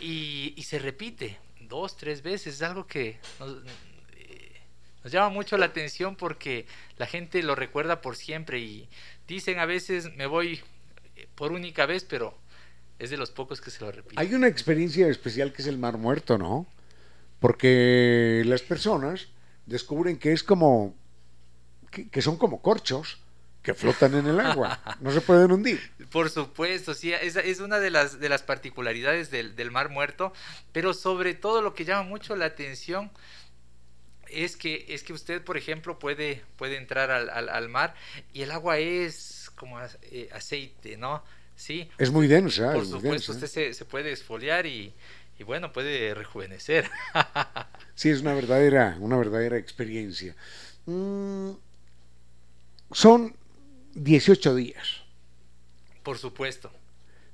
y, 0.00 0.54
y, 0.56 0.62
se 0.62 0.78
repite 0.78 1.38
dos, 1.60 1.96
tres 1.96 2.22
veces, 2.22 2.54
es 2.54 2.62
algo 2.62 2.86
que 2.86 3.18
nos, 3.38 3.62
eh, 4.16 4.60
nos 5.04 5.12
llama 5.12 5.28
mucho 5.28 5.58
la 5.58 5.66
atención 5.66 6.16
porque 6.16 6.66
la 6.96 7.06
gente 7.06 7.42
lo 7.42 7.54
recuerda 7.54 8.00
por 8.00 8.16
siempre 8.16 8.58
y 8.60 8.88
dicen 9.26 9.58
a 9.58 9.66
veces 9.66 10.14
me 10.16 10.26
voy 10.26 10.62
por 11.34 11.52
única 11.52 11.86
vez, 11.86 12.04
pero 12.04 12.36
es 12.98 13.10
de 13.10 13.16
los 13.16 13.30
pocos 13.30 13.60
que 13.60 13.70
se 13.70 13.84
lo 13.84 13.90
repite. 13.92 14.20
Hay 14.20 14.34
una 14.34 14.48
experiencia 14.48 15.08
especial 15.08 15.52
que 15.52 15.62
es 15.62 15.68
el 15.68 15.78
Mar 15.78 15.98
Muerto, 15.98 16.38
¿no? 16.38 16.66
Porque 17.40 18.42
las 18.46 18.62
personas 18.62 19.28
descubren 19.66 20.18
que 20.18 20.32
es 20.32 20.42
como. 20.42 20.96
que, 21.90 22.22
son 22.22 22.36
como 22.36 22.60
corchos 22.60 23.18
que 23.62 23.74
flotan 23.74 24.14
en 24.14 24.26
el 24.26 24.40
agua, 24.40 24.80
no 25.00 25.12
se 25.12 25.20
pueden 25.20 25.52
hundir. 25.52 25.80
Por 26.10 26.30
supuesto, 26.30 26.94
sí, 26.94 27.12
es, 27.12 27.36
es 27.36 27.60
una 27.60 27.78
de 27.80 27.90
las, 27.90 28.18
de 28.18 28.28
las 28.28 28.42
particularidades 28.42 29.30
del, 29.30 29.56
del, 29.56 29.70
Mar 29.70 29.90
Muerto, 29.90 30.32
pero 30.72 30.94
sobre 30.94 31.34
todo 31.34 31.60
lo 31.60 31.74
que 31.74 31.84
llama 31.84 32.08
mucho 32.08 32.34
la 32.34 32.46
atención 32.46 33.10
es 34.30 34.56
que, 34.56 34.86
es 34.88 35.02
que 35.02 35.12
usted, 35.12 35.42
por 35.42 35.56
ejemplo, 35.56 35.98
puede, 35.98 36.42
puede 36.56 36.76
entrar 36.76 37.10
al, 37.10 37.28
al, 37.30 37.68
mar 37.68 37.94
y 38.32 38.42
el 38.42 38.50
agua 38.52 38.78
es 38.78 39.50
como 39.54 39.78
eh, 39.80 40.28
aceite, 40.32 40.96
¿no? 40.96 41.22
Sí. 41.58 41.90
Es 41.98 42.12
muy 42.12 42.28
densa. 42.28 42.72
Por 42.72 42.86
supuesto, 42.86 43.32
usted 43.32 43.72
se, 43.72 43.84
puede 43.84 44.12
esfoliar 44.12 44.64
y, 44.64 44.94
bueno, 45.44 45.72
puede 45.72 46.14
rejuvenecer. 46.14 46.88
sí, 47.96 48.10
es 48.10 48.20
una 48.20 48.32
verdadera, 48.32 48.96
una 49.00 49.16
verdadera 49.16 49.58
experiencia. 49.58 50.36
Mm, 50.86 51.50
son 52.92 53.36
18 53.94 54.54
días. 54.54 55.02
Por 56.04 56.16
supuesto. 56.16 56.70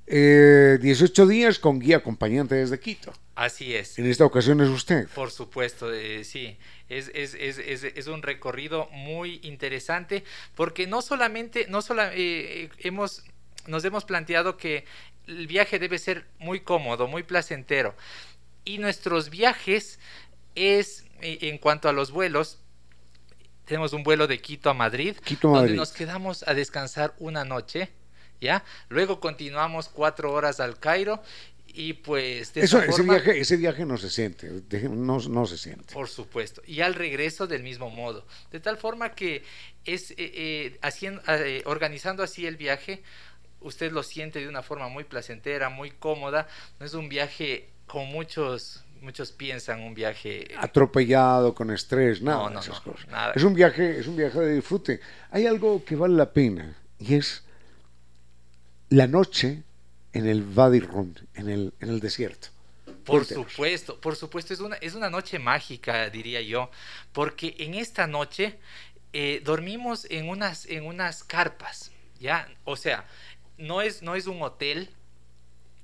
Eh, 0.07 0.79
18 0.81 1.27
días 1.27 1.59
con 1.59 1.79
guía 1.79 1.97
acompañante 1.97 2.55
desde 2.55 2.79
Quito. 2.79 3.13
Así 3.35 3.75
es. 3.75 3.99
En 3.99 4.07
esta 4.07 4.25
ocasión 4.25 4.59
es 4.61 4.69
usted. 4.69 5.07
Por 5.09 5.29
supuesto, 5.29 5.93
eh, 5.93 6.23
sí. 6.23 6.57
Es, 6.89 7.11
es, 7.13 7.35
es, 7.35 7.59
es, 7.59 8.07
un 8.07 8.23
recorrido 8.23 8.89
muy 8.91 9.39
interesante 9.43 10.23
porque 10.55 10.87
no 10.87 11.01
solamente, 11.03 11.67
no 11.69 11.81
solo, 11.81 12.03
eh, 12.13 12.69
hemos 12.79 13.23
nos 13.67 13.83
hemos 13.85 14.05
planteado 14.05 14.57
que 14.57 14.85
el 15.27 15.47
viaje 15.47 15.79
debe 15.79 15.97
ser 15.97 16.25
muy 16.39 16.61
cómodo, 16.61 17.07
muy 17.07 17.23
placentero. 17.23 17.95
Y 18.63 18.77
nuestros 18.77 19.29
viajes 19.29 19.99
es, 20.55 21.05
eh, 21.21 21.39
en 21.41 21.57
cuanto 21.57 21.89
a 21.89 21.93
los 21.93 22.11
vuelos, 22.11 22.59
tenemos 23.65 23.93
un 23.93 24.03
vuelo 24.03 24.27
de 24.27 24.39
Quito 24.39 24.69
a 24.69 24.73
Madrid, 24.73 25.15
donde 25.41 25.73
nos 25.73 25.91
quedamos 25.91 26.47
a 26.47 26.53
descansar 26.53 27.13
una 27.17 27.45
noche, 27.45 27.89
¿ya? 28.39 28.63
Luego 28.89 29.19
continuamos 29.19 29.89
cuatro 29.89 30.31
horas 30.31 30.59
al 30.59 30.79
Cairo 30.79 31.21
y 31.67 31.93
pues 31.93 32.55
Eso, 32.55 32.81
ese, 32.81 33.03
viaje, 33.03 33.39
ese 33.39 33.57
viaje 33.57 33.85
no 33.85 33.97
se 33.97 34.09
siente, 34.09 34.49
no, 34.89 35.19
no, 35.19 35.45
se 35.45 35.57
siente. 35.57 35.93
Por 35.93 36.07
supuesto. 36.07 36.61
Y 36.65 36.81
al 36.81 36.93
regreso 36.93 37.47
del 37.47 37.63
mismo 37.63 37.89
modo. 37.89 38.25
De 38.51 38.59
tal 38.59 38.77
forma 38.77 39.13
que 39.13 39.43
es 39.83 40.11
eh, 40.11 40.15
eh, 40.17 40.79
haciendo, 40.81 41.21
organizando 41.65 42.23
así 42.23 42.45
el 42.45 42.55
viaje, 42.55 43.03
usted 43.65 43.91
lo 43.91 44.03
siente 44.03 44.39
de 44.39 44.47
una 44.47 44.61
forma 44.61 44.87
muy 44.87 45.03
placentera, 45.03 45.69
muy 45.69 45.91
cómoda. 45.91 46.47
No 46.79 46.85
es 46.85 46.93
un 46.93 47.09
viaje 47.09 47.69
como 47.87 48.05
muchos 48.05 48.81
muchos 49.01 49.31
piensan 49.31 49.81
un 49.81 49.93
viaje 49.93 50.47
atropellado 50.57 51.53
con 51.53 51.69
estrés, 51.69 52.23
nada, 52.23 52.49
no, 52.49 52.59
esas 52.59 52.79
cosas. 52.79 53.05
Es 53.35 53.43
un 53.43 53.53
viaje, 53.53 53.99
es 53.99 54.07
un 54.07 54.15
viaje 54.15 54.39
de 54.39 54.55
disfrute. 54.55 54.99
Hay 55.29 55.45
algo 55.45 55.83
que 55.85 55.95
vale 55.95 56.15
la 56.15 56.31
pena 56.31 56.75
y 56.97 57.13
es 57.15 57.43
la 58.89 59.05
noche 59.05 59.63
en 60.13 60.27
el 60.27 60.43
Wadi 60.43 60.79
Rum, 60.79 61.13
en 61.35 61.49
el 61.49 61.73
en 61.79 61.89
el 61.89 61.99
desierto. 61.99 62.47
Por 63.05 63.25
supuesto, 63.25 64.01
por 64.01 64.15
supuesto, 64.15 64.53
es 64.53 64.59
una, 64.59 64.77
es 64.77 64.95
una 64.95 65.11
noche 65.11 65.37
mágica, 65.37 66.09
diría 66.09 66.41
yo, 66.41 66.71
porque 67.13 67.55
en 67.59 67.75
esta 67.75 68.07
noche 68.07 68.57
eh, 69.13 69.41
dormimos 69.45 70.07
en 70.09 70.27
unas, 70.27 70.65
en 70.65 70.85
unas 70.85 71.23
carpas, 71.23 71.91
¿ya? 72.19 72.49
O 72.63 72.75
sea, 72.75 73.05
no 73.57 73.81
es, 73.81 74.01
no 74.01 74.15
es 74.15 74.27
un 74.27 74.41
hotel 74.41 74.89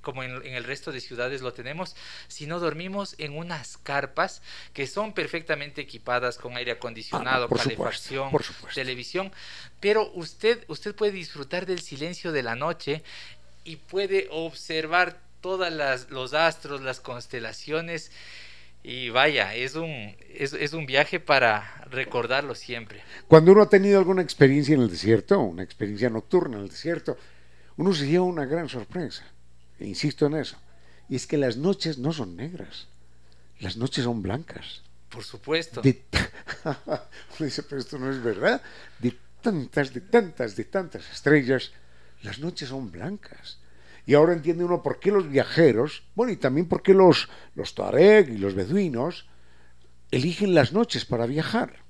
como 0.02 0.22
en, 0.24 0.44
el 0.44 0.64
resto 0.64 0.92
de 0.92 1.00
ciudades 1.00 1.40
lo 1.40 1.52
tenemos, 1.52 1.96
sino 2.28 2.60
dormimos 2.60 3.14
en 3.18 3.36
unas 3.36 3.78
carpas 3.78 4.42
que 4.74 4.86
son 4.86 5.14
perfectamente 5.14 5.80
equipadas 5.80 6.36
con 6.36 6.56
aire 6.56 6.72
acondicionado, 6.72 7.48
Ah, 7.50 7.56
calefacción, 7.56 8.30
televisión, 8.74 9.32
pero 9.80 10.10
usted, 10.14 10.64
usted 10.68 10.94
puede 10.94 11.12
disfrutar 11.12 11.64
del 11.64 11.80
silencio 11.80 12.32
de 12.32 12.42
la 12.42 12.56
noche 12.56 13.02
y 13.64 13.76
puede 13.76 14.28
observar 14.30 15.18
todos 15.40 15.72
los 16.10 16.34
astros, 16.34 16.82
las 16.82 17.00
constelaciones. 17.00 18.10
Y 18.84 19.10
vaya, 19.10 19.54
es 19.54 19.76
un, 19.76 20.16
es, 20.34 20.54
es 20.54 20.72
un 20.72 20.86
viaje 20.86 21.20
para 21.20 21.84
recordarlo 21.88 22.56
siempre. 22.56 23.00
Cuando 23.28 23.52
uno 23.52 23.62
ha 23.62 23.68
tenido 23.68 23.96
alguna 23.98 24.22
experiencia 24.22 24.74
en 24.74 24.82
el 24.82 24.90
desierto, 24.90 25.38
una 25.38 25.62
experiencia 25.62 26.10
nocturna 26.10 26.56
en 26.56 26.64
el 26.64 26.68
desierto, 26.68 27.16
uno 27.82 27.92
se 27.92 28.06
lleva 28.06 28.24
una 28.24 28.46
gran 28.46 28.68
sorpresa. 28.68 29.24
E 29.80 29.88
insisto 29.88 30.26
en 30.26 30.36
eso. 30.36 30.56
Y 31.08 31.16
es 31.16 31.26
que 31.26 31.36
las 31.36 31.56
noches 31.56 31.98
no 31.98 32.12
son 32.12 32.36
negras. 32.36 32.86
Las 33.58 33.76
noches 33.76 34.04
son 34.04 34.22
blancas. 34.22 34.82
Por 35.08 35.24
supuesto. 35.24 35.82
De... 35.82 36.04
uno 36.64 37.40
dice, 37.40 37.64
pero 37.64 37.80
esto 37.80 37.98
no 37.98 38.08
es 38.08 38.22
verdad. 38.22 38.62
De 39.00 39.16
tantas, 39.40 39.92
de 39.92 40.00
tantas, 40.00 40.54
de 40.54 40.64
tantas 40.64 41.10
estrellas, 41.10 41.72
las 42.22 42.38
noches 42.38 42.68
son 42.68 42.92
blancas. 42.92 43.58
Y 44.06 44.14
ahora 44.14 44.32
entiende 44.32 44.62
uno 44.62 44.80
por 44.80 45.00
qué 45.00 45.10
los 45.10 45.28
viajeros, 45.28 46.04
bueno, 46.14 46.32
y 46.32 46.36
también 46.36 46.68
por 46.68 46.84
qué 46.84 46.94
los, 46.94 47.28
los 47.56 47.74
tuareg 47.74 48.28
y 48.28 48.38
los 48.38 48.54
beduinos 48.54 49.26
eligen 50.12 50.54
las 50.54 50.72
noches 50.72 51.04
para 51.04 51.26
viajar 51.26 51.82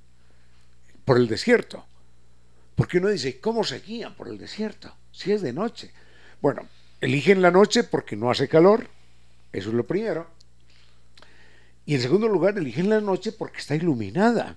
por 1.05 1.19
el 1.19 1.29
desierto. 1.29 1.85
Porque 2.75 2.99
uno 2.99 3.09
dice, 3.09 3.41
¿cómo 3.41 3.65
se 3.65 3.81
guían 3.81 4.15
por 4.15 4.29
el 4.29 4.39
desierto? 4.39 4.95
Si 5.11 5.33
es 5.33 5.43
de 5.43 5.53
noche. 5.53 5.93
Bueno, 6.41 6.69
eligen 7.01 7.43
la 7.43 7.51
noche 7.51 7.85
porque 7.85 8.17
no 8.17 8.31
hace 8.31 8.49
calor, 8.49 8.87
eso 9.53 9.69
es 9.69 9.75
lo 9.75 9.87
primero. 9.87 10.27
Y 11.85 11.95
en 11.95 12.01
segundo 12.01 12.29
lugar, 12.29 12.57
eligen 12.57 12.89
la 12.89 13.01
noche 13.01 13.33
porque 13.33 13.59
está 13.59 13.75
iluminada, 13.75 14.57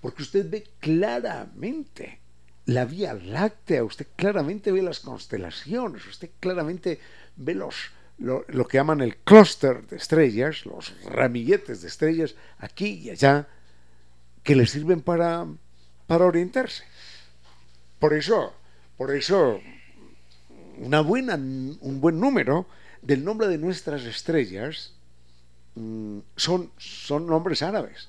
porque 0.00 0.22
usted 0.22 0.48
ve 0.50 0.66
claramente 0.80 2.20
la 2.66 2.84
Vía 2.84 3.14
Láctea, 3.14 3.84
usted 3.84 4.08
claramente 4.16 4.72
ve 4.72 4.82
las 4.82 5.00
constelaciones, 5.00 6.04
usted 6.06 6.30
claramente 6.40 6.98
ve 7.36 7.54
los, 7.54 7.76
lo, 8.18 8.44
lo, 8.48 8.66
que 8.66 8.78
llaman 8.78 9.00
el 9.00 9.16
clúster 9.18 9.86
de 9.86 9.96
estrellas, 9.96 10.66
los 10.66 10.92
ramilletes 11.04 11.82
de 11.82 11.88
estrellas 11.88 12.34
aquí 12.58 13.02
y 13.04 13.10
allá, 13.10 13.46
que 14.42 14.56
le 14.56 14.66
sirven 14.66 15.00
para, 15.00 15.46
para 16.08 16.24
orientarse. 16.24 16.84
Por 17.98 18.14
eso, 18.14 18.52
por 18.96 19.14
eso, 19.14 19.60
una 20.78 21.00
buena, 21.00 21.34
un 21.34 22.00
buen 22.00 22.20
número 22.20 22.66
del 23.02 23.24
nombre 23.24 23.48
de 23.48 23.58
nuestras 23.58 24.04
estrellas 24.04 24.92
mmm, 25.74 26.18
son, 26.36 26.70
son 26.78 27.26
nombres 27.26 27.62
árabes, 27.62 28.08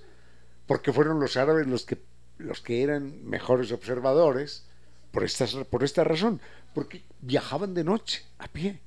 porque 0.65 0.91
fueron 0.91 1.19
los 1.19 1.38
árabes 1.38 1.67
los 1.67 1.85
que 1.85 1.97
los 2.38 2.61
que 2.61 2.83
eran 2.83 3.25
mejores 3.25 3.71
observadores 3.71 4.63
por 5.11 5.23
esta, 5.23 5.45
por 5.69 5.83
esta 5.83 6.03
razón, 6.03 6.39
porque 6.73 7.03
viajaban 7.21 7.73
de 7.73 7.83
noche 7.83 8.23
a 8.38 8.47
pie, 8.47 8.79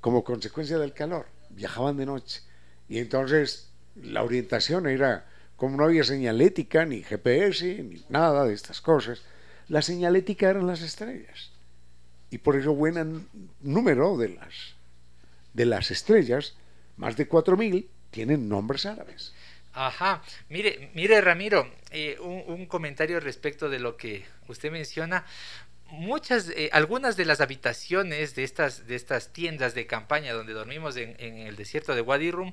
como 0.00 0.24
consecuencia 0.24 0.78
del 0.78 0.94
calor, 0.94 1.26
viajaban 1.50 1.96
de 1.96 2.06
noche. 2.06 2.42
Y 2.88 2.98
entonces 2.98 3.68
la 3.96 4.22
orientación 4.22 4.86
era, 4.86 5.26
como 5.56 5.76
no 5.76 5.84
había 5.84 6.04
señalética, 6.04 6.84
ni 6.86 7.02
GPS, 7.02 7.82
ni 7.82 8.02
nada 8.08 8.46
de 8.46 8.54
estas 8.54 8.80
cosas, 8.80 9.22
la 9.68 9.82
señalética 9.82 10.50
eran 10.50 10.66
las 10.66 10.82
estrellas. 10.82 11.50
Y 12.30 12.38
por 12.38 12.56
eso 12.56 12.74
buen 12.74 13.28
número 13.60 14.16
de 14.16 14.30
las, 14.30 14.74
de 15.54 15.66
las 15.66 15.90
estrellas, 15.90 16.56
más 16.96 17.16
de 17.16 17.28
4.000, 17.28 17.86
tienen 18.10 18.48
nombres 18.48 18.86
árabes. 18.86 19.32
Ajá, 19.72 20.22
mire, 20.48 20.90
mire 20.94 21.20
Ramiro, 21.20 21.70
eh, 21.90 22.18
un, 22.20 22.42
un, 22.46 22.66
comentario 22.66 23.20
respecto 23.20 23.68
de 23.68 23.78
lo 23.78 23.96
que 23.96 24.24
usted 24.48 24.72
menciona. 24.72 25.24
Muchas, 25.90 26.50
eh, 26.50 26.68
algunas 26.72 27.16
de 27.16 27.24
las 27.24 27.40
habitaciones 27.40 28.34
de 28.34 28.44
estas, 28.44 28.86
de 28.86 28.96
estas 28.96 29.32
tiendas 29.32 29.74
de 29.74 29.86
campaña 29.86 30.32
donde 30.32 30.52
dormimos 30.52 30.96
en, 30.96 31.14
en 31.18 31.38
el 31.38 31.56
desierto 31.56 31.94
de 31.94 32.00
Wadi 32.02 32.30
Rum 32.30 32.52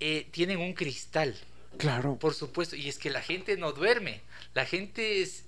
eh, 0.00 0.28
tienen 0.30 0.58
un 0.60 0.74
cristal. 0.74 1.34
Claro. 1.78 2.16
Por 2.16 2.34
supuesto, 2.34 2.76
y 2.76 2.88
es 2.88 2.98
que 2.98 3.10
la 3.10 3.20
gente 3.20 3.56
no 3.56 3.72
duerme, 3.72 4.20
la 4.54 4.64
gente 4.64 5.20
es, 5.20 5.44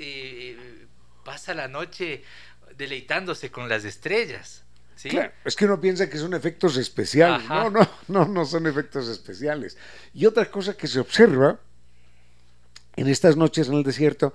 pasa 1.24 1.54
la 1.54 1.68
noche 1.68 2.22
deleitándose 2.76 3.50
con 3.50 3.68
las 3.68 3.84
estrellas. 3.84 4.64
¿Sí? 4.96 5.10
Claro, 5.10 5.32
es 5.44 5.54
que 5.54 5.66
uno 5.66 5.80
piensa 5.80 6.08
que 6.08 6.18
son 6.18 6.34
efectos 6.34 6.76
especiales. 6.76 7.44
Ajá. 7.44 7.64
No, 7.64 7.70
no, 7.70 7.88
no, 8.08 8.26
no 8.26 8.44
son 8.44 8.66
efectos 8.66 9.08
especiales. 9.08 9.76
Y 10.14 10.26
otra 10.26 10.50
cosa 10.50 10.76
que 10.76 10.86
se 10.86 10.98
observa 10.98 11.60
en 12.96 13.08
estas 13.08 13.36
noches 13.36 13.68
en 13.68 13.74
el 13.74 13.82
desierto 13.82 14.32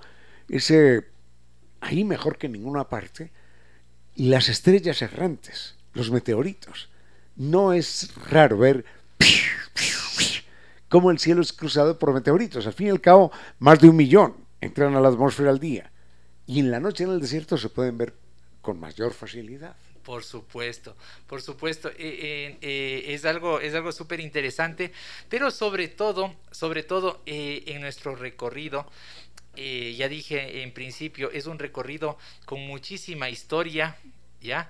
es 0.48 0.70
eh, 0.70 1.04
ahí 1.80 2.04
mejor 2.04 2.38
que 2.38 2.46
en 2.46 2.52
ninguna 2.52 2.88
parte 2.88 3.32
las 4.14 4.48
estrellas 4.48 5.02
errantes, 5.02 5.74
los 5.94 6.10
meteoritos. 6.10 6.88
No 7.34 7.72
es 7.72 8.14
raro 8.30 8.58
ver 8.58 8.84
cómo 10.88 11.10
el 11.10 11.18
cielo 11.18 11.42
es 11.42 11.52
cruzado 11.52 11.98
por 11.98 12.14
meteoritos. 12.14 12.66
Al 12.66 12.72
fin 12.72 12.86
y 12.86 12.90
al 12.90 13.00
cabo, 13.00 13.32
más 13.58 13.80
de 13.80 13.88
un 13.88 13.96
millón 13.96 14.41
entran 14.62 14.94
a 14.94 15.00
la 15.00 15.08
atmósfera 15.08 15.50
al 15.50 15.58
día. 15.58 15.90
Y 16.46 16.60
en 16.60 16.70
la 16.70 16.80
noche 16.80 17.04
en 17.04 17.10
el 17.10 17.20
desierto 17.20 17.58
se 17.58 17.68
pueden 17.68 17.98
ver 17.98 18.14
con 18.62 18.80
mayor 18.80 19.12
facilidad. 19.12 19.76
Por 20.04 20.24
supuesto, 20.24 20.96
por 21.28 21.42
supuesto, 21.42 21.88
eh, 21.88 21.94
eh, 21.98 22.58
eh, 22.60 23.04
es 23.08 23.24
algo 23.24 23.60
es 23.60 23.72
algo 23.74 23.92
súper 23.92 24.18
interesante, 24.18 24.92
pero 25.28 25.50
sobre 25.52 25.86
todo, 25.86 26.34
sobre 26.50 26.82
todo 26.82 27.22
en 27.26 27.80
nuestro 27.80 28.16
recorrido, 28.16 28.90
ya 29.54 30.08
dije 30.08 30.62
en 30.62 30.72
principio, 30.72 31.30
es 31.30 31.46
un 31.46 31.58
recorrido 31.58 32.18
con 32.46 32.60
muchísima 32.66 33.28
historia, 33.30 33.96
ya. 34.40 34.68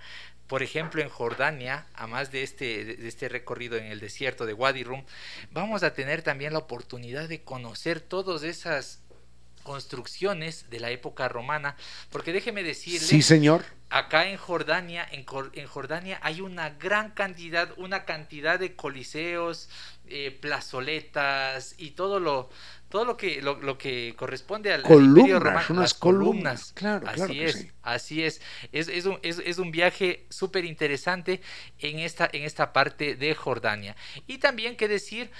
Por 0.48 0.62
ejemplo, 0.62 1.00
en 1.00 1.08
Jordania, 1.08 1.86
a 1.94 2.06
más 2.06 2.30
de 2.30 2.42
este, 2.42 2.84
de 2.84 3.08
este 3.08 3.30
recorrido 3.30 3.78
en 3.78 3.86
el 3.86 4.00
desierto 4.00 4.44
de 4.44 4.52
Wadi 4.52 4.84
Rum, 4.84 5.02
vamos 5.50 5.82
a 5.82 5.94
tener 5.94 6.20
también 6.20 6.52
la 6.52 6.58
oportunidad 6.58 7.26
de 7.26 7.42
conocer 7.42 8.00
todas 8.00 8.42
esas 8.42 9.01
construcciones 9.62 10.68
de 10.70 10.80
la 10.80 10.90
época 10.90 11.28
romana, 11.28 11.76
porque 12.10 12.32
déjeme 12.32 12.62
decirle, 12.62 13.06
sí, 13.06 13.22
señor. 13.22 13.64
acá 13.90 14.28
en 14.28 14.36
Jordania, 14.36 15.06
en, 15.10 15.24
en, 15.54 15.66
Jordania 15.66 16.18
hay 16.22 16.40
una 16.40 16.70
gran 16.70 17.10
cantidad, 17.10 17.70
una 17.76 18.04
cantidad 18.04 18.58
de 18.58 18.74
coliseos, 18.74 19.68
eh, 20.06 20.36
plazoletas 20.40 21.74
y 21.78 21.92
todo 21.92 22.20
lo 22.20 22.50
todo 22.92 23.06
lo 23.06 23.16
que 23.16 23.40
lo, 23.40 23.58
lo 23.62 23.78
que 23.78 24.14
corresponde 24.18 24.70
al, 24.70 24.82
columnas, 24.82 25.34
al 25.34 25.40
romano, 25.40 25.66
unas 25.70 25.82
las 25.82 25.94
columnas, 25.94 26.72
claro, 26.74 27.08
así 27.08 27.16
claro 27.16 27.32
es, 27.32 27.54
sí. 27.54 27.70
así 27.82 28.22
es, 28.22 28.42
es, 28.70 28.88
es, 28.88 29.06
un, 29.06 29.18
es, 29.22 29.38
es 29.42 29.56
un 29.56 29.70
viaje 29.70 30.26
súper 30.28 30.66
interesante 30.66 31.40
en 31.78 32.00
esta, 32.00 32.28
en 32.30 32.42
esta 32.42 32.74
parte 32.74 33.16
de 33.16 33.34
Jordania. 33.34 33.96
Y 34.26 34.36
también 34.36 34.76
que 34.76 34.88
decir, 34.88 35.30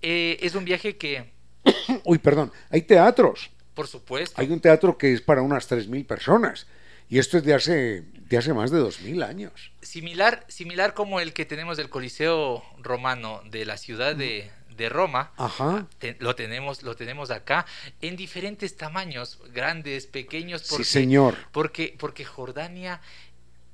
eh, 0.00 0.38
es 0.40 0.54
un 0.54 0.64
viaje 0.64 0.96
que... 0.96 1.30
Uy, 2.04 2.16
perdón, 2.16 2.50
hay 2.70 2.80
teatros. 2.80 3.50
Por 3.74 3.86
supuesto. 3.86 4.40
Hay 4.40 4.50
un 4.50 4.60
teatro 4.60 4.98
que 4.98 5.12
es 5.12 5.20
para 5.20 5.42
unas 5.42 5.70
3.000 5.70 6.06
personas. 6.06 6.66
Y 7.08 7.18
esto 7.18 7.36
es 7.36 7.44
de 7.44 7.52
hace, 7.52 8.02
de 8.02 8.38
hace 8.38 8.54
más 8.54 8.70
de 8.70 8.80
2.000 8.80 9.22
años. 9.24 9.72
Similar, 9.82 10.46
similar 10.48 10.94
como 10.94 11.20
el 11.20 11.34
que 11.34 11.44
tenemos 11.44 11.76
del 11.76 11.90
Coliseo 11.90 12.62
Romano 12.78 13.42
de 13.50 13.66
la 13.66 13.76
ciudad 13.76 14.16
de, 14.16 14.50
de 14.76 14.88
Roma. 14.88 15.32
Ajá. 15.36 15.86
Te, 15.98 16.16
lo, 16.20 16.34
tenemos, 16.34 16.82
lo 16.82 16.96
tenemos 16.96 17.30
acá 17.30 17.66
en 18.00 18.16
diferentes 18.16 18.76
tamaños, 18.76 19.40
grandes, 19.52 20.06
pequeños. 20.06 20.62
Porque, 20.68 20.84
sí, 20.84 20.90
señor. 20.90 21.36
Porque, 21.52 21.94
porque 21.98 22.24
Jordania 22.24 23.00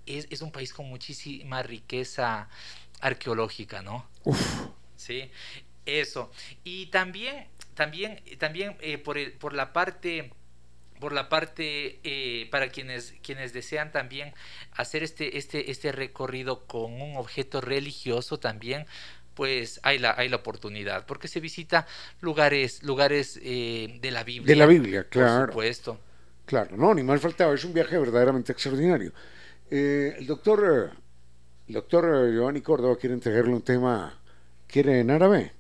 es, 0.07 0.27
es 0.31 0.43
un 0.43 0.51
país 0.51 0.73
con 0.73 0.89
muchísima 0.89 1.63
riqueza 1.63 2.49
arqueológica, 3.01 3.83
¿no? 3.83 4.09
Uf. 4.25 4.41
Sí, 4.97 5.31
eso. 5.87 6.31
Y 6.65 6.87
también 6.87 7.47
también, 7.79 8.21
también 8.39 8.77
eh, 8.81 8.99
por, 8.99 9.19
el, 9.19 9.31
por 9.35 9.55
la 9.55 9.73
parte 9.73 10.33
por 10.99 11.13
la 11.13 11.29
parte 11.29 12.01
eh, 12.03 12.49
para 12.51 12.71
quienes 12.71 13.15
quienes 13.23 13.53
desean 13.53 13.93
también 13.93 14.35
hacer 14.73 15.05
este 15.05 15.39
este 15.39 15.71
este 15.71 15.93
recorrido 15.93 16.67
con 16.67 17.01
un 17.01 17.17
objeto 17.17 17.61
religioso 17.61 18.41
también 18.41 18.85
pues 19.35 19.79
hay 19.85 20.01
la 20.01 20.13
hay 20.19 20.29
la 20.29 20.39
oportunidad 20.39 21.07
porque 21.07 21.29
se 21.29 21.39
visita 21.39 21.87
lugares 22.21 22.83
lugares 22.83 23.39
eh, 23.45 24.01
de 24.01 24.11
la 24.11 24.25
Biblia 24.25 24.53
de 24.53 24.59
la 24.59 24.67
Biblia 24.67 25.05
claro. 25.09 25.39
por 25.39 25.49
supuesto. 25.51 26.01
Claro 26.47 26.77
no 26.77 26.93
ni 26.95 27.05
más 27.05 27.21
faltaba 27.21 27.55
es 27.55 27.63
un 27.63 27.75
viaje 27.75 27.97
verdaderamente 27.97 28.51
extraordinario. 28.51 29.13
Eh, 29.71 30.17
el 30.19 30.27
doctor 30.27 30.91
el 31.69 31.75
doctor 31.75 32.29
Giovanni 32.33 32.61
Córdoba 32.61 32.97
quiere 32.99 33.15
entregarle 33.15 33.55
un 33.55 33.63
tema 33.63 34.19
quiere 34.67 34.99
en 34.99 35.13
árabe 35.13 35.53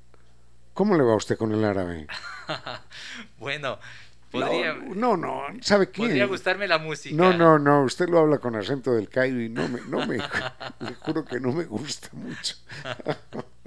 ¿Cómo 0.79 0.97
le 0.97 1.03
va 1.03 1.15
a 1.15 1.17
usted 1.17 1.37
con 1.37 1.51
el 1.51 1.65
árabe? 1.65 2.07
bueno, 3.41 3.81
Podría, 4.31 4.75
no, 4.75 5.17
no, 5.17 5.43
¿sabe 5.61 5.91
qué? 5.91 6.03
Podría 6.03 6.27
gustarme 6.27 6.69
la 6.69 6.79
música. 6.79 7.17
No, 7.17 7.33
no, 7.33 7.59
no, 7.59 7.83
usted 7.83 8.09
lo 8.09 8.21
habla 8.21 8.39
con 8.39 8.55
acento 8.55 8.93
del 8.93 9.09
Cairo 9.09 9.41
y 9.41 9.49
no 9.49 9.67
me, 9.69 9.81
no 9.89 10.07
me, 10.07 10.19
le 10.79 10.95
juro 11.01 11.25
que 11.25 11.41
no 11.41 11.51
me 11.51 11.65
gusta 11.65 12.11
mucho. 12.13 12.55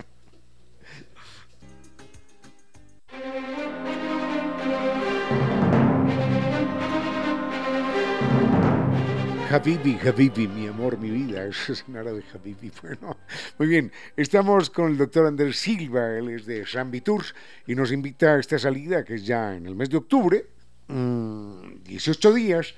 Habibi, 9.51 9.99
Habibi, 9.99 10.47
mi 10.47 10.65
amor, 10.65 10.97
mi 10.97 11.09
vida, 11.09 11.45
eso 11.49 11.73
es 11.73 11.83
en 11.85 11.97
árabe 11.97 12.23
Habibi. 12.33 12.71
Bueno, 12.81 13.17
muy 13.57 13.67
bien, 13.67 13.91
estamos 14.15 14.69
con 14.69 14.91
el 14.91 14.97
doctor 14.97 15.25
Andrés 15.27 15.57
Silva, 15.57 16.17
él 16.17 16.29
es 16.29 16.45
de 16.45 16.63
Rambi 16.63 17.01
Tours 17.01 17.35
y 17.67 17.75
nos 17.75 17.91
invita 17.91 18.35
a 18.35 18.39
esta 18.39 18.57
salida 18.57 19.03
que 19.03 19.15
es 19.15 19.25
ya 19.25 19.53
en 19.53 19.65
el 19.65 19.75
mes 19.75 19.89
de 19.89 19.97
octubre, 19.97 20.45
18 20.87 20.93
mm, 20.93 22.33
días, 22.33 22.75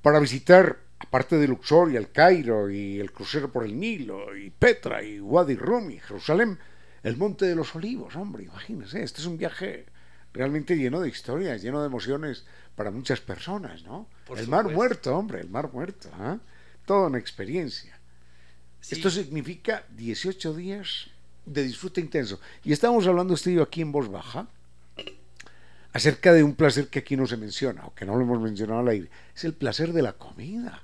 para 0.00 0.20
visitar, 0.20 0.78
aparte 1.00 1.38
de 1.38 1.48
Luxor 1.48 1.90
y 1.90 1.96
el 1.96 2.12
Cairo 2.12 2.70
y 2.70 3.00
el 3.00 3.10
crucero 3.10 3.50
por 3.50 3.64
el 3.64 3.76
Nilo 3.78 4.36
y 4.36 4.50
Petra 4.50 5.02
y 5.02 5.18
Wadi 5.18 5.56
Rum 5.56 5.90
y 5.90 5.98
Jerusalén, 5.98 6.56
el 7.02 7.16
Monte 7.16 7.46
de 7.46 7.56
los 7.56 7.74
Olivos, 7.74 8.14
hombre, 8.14 8.44
imagínense, 8.44 9.02
este 9.02 9.20
es 9.20 9.26
un 9.26 9.38
viaje 9.38 9.86
realmente 10.32 10.76
lleno 10.76 11.00
de 11.00 11.08
historias, 11.08 11.62
lleno 11.62 11.80
de 11.80 11.86
emociones 11.86 12.44
para 12.74 12.90
muchas 12.90 13.20
personas, 13.20 13.82
¿no? 13.84 14.08
el 14.36 14.48
mar 14.48 14.68
muerto, 14.68 15.16
hombre, 15.16 15.40
el 15.40 15.50
mar 15.50 15.72
muerto, 15.72 16.10
¿ah? 16.14 16.38
Toda 16.86 17.08
una 17.08 17.18
experiencia. 17.18 17.98
Esto 18.90 19.10
significa 19.10 19.84
18 19.90 20.54
días 20.54 21.08
de 21.46 21.62
disfrute 21.62 22.00
intenso. 22.00 22.40
Y 22.64 22.72
estamos 22.72 23.06
hablando 23.06 23.34
usted 23.34 23.52
y 23.52 23.54
yo 23.54 23.62
aquí 23.62 23.80
en 23.80 23.92
voz 23.92 24.10
baja 24.10 24.48
acerca 25.92 26.32
de 26.32 26.42
un 26.42 26.54
placer 26.54 26.88
que 26.88 27.00
aquí 27.00 27.16
no 27.16 27.26
se 27.26 27.36
menciona, 27.36 27.86
o 27.86 27.94
que 27.94 28.04
no 28.04 28.16
lo 28.16 28.22
hemos 28.22 28.40
mencionado 28.40 28.80
al 28.80 28.88
aire. 28.88 29.10
Es 29.36 29.44
el 29.44 29.52
placer 29.52 29.92
de 29.92 30.02
la 30.02 30.14
comida. 30.14 30.82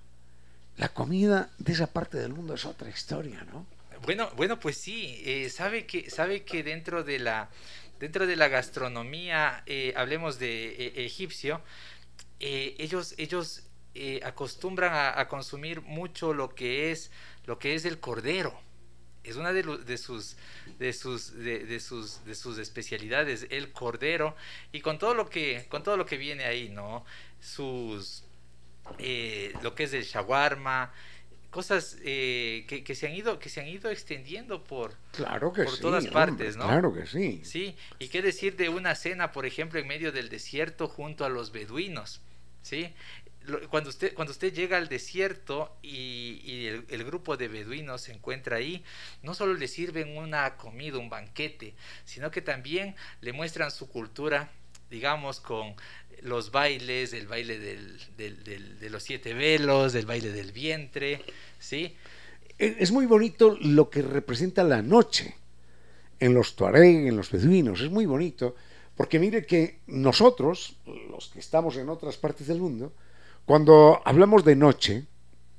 La 0.76 0.90
comida 0.90 1.50
de 1.58 1.72
esa 1.72 1.88
parte 1.88 2.18
del 2.18 2.32
mundo 2.32 2.54
es 2.54 2.64
otra 2.64 2.88
historia, 2.88 3.44
¿no? 3.52 3.66
Bueno, 4.04 4.30
bueno, 4.36 4.60
pues 4.60 4.76
sí. 4.76 5.20
Eh, 5.24 5.50
sabe 5.50 5.86
que 5.86 6.08
sabe 6.08 6.44
que 6.44 6.62
dentro 6.62 7.02
de 7.02 7.18
la 7.18 7.48
dentro 7.98 8.26
de 8.26 8.36
la 8.36 8.48
gastronomía, 8.48 9.62
eh, 9.66 9.92
hablemos 9.96 10.38
de 10.38 10.68
eh, 10.68 11.04
egipcio, 11.04 11.60
eh, 12.40 12.76
ellos, 12.78 13.14
ellos 13.18 13.64
acostumbran 14.22 15.18
a, 15.18 15.26
consumir 15.26 15.80
mucho 15.80 16.32
lo 16.32 16.54
que 16.54 16.92
es, 16.92 17.10
lo 17.46 17.58
que 17.58 17.74
es 17.74 17.84
el 17.84 17.98
cordero. 17.98 18.56
Es 19.24 19.34
una 19.34 19.52
de, 19.52 19.64
de, 19.64 19.98
sus, 19.98 20.36
de, 20.78 20.92
sus, 20.92 21.32
de, 21.34 21.80
sus, 21.80 22.24
de 22.24 22.36
sus 22.36 22.58
especialidades, 22.58 23.48
el 23.50 23.72
cordero, 23.72 24.36
y 24.70 24.82
con 24.82 24.98
todo 24.98 25.14
lo 25.14 25.28
que, 25.28 25.66
con 25.68 25.82
todo 25.82 25.96
lo 25.96 26.06
que 26.06 26.16
viene 26.16 26.44
ahí, 26.44 26.68
¿no? 26.68 27.04
Sus, 27.40 28.22
lo 29.62 29.74
que 29.74 29.82
es 29.82 29.92
el 29.92 30.04
shawarma, 30.04 30.92
cosas 31.50 31.96
eh, 32.04 32.66
que, 32.68 32.94
se 32.94 33.06
han 33.06 33.14
ido 33.14 33.38
que 33.38 33.48
se 33.48 33.60
han 33.60 33.68
ido 33.68 33.90
extendiendo 33.90 34.64
por 34.64 34.94
claro 35.12 35.52
que 35.52 35.64
por 35.64 35.78
todas 35.78 36.06
partes 36.08 36.56
no 36.56 36.64
claro 36.64 36.92
que 36.92 37.06
sí. 37.06 37.40
Sí 37.42 37.76
y 37.98 38.08
qué 38.08 38.20
decir 38.20 38.56
de 38.56 38.68
una 38.68 38.94
cena 38.94 39.32
por 39.32 39.46
ejemplo 39.46 39.80
en 39.80 39.86
medio 39.86 40.12
del 40.12 40.28
desierto 40.28 40.88
junto 40.88 41.24
a 41.24 41.30
los 41.30 41.50
beduinos 41.50 42.20
sí 42.62 42.92
cuando 43.70 43.88
usted 43.88 44.12
cuando 44.12 44.32
usted 44.32 44.52
llega 44.52 44.76
al 44.76 44.88
desierto 44.88 45.74
y, 45.80 46.66
el, 46.66 46.84
el, 46.90 47.04
grupo 47.04 47.38
de 47.38 47.48
beduinos 47.48 48.02
se 48.02 48.12
encuentra 48.12 48.56
ahí 48.56 48.84
no 49.22 49.32
solo 49.32 49.54
le 49.54 49.68
sirven 49.68 50.18
una 50.18 50.56
comida 50.56 50.98
un 50.98 51.08
banquete 51.08 51.74
sino 52.04 52.30
que 52.30 52.42
también 52.42 52.94
le 53.22 53.32
muestran 53.32 53.70
su 53.70 53.88
cultura 53.88 54.50
digamos 54.90 55.40
con 55.40 55.74
los 56.22 56.50
bailes, 56.50 57.12
el 57.12 57.26
baile 57.26 57.58
de 57.58 58.90
los 58.90 59.02
siete 59.02 59.34
velos, 59.34 59.94
el 59.94 60.06
baile 60.06 60.32
del 60.32 60.52
vientre, 60.52 61.22
¿sí? 61.58 61.94
E, 62.58 62.76
es 62.80 62.90
muy 62.90 63.06
bonito 63.06 63.56
lo 63.60 63.88
que 63.88 64.02
representa 64.02 64.64
la 64.64 64.82
noche 64.82 65.34
en 66.20 66.34
los 66.34 66.56
tuareg, 66.56 67.06
en 67.06 67.16
los 67.16 67.30
beduinos, 67.30 67.80
es 67.80 67.90
muy 67.90 68.06
bonito, 68.06 68.56
porque 68.96 69.18
mire 69.18 69.46
que 69.46 69.80
nosotros, 69.86 70.76
los 71.10 71.28
que 71.28 71.38
estamos 71.38 71.76
en 71.76 71.88
otras 71.88 72.16
partes 72.16 72.48
del 72.48 72.60
mundo, 72.60 72.92
cuando 73.44 74.02
hablamos 74.04 74.44
de 74.44 74.56
noche, 74.56 75.06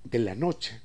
de 0.03 0.19
la 0.19 0.35
noche, 0.35 0.81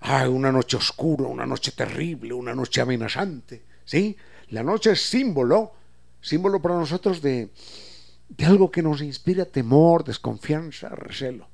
ah, 0.00 0.28
una 0.28 0.50
noche 0.50 0.76
oscura, 0.76 1.24
una 1.26 1.46
noche 1.46 1.72
terrible, 1.72 2.34
una 2.34 2.54
noche 2.54 2.80
amenazante, 2.80 3.62
¿sí? 3.84 4.16
La 4.48 4.64
noche 4.64 4.92
es 4.92 5.00
símbolo, 5.00 5.72
símbolo 6.20 6.60
para 6.60 6.74
nosotros 6.74 7.22
de, 7.22 7.50
de 8.36 8.46
algo 8.46 8.70
que 8.70 8.82
nos 8.82 9.02
inspira 9.02 9.44
temor, 9.44 10.04
desconfianza, 10.04 10.88
recelo. 10.90 11.48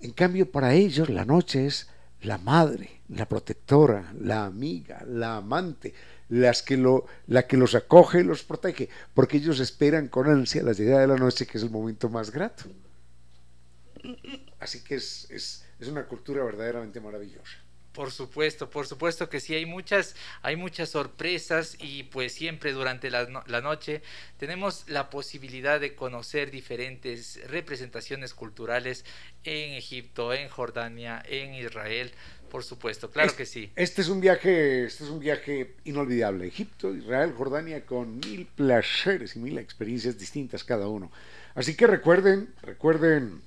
En 0.00 0.12
cambio, 0.12 0.50
para 0.50 0.74
ellos 0.74 1.08
la 1.08 1.24
noche 1.24 1.66
es 1.66 1.88
la 2.22 2.38
madre, 2.38 3.00
la 3.08 3.26
protectora, 3.26 4.12
la 4.20 4.44
amiga, 4.44 5.04
la 5.06 5.36
amante, 5.36 5.92
las 6.28 6.62
que 6.62 6.76
lo, 6.76 7.06
la 7.26 7.46
que 7.46 7.56
los 7.56 7.74
acoge 7.74 8.20
y 8.20 8.24
los 8.24 8.44
protege, 8.44 8.88
porque 9.14 9.38
ellos 9.38 9.58
esperan 9.58 10.08
con 10.08 10.28
ansia 10.28 10.62
la 10.62 10.72
llegada 10.72 11.00
de 11.00 11.08
la 11.08 11.16
noche, 11.16 11.46
que 11.46 11.58
es 11.58 11.64
el 11.64 11.70
momento 11.70 12.08
más 12.08 12.30
grato. 12.30 12.64
Así 14.60 14.84
que 14.84 14.96
es, 14.96 15.28
es, 15.30 15.64
es 15.80 15.88
una 15.88 16.06
cultura 16.06 16.44
verdaderamente 16.44 17.00
maravillosa. 17.00 17.58
Por 17.98 18.12
supuesto, 18.12 18.70
por 18.70 18.86
supuesto 18.86 19.28
que 19.28 19.40
sí, 19.40 19.56
hay 19.56 19.66
muchas, 19.66 20.14
hay 20.42 20.54
muchas 20.54 20.90
sorpresas 20.90 21.76
y 21.80 22.04
pues 22.04 22.32
siempre 22.32 22.72
durante 22.72 23.10
la, 23.10 23.42
la, 23.44 23.60
noche 23.60 24.02
tenemos 24.36 24.84
la 24.86 25.10
posibilidad 25.10 25.80
de 25.80 25.96
conocer 25.96 26.52
diferentes 26.52 27.40
representaciones 27.48 28.34
culturales 28.34 29.04
en 29.42 29.72
Egipto, 29.72 30.32
en 30.32 30.48
Jordania, 30.48 31.20
en 31.26 31.54
Israel, 31.54 32.12
por 32.48 32.62
supuesto, 32.62 33.10
claro 33.10 33.34
que 33.34 33.44
sí. 33.44 33.72
Este 33.74 34.02
es 34.02 34.08
un 34.08 34.20
viaje, 34.20 34.84
este 34.84 35.02
es 35.02 35.10
un 35.10 35.18
viaje 35.18 35.74
inolvidable. 35.82 36.46
Egipto, 36.46 36.94
Israel, 36.94 37.32
Jordania, 37.32 37.84
con 37.84 38.20
mil 38.20 38.46
placeres 38.46 39.34
y 39.34 39.40
mil 39.40 39.58
experiencias 39.58 40.16
distintas 40.16 40.62
cada 40.62 40.86
uno. 40.86 41.10
Así 41.56 41.74
que 41.74 41.88
recuerden, 41.88 42.54
recuerden, 42.62 43.42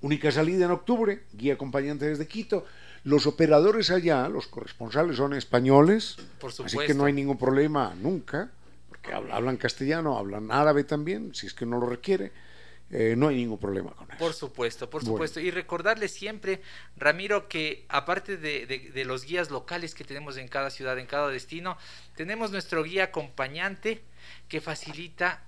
única 0.00 0.32
salida 0.32 0.64
en 0.64 0.72
octubre, 0.72 1.20
guía 1.32 1.54
acompañante 1.54 2.06
desde 2.06 2.26
Quito. 2.26 2.66
Los 3.04 3.26
operadores 3.26 3.90
allá, 3.90 4.28
los 4.28 4.46
corresponsales 4.46 5.16
son 5.16 5.34
españoles, 5.34 6.16
así 6.64 6.78
que 6.78 6.94
no 6.94 7.06
hay 7.06 7.12
ningún 7.12 7.38
problema 7.38 7.94
nunca, 7.94 8.50
porque 8.88 9.12
hablan 9.12 9.56
castellano, 9.56 10.18
hablan 10.18 10.50
árabe 10.50 10.84
también, 10.84 11.34
si 11.34 11.46
es 11.46 11.54
que 11.54 11.64
no 11.64 11.78
lo 11.78 11.86
requiere. 11.86 12.32
Eh, 12.92 13.14
no 13.16 13.28
hay 13.28 13.36
ningún 13.36 13.58
problema 13.58 13.92
con 13.92 14.10
eso. 14.10 14.18
Por 14.18 14.34
supuesto, 14.34 14.90
por 14.90 15.04
supuesto. 15.04 15.38
Y 15.38 15.52
recordarle 15.52 16.08
siempre, 16.08 16.60
Ramiro, 16.96 17.46
que 17.48 17.84
aparte 17.88 18.36
de, 18.36 18.66
de, 18.66 19.04
los 19.04 19.24
guías 19.24 19.48
locales 19.48 19.94
que 19.94 20.02
tenemos 20.02 20.36
en 20.36 20.48
cada 20.48 20.70
ciudad, 20.70 20.98
en 20.98 21.06
cada 21.06 21.28
destino, 21.28 21.78
tenemos 22.16 22.50
nuestro 22.50 22.82
guía 22.82 23.04
acompañante 23.04 24.02
que 24.48 24.60
facilita 24.60 25.44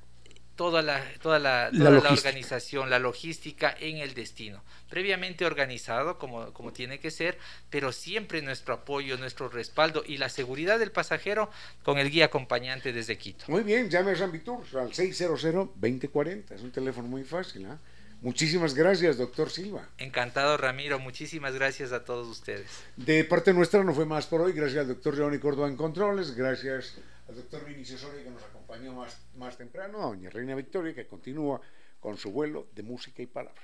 toda 0.57 0.83
la, 0.83 1.03
toda 1.23 1.39
la, 1.39 1.71
organización, 2.11 2.91
la 2.91 2.99
logística 2.99 3.75
en 3.81 3.99
el 3.99 4.15
destino. 4.15 4.63
Previamente 4.91 5.47
organizado 5.47 6.19
como, 6.19 6.53
como 6.53 6.73
tiene 6.73 6.99
que 6.99 7.11
ser, 7.11 7.39
pero 7.71 7.93
siempre 7.93 8.43
nuestro 8.43 8.75
apoyo, 8.75 9.17
nuestro 9.17 9.49
respaldo 9.49 10.05
y 10.07 10.19
la 10.19 10.29
seguridad 10.29 10.79
del 10.79 10.93
pasajero 10.93 11.51
con 11.83 11.99
el 11.99 12.11
guía 12.11 12.27
acompañante 12.27 12.93
desde 12.93 13.17
Quito. 13.17 13.45
Muy 13.49 13.63
bien, 13.63 13.89
llame 13.89 14.13
a 14.13 14.45
Tours 14.45 14.75
al 14.75 14.91
600-2040, 14.91 16.53
es 16.53 16.63
un 16.63 16.71
teléfono 16.71 17.09
muy 17.09 17.25
fácil. 17.25 17.67
¿ah? 17.67 17.79
Muchísimas 18.21 18.75
gracias, 18.75 19.19
doctor 19.19 19.51
Silva. 19.51 19.89
Encantado, 19.99 20.57
Ramiro. 20.57 21.01
Muchísimas 21.01 21.55
gracias 21.55 21.93
a 21.93 22.05
todos 22.05 22.29
ustedes. 22.29 22.69
De 22.97 23.25
parte 23.25 23.53
nuestra 23.53 23.83
no 23.83 23.93
fue 23.95 24.07
más 24.07 24.27
por 24.27 24.43
hoy. 24.43 24.53
Gracias 24.53 24.83
al 24.83 24.89
doctor 24.89 25.17
Giovanni 25.17 25.39
Córdoba 25.39 25.67
en 25.67 25.77
Controles. 25.77 26.37
Gracias 26.37 26.99
al 27.29 27.35
doctor 27.35 27.65
Vinicio 27.65 27.99
Soria 27.99 28.23
que 28.23 28.31
nos 28.31 28.43
acompañó 28.43 28.62
más, 28.81 29.21
más 29.37 29.57
temprano. 29.57 29.99
A 29.99 30.07
doña 30.07 30.31
Reina 30.31 30.55
Victoria 30.55 30.95
que 30.95 31.07
continúa 31.07 31.61
con 32.01 32.17
su 32.17 32.31
vuelo 32.33 32.69
de 32.75 32.83
música 32.83 33.23
y 33.23 33.27
palabra. 33.27 33.63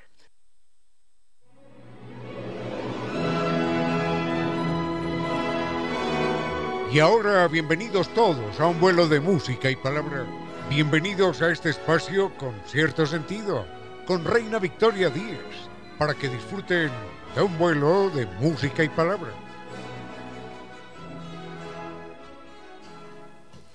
Y 6.92 7.00
ahora 7.00 7.46
bienvenidos 7.48 8.08
todos 8.14 8.58
a 8.60 8.66
un 8.66 8.80
vuelo 8.80 9.08
de 9.08 9.20
música 9.20 9.70
y 9.70 9.76
palabra. 9.76 10.26
Bienvenidos 10.70 11.42
a 11.42 11.50
este 11.50 11.70
espacio 11.70 12.34
con 12.36 12.54
cierto 12.66 13.04
sentido 13.04 13.66
con 14.06 14.24
Reina 14.24 14.58
Victoria 14.58 15.10
Díaz 15.10 15.68
para 15.98 16.14
que 16.14 16.28
disfruten 16.28 16.90
de 17.34 17.42
un 17.42 17.58
vuelo 17.58 18.08
de 18.10 18.24
música 18.40 18.82
y 18.84 18.88
palabra. 18.88 19.47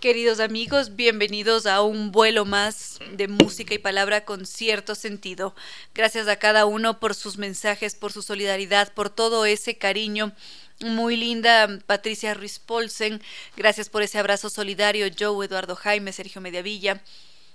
Queridos 0.04 0.42
amigos, 0.42 0.98
bienvenidos 0.98 1.66
a 1.66 1.82
un 1.82 2.12
vuelo 2.12 2.44
más 2.44 3.00
de 3.14 3.30
música 3.30 3.74
y 3.74 3.78
palabra 3.78 4.26
con 4.26 4.46
cierto 4.46 4.96
sentido. 4.96 5.56
Gracias 5.96 6.28
a 6.28 6.36
cada 6.36 6.66
uno 6.66 7.00
por 7.00 7.16
sus 7.16 7.38
mensajes, 7.38 7.96
por 7.96 8.12
su 8.12 8.22
solidaridad, 8.22 8.92
por 8.92 9.10
todo 9.10 9.46
ese 9.46 9.78
cariño. 9.78 10.34
Muy 10.82 11.16
linda 11.16 11.80
Patricia 11.86 12.34
Ruiz 12.34 12.60
Polsen, 12.60 13.22
gracias 13.56 13.88
por 13.88 14.02
ese 14.02 14.20
abrazo 14.20 14.50
solidario. 14.50 15.08
Joe, 15.18 15.46
Eduardo 15.46 15.78
Jaime, 15.78 16.12
Sergio 16.12 16.42
Mediavilla. 16.42 17.02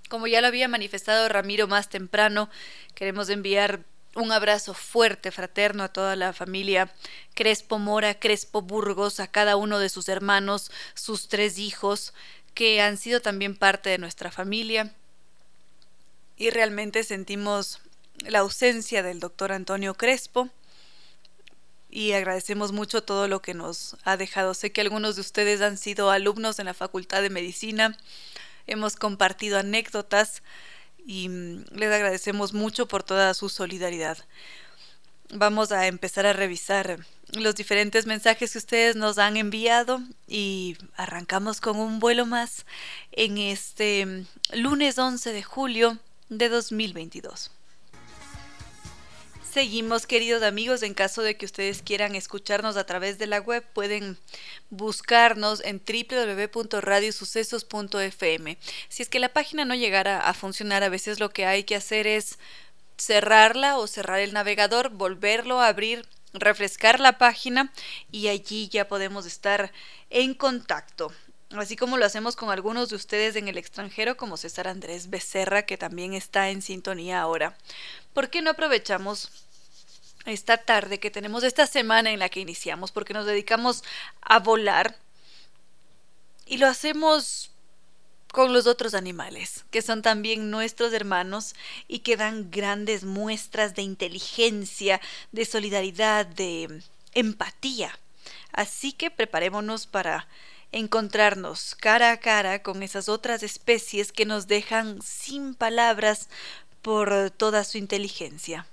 Como 0.09 0.27
ya 0.27 0.41
lo 0.41 0.47
había 0.47 0.69
manifestado 0.69 1.29
Ramiro 1.29 1.67
más 1.67 1.91
temprano, 1.91 2.49
queremos 2.95 3.29
enviar 3.29 3.85
un 4.15 4.33
abrazo 4.33 4.75
fuerte, 4.75 5.31
fraterno 5.31 5.85
a 5.85 5.93
toda 5.93 6.17
la 6.17 6.33
familia 6.33 6.93
Crespo 7.35 7.79
Mora, 7.79 8.19
Crespo 8.19 8.63
Burgos, 8.63 9.21
a 9.21 9.29
cada 9.29 9.57
uno 9.57 9.79
de 9.79 9.89
sus 9.89 10.09
hermanos, 10.09 10.71
sus 10.95 11.29
tres 11.29 11.59
hijos, 11.59 12.15
que 12.55 12.81
han 12.81 12.97
sido 12.97 13.21
también 13.21 13.57
parte 13.57 13.91
de 13.91 13.99
nuestra 13.99 14.31
familia. 14.31 14.93
Y 16.37 16.51
realmente 16.51 17.05
sentimos 17.05 17.81
la 18.27 18.41
ausencia 18.41 19.03
del 19.03 19.21
doctor 19.21 19.53
Antonio 19.53 19.95
Crespo 19.95 20.49
y 21.91 22.13
agradecemos 22.13 22.73
mucho 22.73 23.03
todo 23.03 23.29
lo 23.29 23.41
que 23.41 23.55
nos 23.55 23.97
ha 24.05 24.17
dejado. 24.17 24.55
Sé 24.55 24.73
que 24.73 24.81
algunos 24.81 25.17
de 25.17 25.23
ustedes 25.23 25.61
han 25.61 25.79
sido 25.79 26.11
alumnos 26.11 26.59
en 26.59 26.67
la 26.67 26.75
Facultad 26.75 27.23
de 27.23 27.31
Medicina, 27.31 27.97
hemos 28.67 28.97
compartido 28.97 29.59
anécdotas 29.59 30.43
y 31.07 31.29
mm, 31.29 31.65
les 31.73 31.93
agradecemos 31.93 32.53
mucho 32.53 32.87
por 32.87 33.03
toda 33.03 33.33
su 33.35 33.49
solidaridad. 33.49 34.19
Vamos 35.31 35.73
a 35.73 35.87
empezar 35.87 36.27
a 36.27 36.33
revisar 36.33 37.05
los 37.33 37.55
diferentes 37.55 38.07
mensajes 38.07 38.53
que 38.53 38.59
ustedes 38.59 38.97
nos 38.97 39.19
han 39.19 39.37
enviado 39.37 40.01
y 40.27 40.79
arrancamos 40.97 41.61
con 41.61 41.79
un 41.79 41.99
vuelo 41.99 42.25
más 42.27 42.65
en 43.13 43.37
este 43.39 44.07
mm, 44.07 44.27
lunes 44.55 44.99
11 44.99 45.33
de 45.33 45.43
julio 45.43 45.99
de 46.29 46.49
2022. 46.49 47.51
Seguimos, 49.51 50.07
queridos 50.07 50.43
amigos, 50.43 50.83
en 50.83 50.95
caso 50.95 51.23
de 51.23 51.37
que 51.37 51.47
ustedes 51.47 51.83
quieran 51.83 52.15
escucharnos 52.15 52.77
a 52.77 52.85
través 52.85 53.19
de 53.19 53.27
la 53.27 53.41
web, 53.41 53.65
pueden 53.73 54.19
buscarnos 54.69 55.63
en 55.65 55.83
www.radiosucesos.fm. 55.85 58.59
Si 58.89 59.03
es 59.03 59.09
que 59.09 59.19
la 59.19 59.31
página 59.31 59.65
no 59.65 59.75
llegara 59.75 60.21
a 60.21 60.35
funcionar, 60.35 60.83
a 60.83 60.91
veces 60.91 61.19
lo 61.19 61.31
que 61.31 61.47
hay 61.47 61.65
que 61.65 61.77
hacer 61.77 62.07
es 62.07 62.39
cerrarla 62.99 63.79
o 63.79 63.87
cerrar 63.87 64.21
el 64.21 64.35
navegador, 64.35 64.91
volverlo 64.91 65.61
a 65.61 65.69
abrir, 65.69 66.05
refrescar 66.33 67.01
la 67.01 67.19
página 67.19 67.73
y 68.11 68.29
allí 68.29 68.69
ya 68.69 68.89
podemos 68.89 69.27
estar 69.27 69.73
en 70.11 70.35
contacto 70.35 71.13
así 71.57 71.77
como 71.77 71.97
lo 71.97 72.05
hacemos 72.05 72.37
con 72.37 72.51
algunos 72.51 72.91
de 72.91 72.97
ustedes 72.97 73.37
en 73.37 73.49
el 73.49 73.57
extranjero, 73.57 74.17
como 74.17 74.37
César 74.37 74.69
Andrés 74.69 75.09
Becerra, 75.09 75.63
que 75.63 75.79
también 75.79 76.13
está 76.13 76.51
en 76.51 76.63
sintonía 76.63 77.21
ahora. 77.21 77.57
¿por 78.13 78.31
qué 78.31 78.43
no 78.43 78.51
aprovechamos 78.51 79.31
esta 80.27 80.59
tarde 80.59 80.99
que 80.99 81.11
tenemos 81.11 81.45
esta 81.45 81.67
semana 81.67 82.11
en 82.11 82.19
la 82.19 82.29
que 82.29 82.41
iniciamos? 82.41 82.91
Porque 82.91 83.15
nos 83.15 83.27
dedicamos 83.27 83.85
a 84.21 84.41
volar 84.41 84.97
y 86.45 86.59
lo 86.59 86.67
hacemos 86.67 87.53
con 88.33 88.53
los 88.53 88.67
otros 88.67 88.95
animales, 88.95 89.65
que 89.71 89.83
son 89.83 90.03
también 90.03 90.51
nuestros 90.51 90.93
hermanos 90.93 91.55
y 91.87 92.01
que 92.01 92.17
dan 92.17 92.51
grandes 92.51 93.05
muestras 93.05 93.75
de 93.75 93.83
inteligencia, 93.83 95.01
de 95.33 95.45
solidaridad, 95.45 96.27
de 96.27 96.83
empatía. 97.15 97.99
Así 98.53 98.93
que 98.93 99.11
preparémonos 99.11 99.87
para 99.87 100.29
encontrarnos 100.73 101.75
cara 101.75 102.13
a 102.13 102.19
cara 102.19 102.63
con 102.63 102.83
esas 102.83 103.09
otras 103.09 103.43
especies 103.43 104.13
que 104.13 104.27
nos 104.27 104.47
dejan 104.47 105.01
sin 105.03 105.55
palabras 105.55 106.29
por 106.83 107.31
toda 107.31 107.65
su 107.65 107.79
inteligencia. 107.79 108.67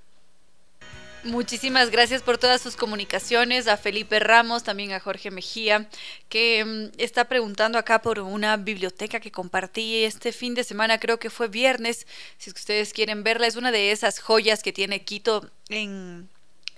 Muchísimas 1.26 1.90
gracias 1.90 2.22
por 2.22 2.38
todas 2.38 2.60
sus 2.60 2.76
comunicaciones, 2.76 3.66
a 3.66 3.76
Felipe 3.76 4.20
Ramos, 4.20 4.62
también 4.62 4.92
a 4.92 5.00
Jorge 5.00 5.32
Mejía, 5.32 5.88
que 6.28 6.64
mm, 6.64 7.00
está 7.00 7.24
preguntando 7.24 7.78
acá 7.78 8.00
por 8.00 8.20
una 8.20 8.56
biblioteca 8.56 9.18
que 9.18 9.32
compartí 9.32 10.04
este 10.04 10.30
fin 10.30 10.54
de 10.54 10.62
semana, 10.62 11.00
creo 11.00 11.18
que 11.18 11.28
fue 11.28 11.48
viernes, 11.48 12.06
si 12.38 12.50
ustedes 12.50 12.92
quieren 12.92 13.24
verla, 13.24 13.48
es 13.48 13.56
una 13.56 13.72
de 13.72 13.90
esas 13.90 14.20
joyas 14.20 14.62
que 14.62 14.72
tiene 14.72 15.02
Quito 15.02 15.50
en, 15.68 16.28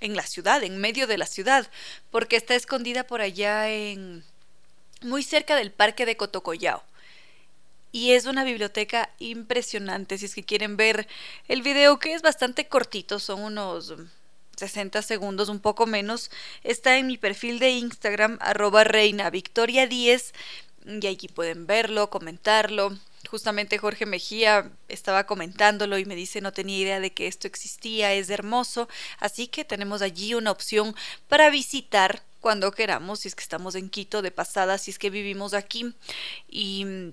en 0.01 0.17
la 0.17 0.23
ciudad, 0.23 0.63
en 0.65 0.79
medio 0.79 1.07
de 1.07 1.19
la 1.19 1.27
ciudad, 1.27 1.71
porque 2.11 2.37
está 2.37 2.55
escondida 2.55 3.07
por 3.07 3.21
allá 3.21 3.69
en 3.69 4.25
muy 5.03 5.23
cerca 5.23 5.57
del 5.57 5.73
parque 5.73 6.07
de 6.07 6.17
Cotocollao 6.17 6.83
y 7.93 8.13
es 8.13 8.27
una 8.27 8.45
biblioteca 8.45 9.11
impresionante. 9.19 10.19
Si 10.19 10.27
es 10.27 10.35
que 10.35 10.45
quieren 10.45 10.77
ver 10.77 11.07
el 11.49 11.63
video, 11.63 11.99
que 11.99 12.15
es 12.15 12.23
bastante 12.23 12.69
cortito, 12.69 13.19
son 13.19 13.41
unos 13.41 13.95
60 14.59 15.03
segundos, 15.03 15.49
un 15.49 15.61
poco 15.61 15.87
menos, 15.87 16.31
está 16.65 16.99
en 16.99 17.07
mi 17.07 17.17
perfil 17.17 17.59
de 17.59 17.71
Instagram, 17.71 18.39
arroba 18.41 18.85
reina 18.85 19.31
victoria 19.31 19.87
10, 19.87 20.35
y 21.01 21.07
allí 21.07 21.29
pueden 21.29 21.67
verlo, 21.67 22.11
comentarlo. 22.11 22.97
Justamente 23.29 23.79
Jorge 23.79 24.07
Mejía 24.07 24.71
estaba 24.89 25.27
comentándolo 25.27 25.99
y 25.99 26.05
me 26.05 26.15
dice 26.15 26.41
no 26.41 26.53
tenía 26.53 26.79
idea 26.79 27.01
de 27.01 27.13
que 27.13 27.27
esto 27.27 27.47
existía, 27.47 28.15
es 28.15 28.31
hermoso, 28.31 28.89
así 29.19 29.49
que 29.49 29.65
tenemos 29.65 30.03
allí 30.03 30.35
una 30.35 30.51
opción 30.51 30.95
para 31.29 31.51
visitar 31.51 32.23
cuando 32.41 32.73
queramos, 32.73 33.21
si 33.21 33.29
es 33.29 33.35
que 33.35 33.43
estamos 33.43 33.75
en 33.75 33.91
Quito 33.91 34.23
de 34.23 34.31
pasada, 34.31 34.79
si 34.79 34.91
es 34.91 34.99
que 34.99 35.11
vivimos 35.11 35.55
aquí 35.55 35.95
y 36.49 37.13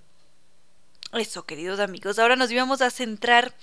eso, 1.14 1.46
queridos 1.46 1.80
amigos. 1.80 2.20
Ahora 2.20 2.36
nos 2.36 2.52
íbamos 2.52 2.82
a 2.82 2.92
centrar 2.92 3.54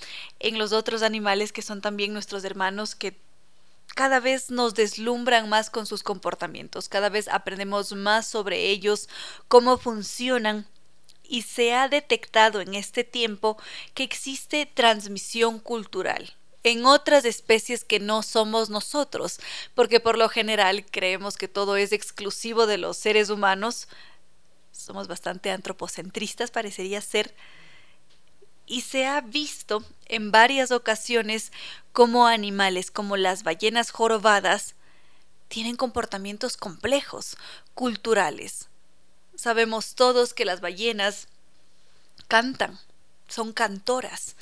en 0.40 0.58
los 0.58 0.72
otros 0.72 1.02
animales 1.02 1.52
que 1.52 1.62
son 1.62 1.80
también 1.80 2.12
nuestros 2.12 2.44
hermanos 2.44 2.94
que 2.94 3.14
cada 3.94 4.20
vez 4.20 4.50
nos 4.50 4.74
deslumbran 4.74 5.48
más 5.48 5.70
con 5.70 5.86
sus 5.86 6.02
comportamientos, 6.02 6.88
cada 6.88 7.08
vez 7.08 7.28
aprendemos 7.28 7.92
más 7.92 8.26
sobre 8.26 8.70
ellos, 8.70 9.08
cómo 9.48 9.78
funcionan 9.78 10.66
y 11.22 11.42
se 11.42 11.74
ha 11.74 11.88
detectado 11.88 12.60
en 12.60 12.74
este 12.74 13.04
tiempo 13.04 13.56
que 13.94 14.02
existe 14.02 14.66
transmisión 14.66 15.58
cultural 15.58 16.34
en 16.64 16.86
otras 16.86 17.24
especies 17.24 17.84
que 17.84 17.98
no 17.98 18.22
somos 18.22 18.70
nosotros, 18.70 19.40
porque 19.74 20.00
por 20.00 20.16
lo 20.16 20.28
general 20.28 20.86
creemos 20.88 21.36
que 21.36 21.48
todo 21.48 21.76
es 21.76 21.92
exclusivo 21.92 22.66
de 22.66 22.78
los 22.78 22.96
seres 22.96 23.30
humanos, 23.30 23.88
somos 24.70 25.08
bastante 25.08 25.50
antropocentristas, 25.50 26.50
parecería 26.50 27.00
ser, 27.00 27.34
y 28.66 28.82
se 28.82 29.06
ha 29.06 29.20
visto 29.20 29.84
en 30.06 30.30
varias 30.30 30.70
ocasiones 30.70 31.52
como 31.92 32.26
animales 32.26 32.90
como 32.90 33.16
las 33.16 33.42
ballenas 33.42 33.90
jorobadas 33.90 34.74
tienen 35.48 35.76
comportamientos 35.76 36.56
complejos, 36.56 37.36
culturales. 37.74 38.68
Sabemos 39.34 39.94
todos 39.94 40.32
que 40.32 40.44
las 40.44 40.60
ballenas 40.60 41.28
cantan, 42.28 42.78
son 43.28 43.52
cantoras. 43.52 44.36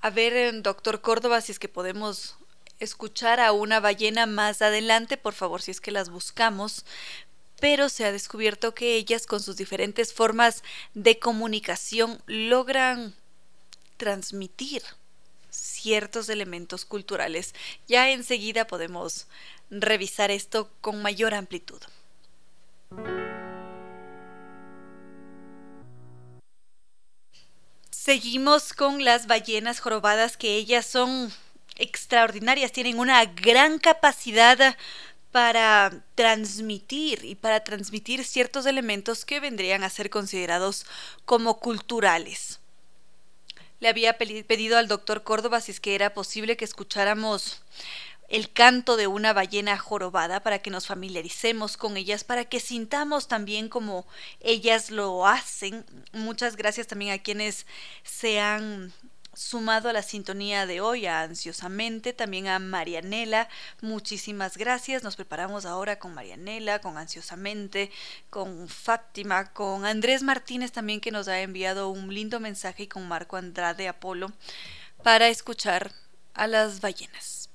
A 0.00 0.10
ver, 0.10 0.62
doctor 0.62 1.00
Córdoba, 1.00 1.40
si 1.40 1.52
es 1.52 1.58
que 1.58 1.68
podemos 1.68 2.36
escuchar 2.78 3.40
a 3.40 3.52
una 3.52 3.80
ballena 3.80 4.26
más 4.26 4.62
adelante, 4.62 5.16
por 5.16 5.34
favor, 5.34 5.62
si 5.62 5.70
es 5.70 5.80
que 5.80 5.90
las 5.90 6.10
buscamos, 6.10 6.84
pero 7.60 7.88
se 7.88 8.04
ha 8.04 8.12
descubierto 8.12 8.74
que 8.74 8.96
ellas 8.96 9.26
con 9.26 9.40
sus 9.40 9.56
diferentes 9.56 10.12
formas 10.12 10.62
de 10.94 11.18
comunicación 11.18 12.22
logran 12.26 13.14
transmitir 13.96 14.82
ciertos 15.50 16.28
elementos 16.28 16.84
culturales. 16.84 17.54
Ya 17.86 18.10
enseguida 18.10 18.66
podemos 18.66 19.26
revisar 19.70 20.30
esto 20.30 20.70
con 20.80 21.02
mayor 21.02 21.34
amplitud. 21.34 21.80
Seguimos 27.90 28.72
con 28.72 29.04
las 29.04 29.26
ballenas 29.26 29.80
jorobadas 29.80 30.36
que 30.36 30.54
ellas 30.54 30.86
son 30.86 31.32
extraordinarias, 31.74 32.72
tienen 32.72 33.00
una 33.00 33.24
gran 33.24 33.78
capacidad 33.78 34.76
para 35.32 36.04
transmitir 36.14 37.24
y 37.24 37.34
para 37.34 37.64
transmitir 37.64 38.24
ciertos 38.24 38.64
elementos 38.64 39.24
que 39.24 39.40
vendrían 39.40 39.82
a 39.82 39.90
ser 39.90 40.08
considerados 40.08 40.86
como 41.24 41.58
culturales. 41.58 42.60
Le 43.80 43.88
había 43.88 44.16
pedido 44.18 44.78
al 44.78 44.88
doctor 44.88 45.22
Córdoba 45.22 45.60
si 45.60 45.72
es 45.72 45.80
que 45.80 45.94
era 45.94 46.14
posible 46.14 46.56
que 46.56 46.64
escucháramos 46.64 47.62
el 48.28 48.50
canto 48.52 48.96
de 48.96 49.06
una 49.06 49.32
ballena 49.32 49.78
jorobada 49.78 50.40
para 50.42 50.58
que 50.60 50.70
nos 50.70 50.86
familiaricemos 50.86 51.76
con 51.76 51.96
ellas, 51.96 52.24
para 52.24 52.44
que 52.44 52.60
sintamos 52.60 53.28
también 53.28 53.68
como 53.68 54.06
ellas 54.40 54.90
lo 54.90 55.26
hacen. 55.26 55.84
Muchas 56.12 56.56
gracias 56.56 56.86
también 56.86 57.12
a 57.12 57.22
quienes 57.22 57.66
se 58.02 58.40
han 58.40 58.92
sumado 59.36 59.90
a 59.90 59.92
la 59.92 60.02
sintonía 60.02 60.66
de 60.66 60.80
hoy, 60.80 61.06
a 61.06 61.20
Ansiosamente, 61.20 62.14
también 62.14 62.48
a 62.48 62.58
Marianela, 62.58 63.48
muchísimas 63.82 64.56
gracias. 64.56 65.02
Nos 65.02 65.14
preparamos 65.14 65.66
ahora 65.66 65.98
con 65.98 66.14
Marianela, 66.14 66.80
con 66.80 66.96
Ansiosamente, 66.96 67.90
con 68.30 68.68
Fátima, 68.68 69.52
con 69.52 69.84
Andrés 69.84 70.22
Martínez 70.22 70.72
también 70.72 71.00
que 71.00 71.10
nos 71.10 71.28
ha 71.28 71.40
enviado 71.40 71.90
un 71.90 72.12
lindo 72.12 72.40
mensaje 72.40 72.84
y 72.84 72.88
con 72.88 73.06
Marco 73.06 73.36
Andrade 73.36 73.88
Apolo 73.88 74.32
para 75.02 75.28
escuchar 75.28 75.92
a 76.32 76.46
las 76.46 76.80
ballenas. 76.80 77.45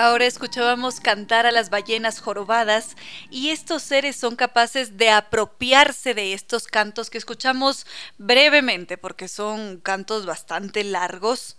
Ahora 0.00 0.26
escuchábamos 0.26 1.00
cantar 1.00 1.44
a 1.44 1.50
las 1.50 1.70
ballenas 1.70 2.20
jorobadas 2.20 2.96
y 3.30 3.50
estos 3.50 3.82
seres 3.82 4.14
son 4.14 4.36
capaces 4.36 4.96
de 4.96 5.10
apropiarse 5.10 6.14
de 6.14 6.34
estos 6.34 6.68
cantos 6.68 7.10
que 7.10 7.18
escuchamos 7.18 7.84
brevemente 8.16 8.96
porque 8.96 9.26
son 9.26 9.80
cantos 9.80 10.24
bastante 10.24 10.84
largos 10.84 11.56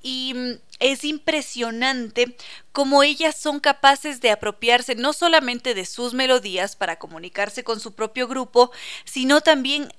y 0.00 0.32
mm, 0.34 0.52
es 0.78 1.04
impresionante 1.04 2.38
cómo 2.72 3.02
ellas 3.02 3.36
son 3.38 3.60
capaces 3.60 4.22
de 4.22 4.30
apropiarse 4.30 4.94
no 4.94 5.12
solamente 5.12 5.74
de 5.74 5.84
sus 5.84 6.14
melodías 6.14 6.76
para 6.76 6.98
comunicarse 6.98 7.64
con 7.64 7.80
su 7.80 7.94
propio 7.94 8.26
grupo, 8.26 8.72
sino 9.04 9.42
también 9.42 9.92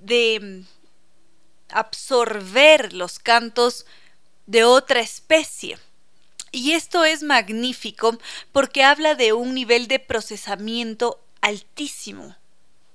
de 0.00 0.38
mm, 0.40 1.74
absorber 1.74 2.92
los 2.92 3.18
cantos 3.18 3.84
de 4.46 4.62
otra 4.62 5.00
especie. 5.00 5.76
Y 6.52 6.72
esto 6.72 7.04
es 7.06 7.22
magnífico 7.22 8.18
porque 8.52 8.84
habla 8.84 9.14
de 9.14 9.32
un 9.32 9.54
nivel 9.54 9.88
de 9.88 9.98
procesamiento 9.98 11.18
altísimo, 11.40 12.36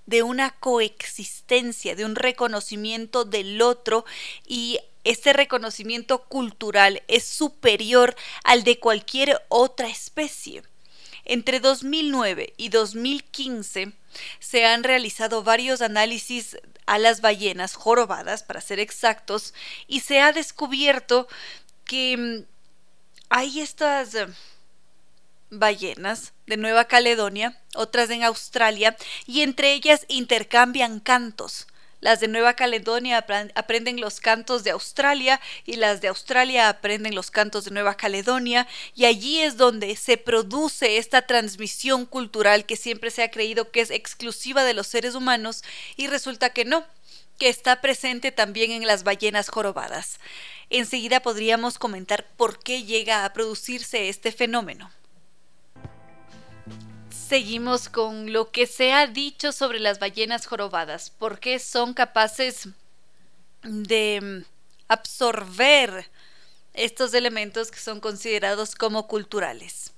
de 0.05 0.21
una 0.21 0.51
coexistencia, 0.51 1.95
de 1.95 2.05
un 2.05 2.15
reconocimiento 2.15 3.25
del 3.25 3.61
otro 3.63 4.05
y 4.45 4.79
este 5.03 5.33
reconocimiento 5.33 6.23
cultural 6.25 7.01
es 7.07 7.23
superior 7.23 8.15
al 8.43 8.63
de 8.63 8.77
cualquier 8.77 9.41
otra 9.49 9.87
especie. 9.87 10.61
Entre 11.25 11.59
2009 11.59 12.53
y 12.57 12.69
2015 12.69 13.91
se 14.39 14.65
han 14.65 14.83
realizado 14.83 15.43
varios 15.43 15.81
análisis 15.81 16.57
a 16.85 16.99
las 16.99 17.21
ballenas 17.21 17.73
jorobadas, 17.73 18.43
para 18.43 18.61
ser 18.61 18.79
exactos, 18.79 19.53
y 19.87 20.01
se 20.01 20.21
ha 20.21 20.31
descubierto 20.31 21.27
que 21.83 22.17
mm, 22.17 22.56
hay 23.29 23.59
estas 23.59 24.15
eh, 24.15 24.27
ballenas 25.49 26.33
de 26.45 26.57
Nueva 26.57 26.85
Caledonia, 26.85 27.59
otras 27.75 28.09
en 28.09 28.23
Australia, 28.23 28.95
y 29.25 29.41
entre 29.41 29.73
ellas 29.73 30.05
intercambian 30.07 30.99
cantos. 30.99 31.67
Las 31.99 32.19
de 32.19 32.27
Nueva 32.27 32.53
Caledonia 32.53 33.25
aprenden 33.55 33.99
los 33.99 34.19
cantos 34.19 34.63
de 34.63 34.69
Australia 34.69 35.41
y 35.65 35.77
las 35.77 35.99
de 35.99 36.09
Australia 36.09 36.69
aprenden 36.69 37.15
los 37.15 37.31
cantos 37.31 37.65
de 37.65 37.71
Nueva 37.71 37.95
Caledonia 37.95 38.67
y 38.93 39.05
allí 39.05 39.39
es 39.41 39.57
donde 39.57 39.95
se 39.95 40.17
produce 40.17 40.97
esta 40.97 41.23
transmisión 41.23 42.05
cultural 42.05 42.67
que 42.67 42.75
siempre 42.75 43.09
se 43.09 43.23
ha 43.23 43.31
creído 43.31 43.71
que 43.71 43.81
es 43.81 43.89
exclusiva 43.89 44.63
de 44.63 44.75
los 44.75 44.85
seres 44.85 45.15
humanos 45.15 45.63
y 45.95 46.05
resulta 46.05 46.51
que 46.51 46.65
no, 46.65 46.85
que 47.39 47.49
está 47.49 47.81
presente 47.81 48.31
también 48.31 48.71
en 48.71 48.85
las 48.85 49.03
ballenas 49.03 49.49
jorobadas. 49.49 50.19
Enseguida 50.69 51.21
podríamos 51.21 51.77
comentar 51.77 52.25
por 52.35 52.59
qué 52.59 52.83
llega 52.83 53.23
a 53.23 53.33
producirse 53.33 54.09
este 54.09 54.31
fenómeno. 54.31 54.91
Seguimos 57.09 57.89
con 57.89 58.31
lo 58.31 58.51
que 58.51 58.67
se 58.67 58.93
ha 58.93 59.07
dicho 59.07 59.51
sobre 59.51 59.79
las 59.79 59.99
ballenas 59.99 60.45
jorobadas, 60.45 61.09
por 61.09 61.39
qué 61.39 61.59
son 61.59 61.93
capaces 61.93 62.69
de 63.63 64.45
absorber 64.87 66.09
estos 66.73 67.13
elementos 67.13 67.71
que 67.71 67.79
son 67.79 67.99
considerados 67.99 68.75
como 68.75 69.07
culturales. 69.07 69.93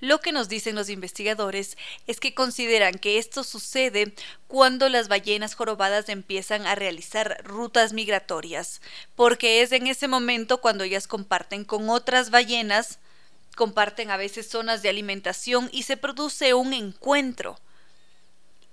Lo 0.00 0.20
que 0.20 0.32
nos 0.32 0.48
dicen 0.48 0.74
los 0.74 0.88
investigadores 0.88 1.76
es 2.06 2.20
que 2.20 2.34
consideran 2.34 2.94
que 2.94 3.18
esto 3.18 3.44
sucede 3.44 4.14
cuando 4.46 4.88
las 4.88 5.08
ballenas 5.08 5.54
jorobadas 5.54 6.08
empiezan 6.08 6.66
a 6.66 6.74
realizar 6.74 7.42
rutas 7.44 7.92
migratorias, 7.92 8.80
porque 9.14 9.62
es 9.62 9.72
en 9.72 9.86
ese 9.86 10.08
momento 10.08 10.60
cuando 10.60 10.84
ellas 10.84 11.06
comparten 11.06 11.64
con 11.64 11.88
otras 11.90 12.30
ballenas, 12.30 12.98
comparten 13.56 14.10
a 14.10 14.16
veces 14.16 14.48
zonas 14.48 14.82
de 14.82 14.88
alimentación 14.88 15.68
y 15.72 15.82
se 15.82 15.96
produce 15.96 16.54
un 16.54 16.72
encuentro. 16.72 17.58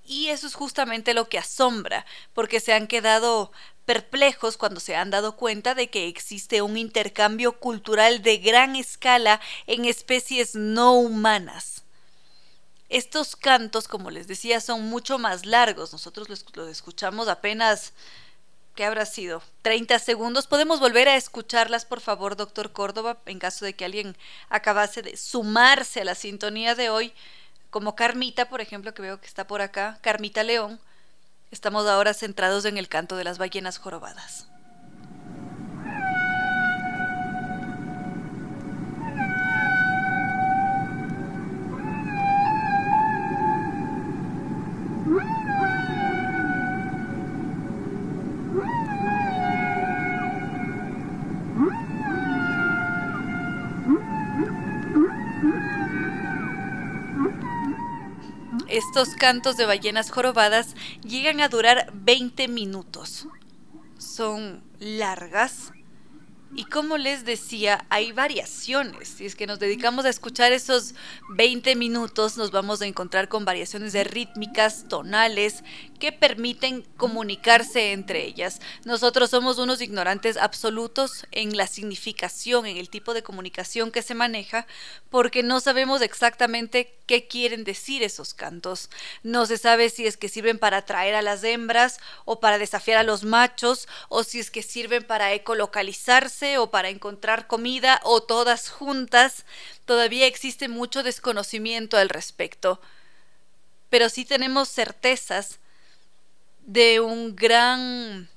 Y 0.08 0.28
eso 0.28 0.46
es 0.46 0.54
justamente 0.54 1.16
lo 1.16 1.28
que 1.28 1.40
asombra, 1.40 2.06
porque 2.34 2.60
se 2.60 2.74
han 2.74 2.86
quedado 2.88 3.52
perplejos 3.86 4.58
cuando 4.58 4.80
se 4.80 4.96
han 4.96 5.12
dado 5.12 5.36
cuenta 5.36 5.76
de 5.76 5.90
que 5.90 6.08
existe 6.08 6.62
un 6.62 6.78
intercambio 6.78 7.60
cultural 7.60 8.22
de 8.22 8.38
gran 8.38 8.76
escala 8.76 9.40
en 9.68 9.86
especies 9.86 10.56
no 10.56 10.94
humanas. 10.94 11.84
Estos 12.90 13.36
cantos, 13.36 13.88
como 13.88 14.12
les 14.12 14.28
decía, 14.28 14.60
son 14.60 14.84
mucho 14.84 15.18
más 15.18 15.46
largos. 15.46 15.92
Nosotros 15.92 16.30
los, 16.30 16.46
escuchamos 16.70 17.28
apenas, 17.28 17.94
¿qué 18.76 18.86
habrá 18.86 19.06
sido? 19.06 19.42
30 19.62 20.00
segundos. 20.00 20.48
¿Podemos 20.48 20.80
volver 20.80 21.08
a 21.08 21.16
escucharlas, 21.16 21.86
por 21.86 22.02
favor, 22.02 22.36
doctor 22.36 22.72
Córdoba, 22.72 23.18
en 23.26 23.40
caso 23.40 23.66
de 23.66 23.74
que 23.74 23.86
alguien 23.86 24.16
acabase 24.50 25.02
de 25.02 25.18
sumarse 25.18 26.02
a 26.02 26.06
la 26.06 26.16
sintonía 26.16 26.76
de 26.76 26.90
hoy? 26.90 27.14
Como 27.70 27.96
Carmita, 27.96 28.50
por 28.50 28.62
ejemplo, 28.62 28.94
que 28.94 29.02
veo 29.02 29.20
que 29.20 29.28
está 29.28 29.48
por 29.48 29.62
acá, 29.62 30.00
Carmita 30.02 30.44
León 30.44 30.80
Estamos 31.56 31.88
ahora 31.88 32.14
centrados 32.14 32.66
en 32.66 32.78
el 32.78 32.90
canto 32.90 33.16
de 33.16 33.24
las 33.24 33.38
ballenas 33.38 33.78
jorobadas. 33.78 34.50
Estos 58.76 59.16
cantos 59.16 59.56
de 59.56 59.66
ballenas 59.66 60.12
jorobadas 60.12 60.76
llegan 61.02 61.40
a 61.40 61.48
durar 61.48 61.90
20 61.94 62.50
minutos. 62.50 63.26
Son 63.98 64.66
largas, 64.80 65.72
y 66.56 66.64
como 66.66 66.98
les 66.98 67.26
decía, 67.26 67.86
hay 67.90 68.14
variaciones. 68.14 69.10
Si 69.10 69.26
es 69.26 69.36
que 69.36 69.46
nos 69.46 69.60
dedicamos 69.60 70.06
a 70.06 70.10
escuchar 70.10 70.54
esos 70.54 70.96
20 71.32 71.76
minutos, 71.76 72.38
nos 72.38 72.52
vamos 72.52 72.82
a 72.82 72.86
encontrar 72.86 73.28
con 73.28 73.44
variaciones 73.44 73.92
de 73.92 74.06
rítmicas, 74.06 74.88
tonales, 74.88 75.64
que 76.00 76.14
permiten 76.14 76.84
comunicarse 76.96 77.92
entre 77.92 78.24
ellas. 78.24 78.62
Nosotros 78.86 79.32
somos 79.32 79.58
unos 79.58 79.82
ignorantes 79.82 80.38
absolutos 80.38 81.26
en 81.32 81.58
la 81.58 81.68
significación, 81.68 82.66
en 82.66 82.78
el 82.78 82.90
tipo 82.90 83.14
de 83.14 83.24
comunicación 83.24 83.92
que 83.92 84.02
se 84.02 84.16
maneja, 84.16 84.66
porque 85.10 85.44
no 85.44 85.60
sabemos 85.60 86.02
exactamente 86.02 86.98
qué 87.06 87.28
quieren 87.28 87.66
decir 87.66 88.02
esos 88.02 88.34
cantos. 88.34 88.90
No 89.24 89.46
se 89.46 89.58
sabe 89.58 89.90
si 89.90 90.08
es 90.08 90.16
que 90.16 90.30
sirven 90.30 90.58
para 90.58 90.78
atraer 90.78 91.16
a 91.16 91.22
las 91.22 91.44
hembras 91.44 92.00
o 92.24 92.40
para 92.40 92.58
desafiar 92.58 92.98
a 92.98 93.04
los 93.04 93.24
machos, 93.24 93.88
o 94.08 94.24
si 94.24 94.40
es 94.40 94.52
que 94.52 94.64
sirven 94.64 95.04
para 95.04 95.34
ecolocalizarse 95.34 96.45
o 96.58 96.70
para 96.72 96.90
encontrar 96.90 97.48
comida 97.48 98.00
o 98.04 98.22
todas 98.24 98.70
juntas, 98.70 99.46
todavía 99.86 100.28
existe 100.28 100.68
mucho 100.68 101.04
desconocimiento 101.04 101.98
al 101.98 102.10
respecto. 102.10 102.80
Pero 103.90 104.10
sí 104.10 104.26
tenemos 104.26 104.70
certezas 104.70 105.60
de 106.66 107.00
un 107.00 107.36
gran 107.36 108.30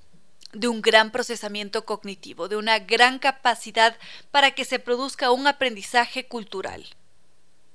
de 0.53 0.67
un 0.67 0.81
gran 0.81 1.11
procesamiento 1.11 1.85
cognitivo, 1.85 2.49
de 2.49 2.57
una 2.57 2.79
gran 2.79 3.19
capacidad 3.19 3.97
para 4.31 4.53
que 4.53 4.65
se 4.65 4.79
produzca 4.79 5.31
un 5.31 5.47
aprendizaje 5.47 6.27
cultural. 6.27 6.87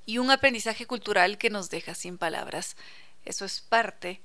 Y 0.06 0.18
un 0.18 0.32
aprendizaje 0.32 0.88
cultural 0.88 1.38
que 1.38 1.52
nos 1.52 1.70
deja 1.70 1.94
sin 1.94 2.18
palabras. 2.18 2.76
Eso 3.26 3.46
es 3.46 3.62
parte 3.62 4.22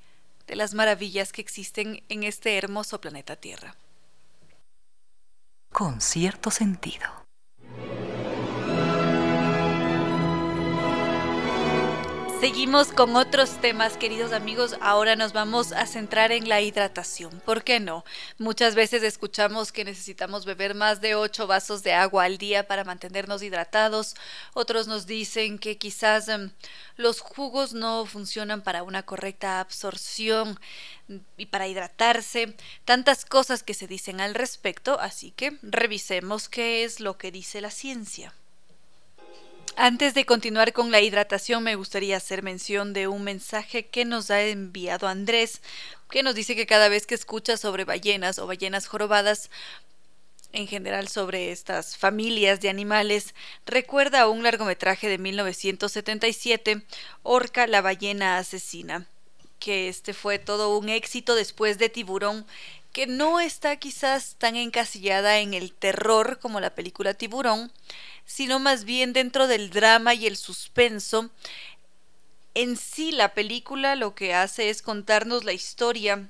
de 0.47 0.57
las 0.57 0.73
maravillas 0.73 1.31
que 1.31 1.43
existen 1.43 2.03
en 2.09 2.23
este 2.23 2.57
hermoso 2.57 3.01
planeta 3.01 3.37
Tierra 3.37 3.77
con 5.73 6.01
cierto 6.01 6.51
sentido. 6.51 7.28
Seguimos 12.41 12.93
con 12.93 13.17
otros 13.17 13.61
temas, 13.61 13.97
queridos 13.97 14.33
amigos. 14.33 14.77
Ahora 14.81 15.17
nos 15.17 15.33
vamos 15.33 15.73
a 15.73 15.87
centrar 15.87 16.31
en 16.31 16.49
la 16.49 16.61
hidratación. 16.61 17.43
¿Por 17.45 17.65
qué 17.65 17.81
no? 17.81 18.05
Muchas 18.39 18.77
veces 18.77 19.03
escuchamos 19.03 19.73
que 19.73 19.85
necesitamos 19.85 20.45
beber 20.45 20.77
más 20.77 21.01
de 21.01 21.17
8 21.17 21.49
vasos 21.49 21.83
de 21.83 21.95
agua 21.95 22.27
al 22.27 22.39
día 22.39 22.69
para 22.69 22.85
mantenernos 22.85 23.43
hidratados. 23.43 24.15
Otros 24.55 24.87
nos 24.87 25.07
dicen 25.07 25.59
que 25.59 25.79
quizás 25.79 26.29
em, 26.29 26.53
los 26.97 27.19
jugos 27.21 27.73
no 27.73 28.07
funcionan 28.07 28.63
para 28.63 28.85
una 28.85 29.03
correcta 29.03 29.59
absorción 29.59 30.61
y 31.37 31.47
para 31.47 31.67
hidratarse. 31.67 32.55
Tantas 32.85 33.25
cosas 33.25 33.65
que 33.65 33.75
se 33.75 33.89
dicen 33.89 34.21
al 34.21 34.37
respecto, 34.37 35.01
así 35.01 35.33
que 35.33 35.59
revisemos 35.63 36.49
qué 36.49 36.85
es 36.85 37.01
lo 37.01 37.19
que 37.19 37.33
dice 37.33 37.61
la 37.61 37.73
ciencia. 37.73 38.33
Antes 39.81 40.13
de 40.13 40.27
continuar 40.27 40.73
con 40.73 40.91
la 40.91 41.01
hidratación, 41.01 41.63
me 41.63 41.77
gustaría 41.77 42.17
hacer 42.17 42.43
mención 42.43 42.93
de 42.93 43.07
un 43.07 43.23
mensaje 43.23 43.87
que 43.87 44.05
nos 44.05 44.29
ha 44.29 44.43
enviado 44.43 45.07
Andrés, 45.07 45.63
que 46.11 46.25
nos 46.25 46.35
dice 46.35 46.57
que 46.57 46.67
cada 46.67 46.89
vez 46.89 47.07
que 47.07 47.15
escucha 47.15 47.57
sobre 47.57 47.85
ballenas 47.85 48.41
o 48.41 48.49
ballenas 48.49 48.89
jorobadas, 48.89 49.51
en 50.53 50.67
general 50.67 51.07
sobre 51.07 51.53
estas 51.53 51.97
familias 51.97 52.61
de 52.61 52.71
animales 52.71 53.37
recuerda 53.67 54.23
a 54.23 54.29
un 54.29 54.43
largometraje 54.43 55.09
de 55.09 55.19
1977, 55.19 56.83
Orca 57.23 57.69
la 57.69 57.81
ballena 57.81 58.39
asesina, 58.39 59.07
que 59.61 59.89
este 59.89 60.13
fue 60.13 60.41
todo 60.41 60.77
un 60.77 60.89
éxito 60.89 61.37
después 61.37 61.79
de 61.79 61.89
Tiburón, 61.89 62.47
que 62.99 63.07
no 63.07 63.39
está 63.39 63.77
quizás 63.77 64.35
tan 64.39 64.57
encasillada 64.57 65.39
en 65.39 65.55
el 65.55 65.73
terror 65.73 66.41
como 66.41 66.59
la 66.59 66.75
película 66.75 67.15
Tiburón, 67.15 67.71
sino 68.25 68.59
más 68.59 68.83
bien 68.83 69.13
dentro 69.13 69.47
del 69.47 69.71
drama 69.71 70.15
y 70.15 70.27
el 70.27 70.37
suspenso. 70.37 71.31
En 72.55 72.77
sí 72.77 73.13
la 73.13 73.35
película 73.35 73.95
lo 73.95 74.17
que 74.17 74.35
hace 74.35 74.69
es 74.69 74.83
contarnos 74.83 75.45
la 75.45 75.53
historia 75.53 76.29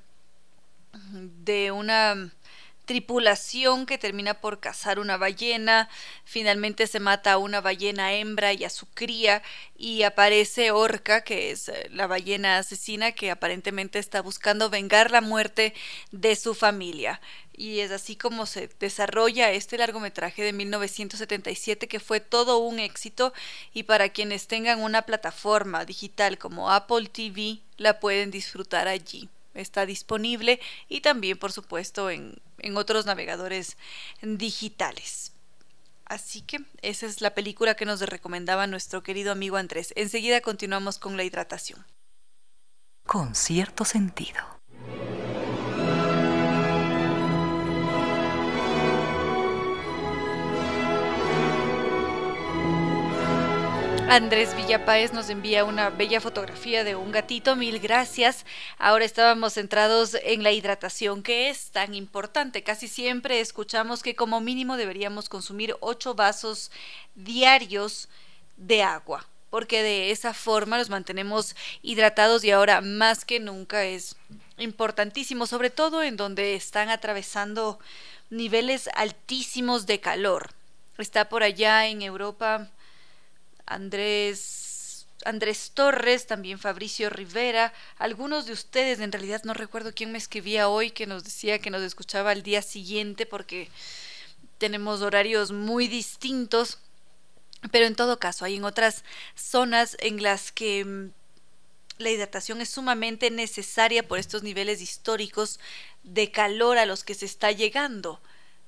de 1.10 1.72
una 1.72 2.34
tripulación 2.88 3.84
que 3.84 3.98
termina 3.98 4.40
por 4.40 4.60
cazar 4.60 4.98
una 4.98 5.18
ballena, 5.18 5.90
finalmente 6.24 6.86
se 6.86 7.00
mata 7.00 7.32
a 7.32 7.38
una 7.38 7.60
ballena 7.60 8.14
hembra 8.14 8.54
y 8.54 8.64
a 8.64 8.70
su 8.70 8.86
cría 8.86 9.42
y 9.76 10.04
aparece 10.04 10.70
Orca, 10.70 11.22
que 11.22 11.50
es 11.50 11.68
eh, 11.68 11.90
la 11.92 12.06
ballena 12.06 12.56
asesina 12.56 13.12
que 13.12 13.30
aparentemente 13.30 13.98
está 13.98 14.22
buscando 14.22 14.70
vengar 14.70 15.10
la 15.10 15.20
muerte 15.20 15.74
de 16.12 16.34
su 16.34 16.54
familia. 16.54 17.20
Y 17.52 17.80
es 17.80 17.90
así 17.90 18.16
como 18.16 18.46
se 18.46 18.70
desarrolla 18.80 19.52
este 19.52 19.76
largometraje 19.76 20.42
de 20.42 20.54
1977 20.54 21.88
que 21.88 22.00
fue 22.00 22.20
todo 22.20 22.56
un 22.56 22.78
éxito 22.78 23.34
y 23.74 23.82
para 23.82 24.08
quienes 24.08 24.46
tengan 24.46 24.80
una 24.80 25.02
plataforma 25.02 25.84
digital 25.84 26.38
como 26.38 26.70
Apple 26.70 27.10
TV 27.12 27.60
la 27.76 28.00
pueden 28.00 28.30
disfrutar 28.30 28.88
allí 28.88 29.28
está 29.54 29.86
disponible 29.86 30.60
y 30.88 31.00
también 31.00 31.38
por 31.38 31.52
supuesto 31.52 32.10
en, 32.10 32.40
en 32.58 32.76
otros 32.76 33.06
navegadores 33.06 33.76
digitales. 34.22 35.32
Así 36.04 36.40
que 36.40 36.60
esa 36.80 37.06
es 37.06 37.20
la 37.20 37.34
película 37.34 37.74
que 37.74 37.84
nos 37.84 38.00
recomendaba 38.00 38.66
nuestro 38.66 39.02
querido 39.02 39.30
amigo 39.30 39.56
Andrés. 39.58 39.92
Enseguida 39.94 40.40
continuamos 40.40 40.98
con 40.98 41.16
la 41.16 41.24
hidratación. 41.24 41.84
Con 43.04 43.34
cierto 43.34 43.84
sentido. 43.84 44.38
Andrés 54.10 54.56
Villapáez 54.56 55.12
nos 55.12 55.28
envía 55.28 55.66
una 55.66 55.90
bella 55.90 56.22
fotografía 56.22 56.82
de 56.82 56.96
un 56.96 57.12
gatito, 57.12 57.56
mil 57.56 57.78
gracias. 57.78 58.46
Ahora 58.78 59.04
estábamos 59.04 59.52
centrados 59.52 60.16
en 60.22 60.42
la 60.42 60.50
hidratación, 60.50 61.22
que 61.22 61.50
es 61.50 61.70
tan 61.72 61.94
importante. 61.94 62.62
Casi 62.62 62.88
siempre 62.88 63.40
escuchamos 63.40 64.02
que 64.02 64.16
como 64.16 64.40
mínimo 64.40 64.78
deberíamos 64.78 65.28
consumir 65.28 65.76
8 65.80 66.14
vasos 66.14 66.70
diarios 67.16 68.08
de 68.56 68.82
agua, 68.82 69.26
porque 69.50 69.82
de 69.82 70.10
esa 70.10 70.32
forma 70.32 70.78
los 70.78 70.88
mantenemos 70.88 71.54
hidratados 71.82 72.42
y 72.44 72.50
ahora 72.50 72.80
más 72.80 73.26
que 73.26 73.40
nunca 73.40 73.84
es 73.84 74.16
importantísimo, 74.56 75.46
sobre 75.46 75.68
todo 75.68 76.02
en 76.02 76.16
donde 76.16 76.54
están 76.54 76.88
atravesando 76.88 77.78
niveles 78.30 78.88
altísimos 78.94 79.84
de 79.84 80.00
calor. 80.00 80.54
Está 80.96 81.28
por 81.28 81.42
allá 81.42 81.86
en 81.86 82.00
Europa 82.00 82.70
Andrés 83.68 84.68
Andrés 85.24 85.72
Torres, 85.74 86.26
también 86.26 86.58
Fabricio 86.58 87.10
Rivera, 87.10 87.72
algunos 87.98 88.46
de 88.46 88.52
ustedes, 88.52 89.00
en 89.00 89.12
realidad 89.12 89.42
no 89.44 89.52
recuerdo 89.52 89.92
quién 89.92 90.12
me 90.12 90.18
escribía 90.18 90.68
hoy 90.68 90.90
que 90.90 91.06
nos 91.06 91.24
decía 91.24 91.58
que 91.58 91.70
nos 91.70 91.82
escuchaba 91.82 92.30
al 92.30 92.42
día 92.42 92.62
siguiente 92.62 93.26
porque 93.26 93.68
tenemos 94.58 95.02
horarios 95.02 95.50
muy 95.50 95.88
distintos, 95.88 96.78
pero 97.72 97.86
en 97.86 97.96
todo 97.96 98.18
caso 98.18 98.44
hay 98.44 98.56
en 98.56 98.64
otras 98.64 99.04
zonas 99.34 99.96
en 100.00 100.22
las 100.22 100.52
que 100.52 100.84
mm, 100.84 101.10
la 101.98 102.10
hidratación 102.10 102.60
es 102.60 102.70
sumamente 102.70 103.30
necesaria 103.30 104.06
por 104.06 104.20
estos 104.20 104.44
niveles 104.44 104.80
históricos 104.80 105.58
de 106.04 106.30
calor 106.30 106.78
a 106.78 106.86
los 106.86 107.02
que 107.02 107.14
se 107.14 107.26
está 107.26 107.50
llegando 107.50 108.20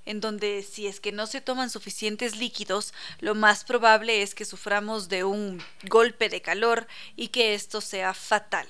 en 0.07 0.21
donde 0.21 0.63
si 0.63 0.87
es 0.87 1.01
que 1.01 1.13
no 1.13 1.27
se 1.27 1.41
toman 1.41 1.71
suficientes 1.71 2.37
líquidos, 2.37 2.95
lo 3.21 3.35
más 3.35 3.65
probable 3.65 4.23
es 4.23 4.35
que 4.35 4.45
suframos 4.45 5.09
de 5.09 5.25
un 5.25 5.63
golpe 5.89 6.29
de 6.29 6.43
calor 6.43 6.87
y 7.17 7.29
que 7.29 7.55
esto 7.55 7.81
sea 7.81 8.15
fatal. 8.15 8.67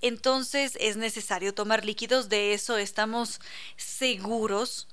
Entonces 0.00 0.76
es 0.80 0.96
necesario 0.96 1.54
tomar 1.54 1.84
líquidos, 1.84 2.28
de 2.28 2.52
eso 2.52 2.76
estamos 2.76 3.40
seguros, 3.76 4.86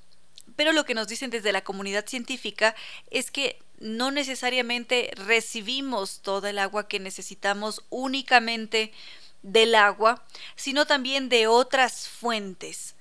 pero 0.56 0.74
lo 0.74 0.86
que 0.86 0.96
nos 0.96 1.08
dicen 1.08 1.30
desde 1.30 1.52
la 1.52 1.64
comunidad 1.64 2.08
científica 2.08 2.76
es 3.10 3.30
que 3.30 3.60
no 3.80 4.12
necesariamente 4.12 5.12
recibimos 5.16 6.22
toda 6.22 6.52
el 6.52 6.60
agua 6.60 6.88
que 6.88 7.00
necesitamos 7.00 7.84
únicamente 7.90 8.92
del 9.42 9.76
agua, 9.76 10.24
sino 10.56 10.86
también 10.86 11.30
de 11.30 11.48
otras 11.48 12.08
fuentes 12.08 12.96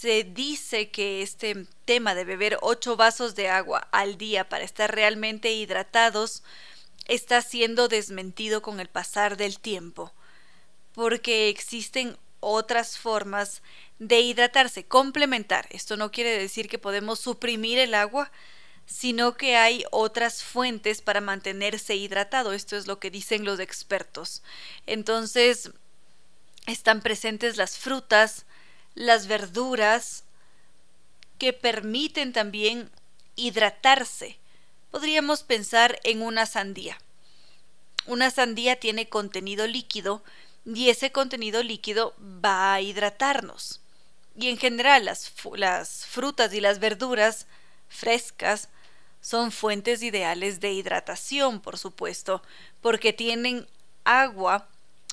se 0.00 0.24
dice 0.24 0.88
que 0.88 1.20
este 1.20 1.66
tema 1.84 2.14
de 2.14 2.24
beber 2.24 2.56
ocho 2.62 2.96
vasos 2.96 3.34
de 3.34 3.50
agua 3.50 3.86
al 3.92 4.16
día 4.16 4.48
para 4.48 4.64
estar 4.64 4.94
realmente 4.94 5.52
hidratados 5.52 6.42
está 7.04 7.42
siendo 7.42 7.86
desmentido 7.86 8.62
con 8.62 8.80
el 8.80 8.88
pasar 8.88 9.36
del 9.36 9.60
tiempo, 9.60 10.10
porque 10.94 11.50
existen 11.50 12.16
otras 12.40 12.96
formas 12.96 13.60
de 13.98 14.20
hidratarse, 14.20 14.86
complementar. 14.86 15.66
Esto 15.68 15.98
no 15.98 16.10
quiere 16.10 16.30
decir 16.30 16.70
que 16.70 16.78
podemos 16.78 17.20
suprimir 17.20 17.78
el 17.78 17.92
agua, 17.92 18.32
sino 18.86 19.36
que 19.36 19.58
hay 19.58 19.84
otras 19.90 20.42
fuentes 20.42 21.02
para 21.02 21.20
mantenerse 21.20 21.94
hidratado. 21.94 22.54
Esto 22.54 22.78
es 22.78 22.86
lo 22.86 22.98
que 23.00 23.10
dicen 23.10 23.44
los 23.44 23.60
expertos. 23.60 24.42
Entonces, 24.86 25.72
están 26.66 27.02
presentes 27.02 27.58
las 27.58 27.76
frutas, 27.76 28.46
las 28.94 29.26
verduras 29.26 30.24
que 31.38 31.52
permiten 31.52 32.32
también 32.32 32.90
hidratarse. 33.36 34.38
Podríamos 34.90 35.42
pensar 35.42 35.98
en 36.04 36.22
una 36.22 36.46
sandía. 36.46 36.98
Una 38.06 38.30
sandía 38.30 38.78
tiene 38.78 39.08
contenido 39.08 39.66
líquido 39.66 40.22
y 40.64 40.90
ese 40.90 41.12
contenido 41.12 41.62
líquido 41.62 42.14
va 42.20 42.74
a 42.74 42.80
hidratarnos. 42.80 43.80
Y 44.36 44.48
en 44.48 44.58
general 44.58 45.04
las, 45.04 45.32
las 45.54 46.06
frutas 46.06 46.52
y 46.52 46.60
las 46.60 46.78
verduras 46.78 47.46
frescas 47.88 48.68
son 49.20 49.52
fuentes 49.52 50.02
ideales 50.02 50.60
de 50.60 50.72
hidratación, 50.72 51.60
por 51.60 51.78
supuesto, 51.78 52.42
porque 52.80 53.12
tienen 53.12 53.66
agua 54.04 54.68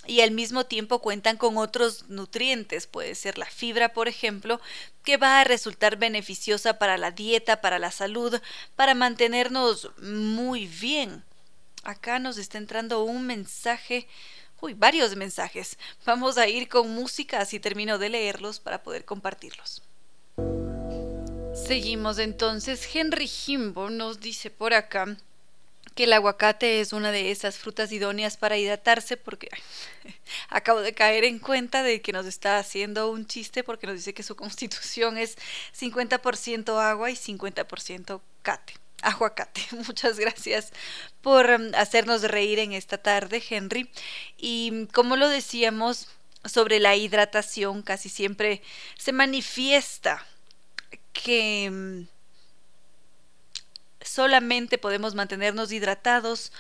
y 0.06 0.22
al 0.22 0.32
mismo 0.32 0.66
tiempo 0.66 1.00
cuentan 1.00 1.38
con 1.38 1.58
otros 1.58 2.08
nutrientes, 2.10 2.88
puede 2.88 3.16
ser 3.16 3.38
la 3.38 3.46
fibra, 3.46 3.94
por 3.94 4.08
ejemplo, 4.08 4.62
que 5.04 5.18
va 5.18 5.42
a 5.42 5.44
resultar 5.44 5.98
beneficiosa 5.98 6.78
para 6.78 6.98
la 6.98 7.12
dieta, 7.12 7.62
para 7.62 7.80
la 7.80 7.92
salud, 7.92 8.40
para 8.76 8.94
mantenernos 8.94 9.90
muy 10.02 10.68
bien. 10.68 11.24
Acá 11.84 12.20
nos 12.20 12.38
está 12.38 12.58
entrando 12.58 13.04
un 13.04 13.26
mensaje, 13.26 14.08
uy, 14.62 14.74
varios 14.74 15.16
mensajes. 15.16 15.78
Vamos 16.06 16.38
a 16.38 16.48
ir 16.48 16.70
con 16.70 16.90
música, 16.92 17.40
así 17.40 17.60
termino 17.60 17.98
de 17.98 18.10
leerlos 18.10 18.60
para 18.60 18.84
poder 18.84 19.06
compartirlos. 19.06 19.82
Seguimos 21.54 22.20
entonces. 22.20 22.88
Henry 22.94 23.28
Jimbo 23.28 23.90
nos 23.90 24.20
dice 24.20 24.52
por 24.52 24.74
acá 24.74 25.18
que 25.98 26.04
el 26.04 26.14
aguacate 26.14 26.80
es 26.80 26.94
una 26.94 27.12
de 27.12 27.32
esas 27.32 27.58
frutas 27.58 27.92
idóneas 27.92 28.38
para 28.38 28.56
hidratarse 28.56 29.18
porque 29.18 29.50
acabo 30.50 30.80
de 30.82 30.94
caer 30.94 31.24
en 31.24 31.40
cuenta 31.40 31.82
de 31.82 32.02
que 32.04 32.14
nos 32.14 32.28
está 32.28 32.60
haciendo 32.60 33.10
un 33.10 33.26
chiste 33.26 33.64
porque 33.64 33.88
nos 33.88 33.96
dice 33.96 34.14
que 34.14 34.22
su 34.22 34.36
constitución 34.36 35.18
es 35.18 35.38
50% 35.78 36.80
agua 36.80 37.10
y 37.10 37.16
50% 37.16 38.22
cate. 38.44 38.74
Aguacate. 39.02 39.62
Muchas 39.88 40.20
gracias 40.20 40.72
por 41.22 41.50
um, 41.50 41.72
hacernos 41.74 42.22
reír 42.22 42.60
en 42.60 42.74
esta 42.74 43.00
tarde, 43.00 43.44
Henry. 43.50 43.90
Y 44.38 44.86
como 44.94 45.16
lo 45.16 45.28
decíamos 45.30 46.10
sobre 46.46 46.80
la 46.80 46.96
hidratación, 46.96 47.82
casi 47.82 48.10
siempre 48.10 48.62
se 48.98 49.14
manifiesta 49.14 50.24
que 51.12 51.70
um, 51.72 52.08
solamente 54.08 54.78
podemos 54.78 55.16
mantenernos 55.16 55.72
hidratados 55.72 56.52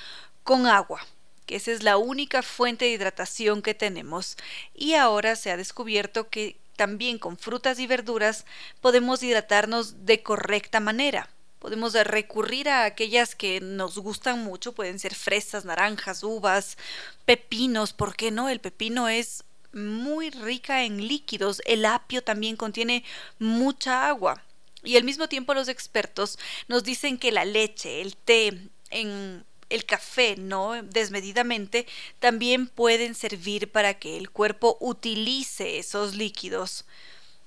con 0.44 0.68
agua, 0.68 1.06
que 1.46 1.56
esa 1.56 1.72
es 1.72 1.84
la 1.84 1.98
única 1.98 2.44
fuente 2.44 2.86
de 2.86 2.92
hidratación 2.92 3.62
que 3.62 3.74
tenemos. 3.74 4.38
Y 4.76 4.94
ahora 4.94 5.36
se 5.36 5.52
ha 5.52 5.58
descubierto 5.58 6.30
que 6.30 6.58
también 6.76 7.18
con 7.18 7.38
frutas 7.38 7.80
y 7.80 7.88
verduras 7.88 8.46
podemos 8.82 9.24
hidratarnos 9.24 10.06
de 10.06 10.22
correcta 10.24 10.80
manera. 10.80 11.30
Podemos 11.60 11.94
recurrir 11.94 12.70
a 12.70 12.86
aquellas 12.86 13.34
que 13.34 13.60
nos 13.60 13.98
gustan 13.98 14.44
mucho, 14.44 14.74
pueden 14.74 15.00
ser 15.00 15.16
fresas, 15.16 15.66
naranjas, 15.66 16.24
uvas, 16.24 16.78
pepinos, 17.26 17.94
¿por 17.94 18.16
qué 18.16 18.30
no? 18.30 18.48
El 18.48 18.60
pepino 18.60 19.10
es 19.10 19.44
muy 19.74 20.30
rica 20.30 20.84
en 20.84 21.08
líquidos, 21.08 21.62
el 21.66 21.86
apio 21.86 22.24
también 22.24 22.56
contiene 22.56 23.04
mucha 23.40 24.08
agua 24.08 24.44
Y 24.88 24.96
al 24.96 25.04
mismo 25.04 25.28
tiempo 25.28 25.54
los 25.54 25.68
expertos 25.68 26.40
nos 26.70 26.86
dicen 26.86 27.18
que 27.18 27.34
la 27.34 27.44
leche, 27.44 28.02
el 28.02 28.16
té, 28.16 28.70
en 28.90 29.44
el 29.70 29.84
café, 29.84 30.38
¿no? 30.38 30.82
Desmedidamente, 30.82 31.86
también 32.20 32.68
pueden 32.68 33.14
servir 33.14 33.70
para 33.70 33.96
que 33.96 34.16
el 34.16 34.30
cuerpo 34.30 34.78
utilice 34.80 35.78
esos 35.78 36.16
líquidos. 36.16 36.86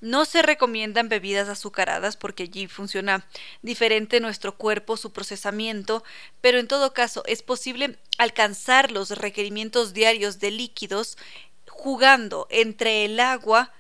No 0.02 0.26
se 0.26 0.42
recomiendan 0.42 1.08
bebidas 1.08 1.48
azucaradas 1.48 2.18
porque 2.18 2.42
allí 2.42 2.66
funciona 2.66 3.26
diferente 3.62 4.20
nuestro 4.20 4.58
cuerpo, 4.58 4.98
su 4.98 5.10
procesamiento, 5.10 6.04
pero 6.42 6.58
en 6.58 6.68
todo 6.68 6.92
caso 6.92 7.22
es 7.24 7.42
posible 7.42 7.98
alcanzar 8.18 8.90
los 8.90 9.12
requerimientos 9.12 9.94
diarios 9.94 10.40
de 10.40 10.50
líquidos 10.50 11.16
jugando 11.70 12.46
entre 12.50 13.06
el 13.06 13.18
agua, 13.18 13.72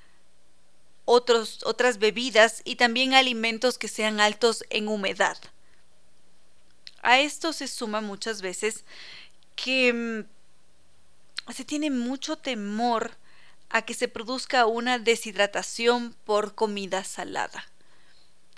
otros, 1.04 1.60
otras 1.64 1.98
bebidas 1.98 2.62
y 2.64 2.76
también 2.76 3.14
alimentos 3.14 3.78
que 3.78 3.88
sean 3.88 4.20
altos 4.20 4.64
en 4.70 4.88
humedad. 4.88 5.38
A 7.02 7.20
esto 7.20 7.52
se 7.52 7.66
suma 7.66 8.00
muchas 8.00 8.42
veces 8.42 8.84
que 9.56 9.92
mm, 9.92 11.52
se 11.52 11.64
tiene 11.64 11.90
mucho 11.90 12.36
temor 12.36 13.16
a 13.70 13.82
que 13.82 13.94
se 13.94 14.08
produzca 14.08 14.66
una 14.66 14.98
deshidratación 14.98 16.14
por 16.24 16.54
comida 16.54 17.04
salada, 17.04 17.64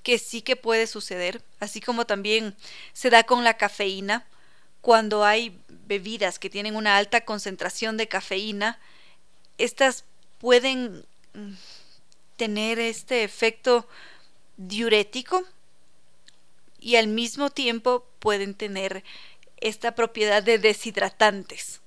que 0.01 0.17
sí 0.17 0.41
que 0.41 0.55
puede 0.55 0.87
suceder, 0.87 1.41
así 1.59 1.79
como 1.79 2.05
también 2.05 2.55
se 2.93 3.09
da 3.09 3.23
con 3.23 3.43
la 3.43 3.55
cafeína, 3.55 4.25
cuando 4.81 5.23
hay 5.23 5.57
bebidas 5.69 6.39
que 6.39 6.49
tienen 6.49 6.75
una 6.75 6.97
alta 6.97 7.23
concentración 7.23 7.95
de 7.95 8.07
cafeína, 8.07 8.79
estas 9.57 10.03
pueden 10.39 11.05
mm, 11.33 11.53
tener 12.37 12.79
este 12.79 13.23
efecto 13.23 13.87
diurético 14.57 15.43
y 16.79 16.97
al 16.97 17.07
mismo 17.07 17.49
tiempo 17.49 18.05
pueden 18.19 18.53
tener 18.53 19.03
esta 19.57 19.95
propiedad 19.95 20.43
de 20.43 20.59
deshidratantes. 20.59 21.81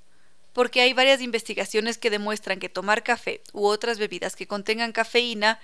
Porque 0.52 0.80
hay 0.80 0.94
varias 0.94 1.20
investigaciones 1.20 1.98
que 1.98 2.10
demuestran 2.10 2.58
que 2.58 2.70
tomar 2.70 3.02
café 3.02 3.42
u 3.52 3.66
otras 3.66 3.98
bebidas 3.98 4.36
que 4.36 4.46
contengan 4.46 4.92
cafeína 4.92 5.60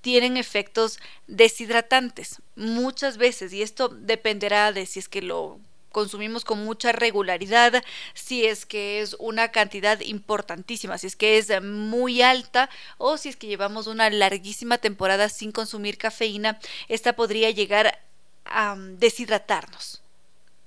tienen 0.00 0.36
efectos 0.36 0.98
deshidratantes 1.28 2.42
muchas 2.56 3.16
veces 3.16 3.54
y 3.54 3.62
esto 3.62 3.88
dependerá 3.88 4.70
de 4.70 4.84
si 4.84 4.98
es 4.98 5.08
que 5.08 5.22
lo 5.22 5.60
consumimos 5.94 6.44
con 6.44 6.62
mucha 6.62 6.92
regularidad, 6.92 7.82
si 8.12 8.44
es 8.44 8.66
que 8.66 9.00
es 9.00 9.16
una 9.18 9.48
cantidad 9.50 9.98
importantísima, 10.00 10.98
si 10.98 11.06
es 11.06 11.16
que 11.16 11.38
es 11.38 11.62
muy 11.62 12.20
alta 12.20 12.68
o 12.98 13.16
si 13.16 13.30
es 13.30 13.36
que 13.36 13.46
llevamos 13.46 13.86
una 13.86 14.10
larguísima 14.10 14.76
temporada 14.76 15.30
sin 15.30 15.52
consumir 15.52 15.96
cafeína, 15.96 16.58
esta 16.88 17.14
podría 17.14 17.50
llegar 17.50 17.98
a 18.44 18.76
deshidratarnos. 18.76 20.03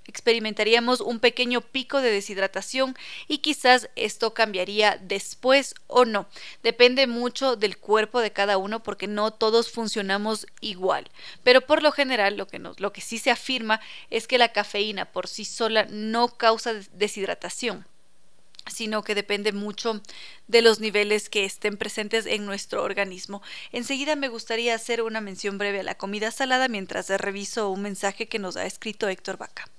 Experimentaríamos 0.08 1.02
un 1.02 1.20
pequeño 1.20 1.62
pico 1.62 2.02
de 2.02 2.12
deshidratación 2.12 2.96
y 3.28 3.40
quizás 3.40 3.90
esto 3.96 4.34
cambiaría 4.34 4.98
después 5.02 5.76
o 5.88 6.06
no. 6.06 6.28
Depende 6.64 7.08
mucho 7.08 7.58
del 7.58 7.78
cuerpo 7.78 8.22
de 8.22 8.32
cada 8.32 8.58
uno 8.58 8.82
porque 8.84 9.08
no 9.08 9.32
todos 9.32 9.70
funcionamos 9.70 10.48
igual. 10.62 11.10
Pero 11.44 11.62
por 11.62 11.84
lo 11.84 11.92
general 11.92 12.38
lo 12.38 12.48
que, 12.92 13.02
sí 13.02 13.18
se 13.20 13.32
afirma 13.32 13.82
es 14.10 14.28
que 14.28 14.38
la 14.38 14.54
cafeína 14.54 15.06
por 15.06 15.28
sí 15.28 15.46
sola 15.46 15.88
no 15.90 16.30
causa 16.30 16.74
deshidratación 16.94 17.86
sino 18.70 19.02
que 19.02 19.16
depende 19.16 19.54
mucho 19.54 20.02
de 20.48 20.62
los 20.62 20.82
niveles 20.82 21.30
que 21.30 21.46
estén 21.46 21.78
presentes 21.78 22.26
en 22.26 22.46
nuestro 22.46 22.84
organismo. 22.84 23.42
Enseguida 23.72 24.18
me 24.18 24.28
gustaría 24.28 24.76
hacer 24.76 25.02
una 25.02 25.22
mención 25.22 25.58
breve 25.58 25.80
a 25.80 25.84
la 25.84 25.96
comida 25.96 26.32
salada 26.32 26.68
mientras 26.68 27.10
reviso 27.10 27.70
un 27.70 27.82
mensaje 27.82 28.28
que 28.28 28.40
nos 28.40 28.58
ha 28.58 28.66
escrito 28.66 29.08
Héctor 29.08 29.38
Vaca. 29.38 29.70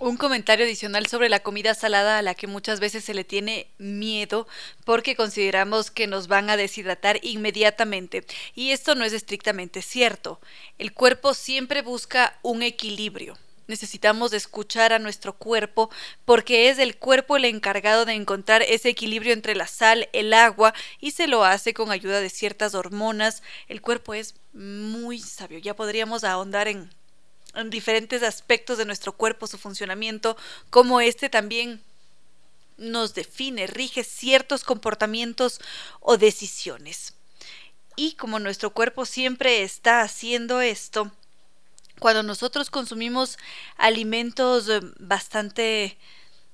Un 0.00 0.16
comentario 0.16 0.66
adicional 0.66 1.06
sobre 1.06 1.28
la 1.28 1.40
comida 1.40 1.72
salada 1.72 2.18
a 2.18 2.22
la 2.22 2.34
que 2.34 2.48
muchas 2.48 2.80
veces 2.80 3.04
se 3.04 3.14
le 3.14 3.22
tiene 3.22 3.68
miedo 3.78 4.46
porque 4.84 5.14
consideramos 5.14 5.90
que 5.92 6.08
nos 6.08 6.26
van 6.26 6.50
a 6.50 6.56
deshidratar 6.56 7.20
inmediatamente. 7.22 8.26
Y 8.54 8.72
esto 8.72 8.96
no 8.96 9.04
es 9.04 9.12
estrictamente 9.12 9.82
cierto. 9.82 10.40
El 10.78 10.92
cuerpo 10.92 11.32
siempre 11.32 11.82
busca 11.82 12.38
un 12.42 12.62
equilibrio. 12.62 13.38
Necesitamos 13.66 14.32
escuchar 14.32 14.92
a 14.92 14.98
nuestro 14.98 15.32
cuerpo 15.32 15.90
porque 16.24 16.68
es 16.68 16.78
el 16.78 16.96
cuerpo 16.96 17.36
el 17.36 17.46
encargado 17.46 18.04
de 18.04 18.12
encontrar 18.12 18.62
ese 18.62 18.90
equilibrio 18.90 19.32
entre 19.32 19.54
la 19.54 19.66
sal, 19.66 20.08
el 20.12 20.34
agua 20.34 20.74
y 21.00 21.12
se 21.12 21.28
lo 21.28 21.44
hace 21.44 21.72
con 21.72 21.90
ayuda 21.90 22.20
de 22.20 22.30
ciertas 22.30 22.74
hormonas. 22.74 23.42
El 23.68 23.80
cuerpo 23.80 24.12
es 24.12 24.34
muy 24.52 25.20
sabio. 25.20 25.58
Ya 25.58 25.74
podríamos 25.74 26.24
ahondar 26.24 26.68
en, 26.68 26.90
en 27.54 27.70
diferentes 27.70 28.22
aspectos 28.22 28.78
de 28.78 28.84
nuestro 28.84 29.12
cuerpo, 29.12 29.46
su 29.46 29.58
funcionamiento, 29.58 30.36
como 30.70 31.00
este 31.00 31.28
también 31.28 31.82
nos 32.76 33.14
define, 33.14 33.66
rige 33.66 34.04
ciertos 34.04 34.64
comportamientos 34.64 35.60
o 36.00 36.16
decisiones. 36.16 37.14
Y 37.96 38.14
como 38.14 38.38
nuestro 38.38 38.70
cuerpo 38.70 39.06
siempre 39.06 39.62
está 39.62 40.00
haciendo 40.00 40.60
esto, 40.60 41.12
cuando 42.00 42.22
nosotros 42.24 42.70
consumimos 42.70 43.38
alimentos 43.76 44.68
eh, 44.68 44.80
bastante 44.98 45.96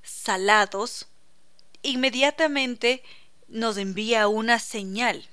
salados, 0.03 1.07
inmediatamente 1.81 3.03
nos 3.47 3.77
envía 3.77 4.27
una 4.27 4.59
señal 4.59 5.30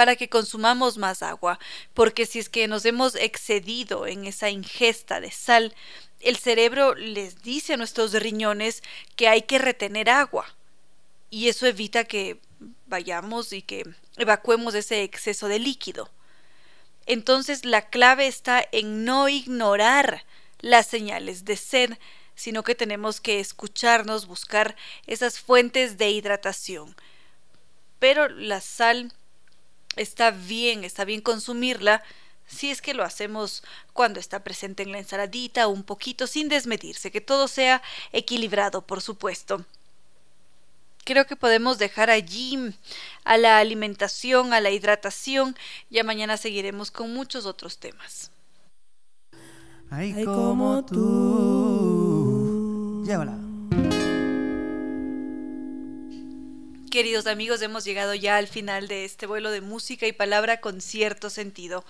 para 0.00 0.16
que 0.16 0.30
consumamos 0.30 0.96
más 0.96 1.22
agua, 1.22 1.58
porque 1.92 2.24
si 2.24 2.38
es 2.38 2.48
que 2.48 2.66
nos 2.68 2.86
hemos 2.86 3.14
excedido 3.16 4.06
en 4.06 4.24
esa 4.24 4.48
ingesta 4.48 5.20
de 5.20 5.30
sal, 5.30 5.74
el 6.20 6.38
cerebro 6.38 6.94
les 6.94 7.42
dice 7.42 7.74
a 7.74 7.76
nuestros 7.76 8.14
riñones 8.14 8.82
que 9.14 9.28
hay 9.28 9.42
que 9.42 9.58
retener 9.58 10.08
agua 10.08 10.46
y 11.28 11.50
eso 11.50 11.66
evita 11.66 12.04
que 12.04 12.40
vayamos 12.86 13.52
y 13.52 13.60
que 13.60 13.84
evacuemos 14.16 14.72
ese 14.74 15.02
exceso 15.02 15.48
de 15.48 15.58
líquido. 15.58 16.10
Entonces 17.04 17.66
la 17.66 17.90
clave 17.90 18.26
está 18.26 18.66
en 18.72 19.04
no 19.04 19.28
ignorar 19.28 20.24
las 20.60 20.86
señales 20.86 21.44
de 21.44 21.58
sed, 21.58 21.98
sino 22.34 22.62
que 22.62 22.74
tenemos 22.74 23.20
que 23.20 23.38
escucharnos, 23.38 24.26
buscar 24.26 24.76
esas 25.06 25.40
fuentes 25.40 25.98
de 25.98 26.08
hidratación. 26.08 26.96
Pero 27.98 28.30
la 28.30 28.62
sal 28.62 29.12
está 30.00 30.30
bien, 30.30 30.84
está 30.84 31.04
bien 31.04 31.20
consumirla 31.20 32.02
si 32.46 32.70
es 32.70 32.82
que 32.82 32.94
lo 32.94 33.04
hacemos 33.04 33.62
cuando 33.92 34.18
está 34.18 34.42
presente 34.42 34.82
en 34.82 34.92
la 34.92 34.98
ensaladita 34.98 35.68
un 35.68 35.84
poquito 35.84 36.26
sin 36.26 36.48
desmedirse, 36.48 37.12
que 37.12 37.20
todo 37.20 37.46
sea 37.48 37.80
equilibrado, 38.12 38.82
por 38.82 39.00
supuesto 39.00 39.64
creo 41.04 41.26
que 41.26 41.36
podemos 41.36 41.78
dejar 41.78 42.08
allí 42.10 42.72
a 43.24 43.36
la 43.36 43.58
alimentación, 43.58 44.52
a 44.52 44.60
la 44.60 44.70
hidratación. 44.70 45.56
Ya 45.90 46.04
mañana 46.04 46.36
seguiremos 46.36 46.92
con 46.92 47.12
muchos 47.12 47.46
otros 47.46 47.78
temas. 47.78 48.30
Ay, 49.90 50.24
como 50.24 50.84
tú. 50.84 52.22
Llévala. 53.04 53.49
Queridos 56.90 57.28
amigos, 57.28 57.62
hemos 57.62 57.84
llegado 57.84 58.14
ya 58.14 58.36
al 58.36 58.48
final 58.48 58.88
de 58.88 59.04
este 59.04 59.26
vuelo 59.26 59.52
de 59.52 59.60
música 59.60 60.08
y 60.08 60.12
palabra 60.12 60.60
con 60.60 60.80
cierto 60.80 61.30
sentido. 61.30 61.84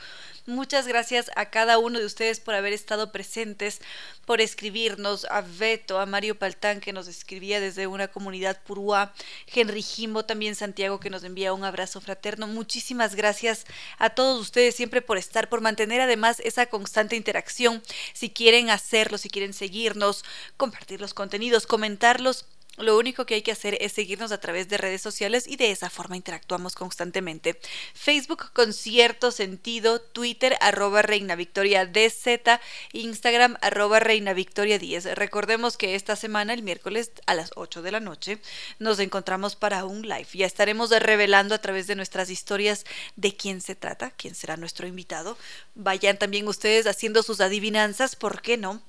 Muchas 0.44 0.86
gracias 0.86 1.30
a 1.36 1.48
cada 1.48 1.78
uno 1.78 1.98
de 1.98 2.04
ustedes 2.04 2.38
por 2.38 2.54
haber 2.54 2.74
estado 2.74 3.10
presentes, 3.10 3.80
por 4.26 4.42
escribirnos, 4.42 5.24
a 5.30 5.40
Beto, 5.40 6.00
a 6.00 6.04
Mario 6.04 6.38
Paltán 6.38 6.80
que 6.80 6.92
nos 6.92 7.08
escribía 7.08 7.60
desde 7.60 7.86
una 7.86 8.08
comunidad 8.08 8.60
purúa, 8.62 9.14
Henry 9.46 9.80
Jimbo, 9.80 10.26
también 10.26 10.54
Santiago 10.54 11.00
que 11.00 11.08
nos 11.08 11.24
envía 11.24 11.54
un 11.54 11.64
abrazo 11.64 12.02
fraterno. 12.02 12.46
Muchísimas 12.46 13.14
gracias 13.14 13.64
a 13.96 14.10
todos 14.10 14.38
ustedes 14.38 14.74
siempre 14.74 15.00
por 15.00 15.16
estar, 15.16 15.48
por 15.48 15.62
mantener 15.62 16.02
además 16.02 16.40
esa 16.44 16.66
constante 16.66 17.16
interacción. 17.16 17.82
Si 18.12 18.28
quieren 18.28 18.68
hacerlo, 18.68 19.16
si 19.16 19.30
quieren 19.30 19.54
seguirnos, 19.54 20.26
compartir 20.58 21.00
los 21.00 21.14
contenidos, 21.14 21.66
comentarlos 21.66 22.44
lo 22.76 22.96
único 22.96 23.26
que 23.26 23.34
hay 23.34 23.42
que 23.42 23.52
hacer 23.52 23.76
es 23.80 23.92
seguirnos 23.92 24.32
a 24.32 24.40
través 24.40 24.68
de 24.68 24.78
redes 24.78 25.02
sociales 25.02 25.46
y 25.46 25.56
de 25.56 25.70
esa 25.70 25.90
forma 25.90 26.16
interactuamos 26.16 26.74
constantemente. 26.74 27.60
Facebook 27.94 28.52
con 28.52 28.72
cierto 28.72 29.32
sentido, 29.32 30.00
Twitter 30.00 30.56
arroba 30.60 31.02
Reina 31.02 31.34
Victoria 31.34 31.84
DZ, 31.84 32.60
Instagram 32.92 33.56
arroba 33.60 34.00
Reina 34.00 34.32
Victoria 34.32 34.78
10. 34.78 35.16
Recordemos 35.16 35.76
que 35.76 35.94
esta 35.94 36.16
semana, 36.16 36.54
el 36.54 36.62
miércoles 36.62 37.12
a 37.26 37.34
las 37.34 37.50
8 37.56 37.82
de 37.82 37.92
la 37.92 38.00
noche, 38.00 38.38
nos 38.78 38.98
encontramos 38.98 39.56
para 39.56 39.84
un 39.84 40.02
live. 40.02 40.28
Ya 40.32 40.46
estaremos 40.46 40.90
revelando 40.90 41.54
a 41.54 41.60
través 41.60 41.86
de 41.86 41.96
nuestras 41.96 42.30
historias 42.30 42.86
de 43.16 43.36
quién 43.36 43.60
se 43.60 43.74
trata, 43.74 44.10
quién 44.12 44.34
será 44.34 44.56
nuestro 44.56 44.86
invitado. 44.86 45.36
Vayan 45.74 46.18
también 46.18 46.48
ustedes 46.48 46.86
haciendo 46.86 47.22
sus 47.22 47.40
adivinanzas, 47.40 48.16
¿por 48.16 48.40
qué 48.40 48.56
no? 48.56 48.82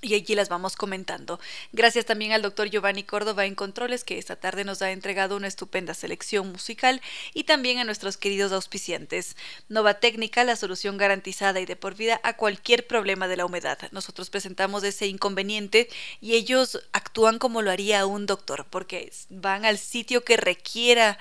Y 0.00 0.14
allí 0.14 0.34
las 0.34 0.48
vamos 0.48 0.76
comentando. 0.76 1.40
Gracias 1.72 2.04
también 2.04 2.32
al 2.32 2.42
doctor 2.42 2.68
Giovanni 2.68 3.02
Córdoba 3.02 3.46
en 3.46 3.54
Controles, 3.54 4.04
que 4.04 4.18
esta 4.18 4.36
tarde 4.36 4.64
nos 4.64 4.82
ha 4.82 4.90
entregado 4.90 5.36
una 5.36 5.48
estupenda 5.48 5.94
selección 5.94 6.52
musical, 6.52 7.00
y 7.34 7.44
también 7.44 7.78
a 7.78 7.84
nuestros 7.84 8.16
queridos 8.16 8.52
auspiciantes. 8.52 9.36
Nova 9.68 9.94
Técnica, 9.94 10.44
la 10.44 10.56
solución 10.56 10.96
garantizada 10.96 11.60
y 11.60 11.66
de 11.66 11.76
por 11.76 11.94
vida 11.94 12.20
a 12.22 12.36
cualquier 12.36 12.86
problema 12.86 13.28
de 13.28 13.36
la 13.36 13.46
humedad. 13.46 13.78
Nosotros 13.92 14.30
presentamos 14.30 14.84
ese 14.84 15.06
inconveniente 15.06 15.88
y 16.20 16.34
ellos 16.34 16.80
actúan 16.92 17.38
como 17.38 17.62
lo 17.62 17.70
haría 17.70 18.06
un 18.06 18.26
doctor, 18.26 18.66
porque 18.70 19.12
van 19.28 19.64
al 19.64 19.78
sitio 19.78 20.24
que 20.24 20.36
requiera 20.36 21.18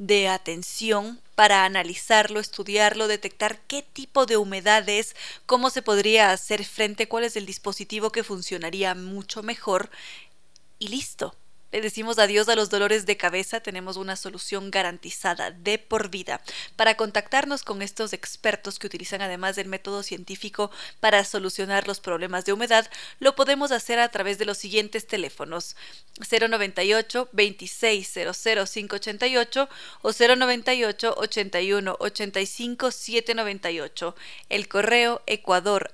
de 0.00 0.28
atención 0.28 1.20
para 1.34 1.66
analizarlo, 1.66 2.40
estudiarlo, 2.40 3.06
detectar 3.06 3.60
qué 3.66 3.82
tipo 3.82 4.24
de 4.24 4.38
humedad 4.38 4.88
es, 4.88 5.14
cómo 5.44 5.68
se 5.68 5.82
podría 5.82 6.32
hacer 6.32 6.64
frente, 6.64 7.06
cuál 7.06 7.24
es 7.24 7.36
el 7.36 7.44
dispositivo 7.44 8.10
que 8.10 8.24
funcionaría 8.24 8.94
mucho 8.94 9.42
mejor 9.42 9.90
y 10.78 10.88
listo. 10.88 11.34
Le 11.72 11.80
decimos 11.80 12.18
adiós 12.18 12.48
a 12.48 12.56
los 12.56 12.68
dolores 12.68 13.06
de 13.06 13.16
cabeza, 13.16 13.60
tenemos 13.60 13.96
una 13.96 14.16
solución 14.16 14.72
garantizada 14.72 15.52
de 15.52 15.78
por 15.78 16.10
vida. 16.10 16.40
Para 16.74 16.96
contactarnos 16.96 17.62
con 17.62 17.80
estos 17.80 18.12
expertos 18.12 18.80
que 18.80 18.88
utilizan 18.88 19.22
además 19.22 19.54
del 19.54 19.68
método 19.68 20.02
científico 20.02 20.72
para 20.98 21.24
solucionar 21.24 21.86
los 21.86 22.00
problemas 22.00 22.44
de 22.44 22.52
humedad, 22.52 22.90
lo 23.20 23.36
podemos 23.36 23.70
hacer 23.70 24.00
a 24.00 24.08
través 24.08 24.36
de 24.38 24.46
los 24.46 24.58
siguientes 24.58 25.06
teléfonos 25.06 25.76
098 26.18 27.28
2600 27.32 28.70
588 28.70 29.68
o 30.02 30.12
098 30.12 31.14
81 31.16 31.96
85 32.00 32.90
798, 32.90 34.16
el 34.48 34.66
correo 34.68 35.22
ecuador 35.26 35.92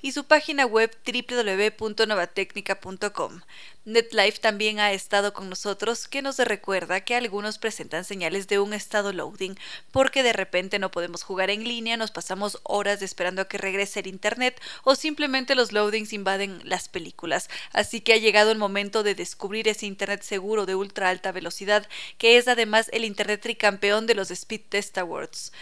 y 0.00 0.12
su 0.12 0.24
página 0.24 0.64
web 0.64 0.96
www.novatecnica.com. 1.04 3.42
NetLife 3.86 4.40
también 4.40 4.80
ha 4.80 4.92
estado 4.92 5.32
con 5.32 5.48
nosotros 5.48 6.08
que 6.08 6.20
nos 6.20 6.38
recuerda 6.38 7.02
que 7.02 7.14
algunos 7.14 7.58
presentan 7.58 8.04
señales 8.04 8.48
de 8.48 8.58
un 8.58 8.72
estado 8.72 9.12
loading 9.12 9.54
porque 9.92 10.24
de 10.24 10.32
repente 10.32 10.80
no 10.80 10.90
podemos 10.90 11.22
jugar 11.22 11.50
en 11.50 11.62
línea, 11.62 11.96
nos 11.96 12.10
pasamos 12.10 12.58
horas 12.64 13.00
esperando 13.00 13.42
a 13.42 13.48
que 13.48 13.58
regrese 13.58 14.00
el 14.00 14.08
internet 14.08 14.60
o 14.82 14.96
simplemente 14.96 15.54
los 15.54 15.70
loadings 15.70 16.12
invaden 16.12 16.60
las 16.64 16.88
películas. 16.88 17.48
Así 17.72 18.00
que 18.00 18.14
ha 18.14 18.18
llegado 18.18 18.50
el 18.50 18.58
momento 18.58 19.04
de 19.04 19.14
descubrir 19.14 19.68
ese 19.68 19.86
internet 19.86 20.22
seguro 20.22 20.66
de 20.66 20.74
ultra 20.74 21.08
alta 21.08 21.30
velocidad 21.30 21.86
que 22.18 22.38
es 22.38 22.48
además 22.48 22.90
el 22.92 23.04
internet 23.04 23.40
tricampeón 23.40 24.06
de 24.06 24.16
los 24.16 24.32
Speed 24.32 24.62
Test 24.68 24.98
Awards. 24.98 25.52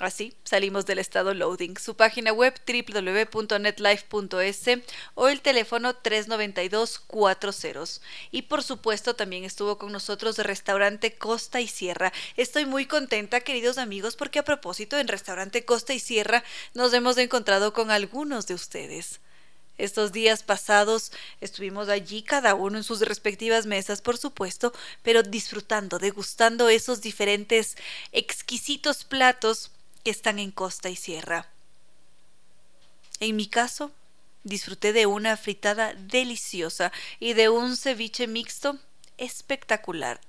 Así 0.00 0.34
salimos 0.42 0.86
del 0.86 0.98
estado 0.98 1.34
loading. 1.34 1.76
Su 1.76 1.94
página 1.94 2.32
web 2.32 2.52
www.netlife.es 2.66 4.64
o 5.14 5.28
el 5.28 5.40
teléfono 5.40 5.94
392 5.94 6.98
40. 6.98 7.50
Y 8.32 8.42
por 8.42 8.64
supuesto 8.64 9.14
también 9.14 9.44
estuvo 9.44 9.78
con 9.78 9.92
nosotros 9.92 10.36
el 10.40 10.46
restaurante 10.46 11.14
Costa 11.14 11.60
y 11.60 11.68
Sierra. 11.68 12.12
Estoy 12.36 12.66
muy 12.66 12.86
contenta, 12.86 13.42
queridos 13.42 13.78
amigos, 13.78 14.16
porque 14.16 14.40
a 14.40 14.44
propósito 14.44 14.98
en 14.98 15.06
restaurante 15.06 15.64
Costa 15.64 15.94
y 15.94 16.00
Sierra 16.00 16.42
nos 16.74 16.92
hemos 16.92 17.16
encontrado 17.16 17.72
con 17.72 17.92
algunos 17.92 18.48
de 18.48 18.54
ustedes. 18.54 19.20
Estos 19.78 20.10
días 20.10 20.42
pasados 20.42 21.12
estuvimos 21.40 21.88
allí 21.88 22.22
cada 22.22 22.54
uno 22.54 22.78
en 22.78 22.84
sus 22.84 23.00
respectivas 23.00 23.66
mesas, 23.66 24.02
por 24.02 24.18
supuesto, 24.18 24.72
pero 25.02 25.22
disfrutando, 25.22 26.00
degustando 26.00 26.68
esos 26.68 27.00
diferentes 27.00 27.76
exquisitos 28.12 29.04
platos 29.04 29.70
que 30.04 30.10
están 30.10 30.38
en 30.38 30.50
costa 30.50 30.90
y 30.90 30.96
sierra. 30.96 31.48
En 33.20 33.36
mi 33.36 33.48
caso, 33.48 33.90
disfruté 34.42 34.92
de 34.92 35.06
una 35.06 35.36
fritada 35.36 35.94
deliciosa 35.94 36.92
y 37.18 37.32
de 37.32 37.48
un 37.48 37.76
ceviche 37.76 38.26
mixto 38.26 38.78
espectacular. 39.16 40.20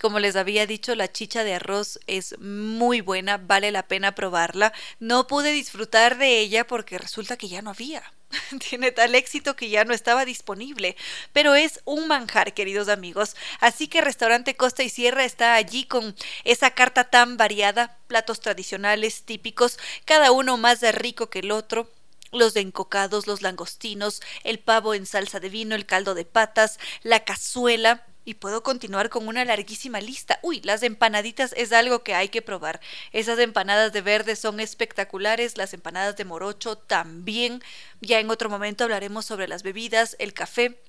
Como 0.00 0.18
les 0.18 0.36
había 0.36 0.66
dicho, 0.66 0.94
la 0.94 1.10
chicha 1.10 1.44
de 1.44 1.54
arroz 1.54 2.00
es 2.06 2.38
muy 2.40 3.00
buena, 3.00 3.38
vale 3.38 3.70
la 3.70 3.86
pena 3.86 4.14
probarla. 4.14 4.72
No 5.00 5.26
pude 5.26 5.52
disfrutar 5.52 6.18
de 6.18 6.40
ella 6.40 6.66
porque 6.66 6.98
resulta 6.98 7.36
que 7.36 7.48
ya 7.48 7.62
no 7.62 7.70
había. 7.70 8.02
tiene 8.68 8.92
tal 8.92 9.14
éxito 9.14 9.56
que 9.56 9.68
ya 9.68 9.84
no 9.84 9.94
estaba 9.94 10.24
disponible, 10.24 10.96
pero 11.32 11.54
es 11.54 11.80
un 11.84 12.08
manjar, 12.08 12.54
queridos 12.54 12.88
amigos. 12.88 13.36
Así 13.60 13.88
que 13.88 14.00
Restaurante 14.00 14.56
Costa 14.56 14.82
y 14.82 14.88
Sierra 14.88 15.24
está 15.24 15.54
allí 15.54 15.84
con 15.84 16.14
esa 16.44 16.70
carta 16.72 17.04
tan 17.04 17.36
variada, 17.36 17.98
platos 18.06 18.40
tradicionales 18.40 19.22
típicos, 19.24 19.78
cada 20.04 20.32
uno 20.32 20.56
más 20.56 20.80
rico 20.94 21.30
que 21.30 21.40
el 21.40 21.50
otro, 21.50 21.90
los 22.32 22.54
de 22.54 22.60
encocados, 22.60 23.26
los 23.26 23.42
langostinos, 23.42 24.20
el 24.42 24.58
pavo 24.58 24.94
en 24.94 25.06
salsa 25.06 25.40
de 25.40 25.48
vino, 25.48 25.74
el 25.74 25.86
caldo 25.86 26.14
de 26.14 26.24
patas, 26.24 26.78
la 27.02 27.24
cazuela, 27.24 28.04
y 28.24 28.34
puedo 28.34 28.62
continuar 28.62 29.10
con 29.10 29.28
una 29.28 29.44
larguísima 29.44 30.00
lista. 30.00 30.38
Uy, 30.42 30.60
las 30.62 30.82
empanaditas 30.82 31.54
es 31.56 31.72
algo 31.72 32.02
que 32.02 32.14
hay 32.14 32.28
que 32.28 32.42
probar. 32.42 32.80
Esas 33.12 33.38
empanadas 33.38 33.92
de 33.92 34.00
verde 34.00 34.36
son 34.36 34.60
espectaculares, 34.60 35.56
las 35.56 35.74
empanadas 35.74 36.16
de 36.16 36.24
morocho 36.24 36.76
también. 36.76 37.62
Ya 38.00 38.20
en 38.20 38.30
otro 38.30 38.48
momento 38.48 38.84
hablaremos 38.84 39.26
sobre 39.26 39.48
las 39.48 39.62
bebidas, 39.62 40.16
el 40.18 40.32
café 40.32 40.80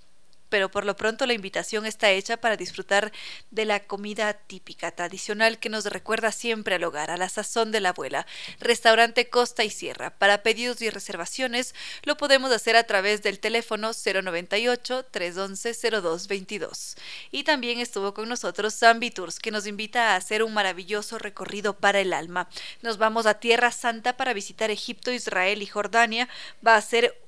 pero 0.50 0.70
por 0.70 0.86
lo 0.86 0.96
pronto 0.96 1.26
la 1.26 1.34
invitación 1.34 1.86
está 1.86 2.12
hecha 2.12 2.38
para 2.38 2.58
disfrutar 2.58 3.12
de 3.52 3.66
la 3.66 3.82
comida 3.82 4.34
típica, 4.34 4.92
tradicional 4.92 5.60
que 5.60 5.70
nos 5.70 5.86
recuerda 5.86 6.32
siempre 6.32 6.76
al 6.76 6.84
hogar, 6.84 7.12
a 7.12 7.18
la 7.18 7.30
sazón 7.30 7.72
de 7.72 7.82
la 7.82 7.90
abuela. 7.90 8.26
Restaurante 8.60 9.30
Costa 9.30 9.64
y 9.64 9.70
Sierra. 9.70 10.12
Para 10.12 10.44
pedidos 10.44 10.82
y 10.82 10.90
reservaciones 10.90 11.74
lo 12.04 12.18
podemos 12.18 12.52
hacer 12.52 12.76
a 12.76 12.84
través 12.84 13.24
del 13.24 13.40
teléfono 13.40 13.92
098 13.92 15.06
311 15.12 15.74
0222. 16.02 16.96
Y 17.32 17.44
también 17.44 17.80
estuvo 17.80 18.14
con 18.14 18.30
nosotros 18.30 18.76
Zambi 18.76 19.12
Tours, 19.12 19.40
que 19.40 19.52
nos 19.52 19.68
invita 19.68 20.14
a 20.14 20.16
hacer 20.16 20.44
un 20.44 20.54
maravilloso 20.54 21.18
recorrido 21.18 21.78
para 21.78 22.00
el 22.00 22.14
alma. 22.14 22.50
Nos 22.82 22.98
vamos 22.98 23.26
a 23.26 23.40
Tierra 23.40 23.72
Santa 23.72 24.18
para 24.18 24.34
visitar 24.34 24.72
Egipto, 24.72 25.12
Israel 25.12 25.62
y 25.62 25.68
Jordania. 25.68 26.30
Va 26.66 26.76
a 26.76 26.82
ser 26.82 27.20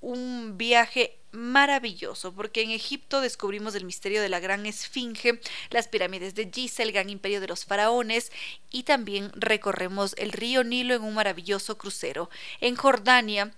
un 0.00 0.58
viaje 0.58 1.18
maravilloso, 1.32 2.32
porque 2.32 2.62
en 2.62 2.70
Egipto 2.70 3.20
descubrimos 3.20 3.74
el 3.74 3.84
misterio 3.84 4.22
de 4.22 4.28
la 4.28 4.40
gran 4.40 4.66
esfinge, 4.66 5.40
las 5.70 5.88
pirámides 5.88 6.34
de 6.34 6.50
Giza, 6.52 6.82
el 6.82 6.92
gran 6.92 7.10
imperio 7.10 7.40
de 7.40 7.48
los 7.48 7.64
faraones, 7.64 8.30
y 8.70 8.84
también 8.84 9.32
recorremos 9.34 10.14
el 10.18 10.32
río 10.32 10.62
Nilo 10.62 10.94
en 10.94 11.02
un 11.02 11.14
maravilloso 11.14 11.78
crucero. 11.78 12.30
En 12.60 12.76
Jordania 12.76 13.52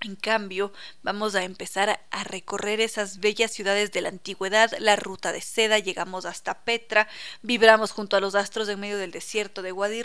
en 0.00 0.16
cambio, 0.16 0.72
vamos 1.02 1.34
a 1.34 1.44
empezar 1.44 2.00
a 2.10 2.24
recorrer 2.24 2.80
esas 2.80 3.18
bellas 3.18 3.52
ciudades 3.52 3.90
de 3.92 4.00
la 4.00 4.08
antigüedad, 4.08 4.72
la 4.78 4.96
ruta 4.96 5.32
de 5.32 5.40
seda, 5.40 5.78
llegamos 5.78 6.24
hasta 6.24 6.62
Petra, 6.62 7.08
vibramos 7.42 7.90
junto 7.90 8.16
a 8.16 8.20
los 8.20 8.34
astros 8.34 8.68
en 8.68 8.80
medio 8.80 8.98
del 8.98 9.10
desierto 9.10 9.62
de 9.62 9.72
Wadi 9.72 10.02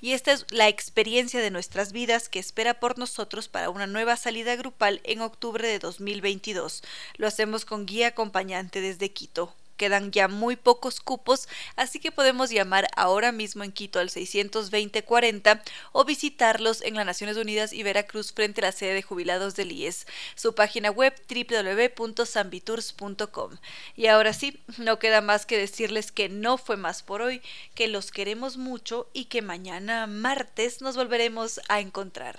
y 0.00 0.12
esta 0.12 0.32
es 0.32 0.46
la 0.50 0.68
experiencia 0.68 1.40
de 1.40 1.50
nuestras 1.50 1.92
vidas 1.92 2.28
que 2.28 2.38
espera 2.38 2.74
por 2.74 2.98
nosotros 2.98 3.48
para 3.48 3.70
una 3.70 3.86
nueva 3.86 4.16
salida 4.16 4.54
grupal 4.56 5.00
en 5.04 5.20
octubre 5.20 5.66
de 5.66 5.78
2022. 5.78 6.82
Lo 7.16 7.26
hacemos 7.26 7.64
con 7.64 7.86
guía 7.86 8.08
acompañante 8.08 8.80
desde 8.80 9.10
Quito. 9.10 9.54
Quedan 9.76 10.12
ya 10.12 10.28
muy 10.28 10.56
pocos 10.56 11.00
cupos, 11.00 11.48
así 11.76 11.98
que 11.98 12.12
podemos 12.12 12.50
llamar 12.50 12.88
ahora 12.96 13.32
mismo 13.32 13.64
en 13.64 13.72
Quito 13.72 13.98
al 13.98 14.10
620-40 14.10 15.62
o 15.92 16.04
visitarlos 16.04 16.82
en 16.82 16.94
las 16.94 17.06
Naciones 17.06 17.36
Unidas 17.36 17.72
y 17.72 17.82
Veracruz 17.82 18.32
frente 18.32 18.60
a 18.60 18.66
la 18.66 18.72
sede 18.72 18.94
de 18.94 19.02
jubilados 19.02 19.56
del 19.56 19.72
IES. 19.72 20.06
Su 20.34 20.54
página 20.54 20.90
web 20.90 21.14
www.sambitours.com. 21.28 23.56
Y 23.96 24.06
ahora 24.06 24.32
sí, 24.32 24.60
no 24.78 24.98
queda 24.98 25.20
más 25.20 25.46
que 25.46 25.58
decirles 25.58 26.12
que 26.12 26.28
no 26.28 26.58
fue 26.58 26.76
más 26.76 27.02
por 27.02 27.22
hoy, 27.22 27.42
que 27.74 27.88
los 27.88 28.10
queremos 28.10 28.56
mucho 28.56 29.08
y 29.12 29.26
que 29.26 29.42
mañana 29.42 30.06
martes 30.06 30.80
nos 30.80 30.96
volveremos 30.96 31.60
a 31.68 31.80
encontrar. 31.80 32.38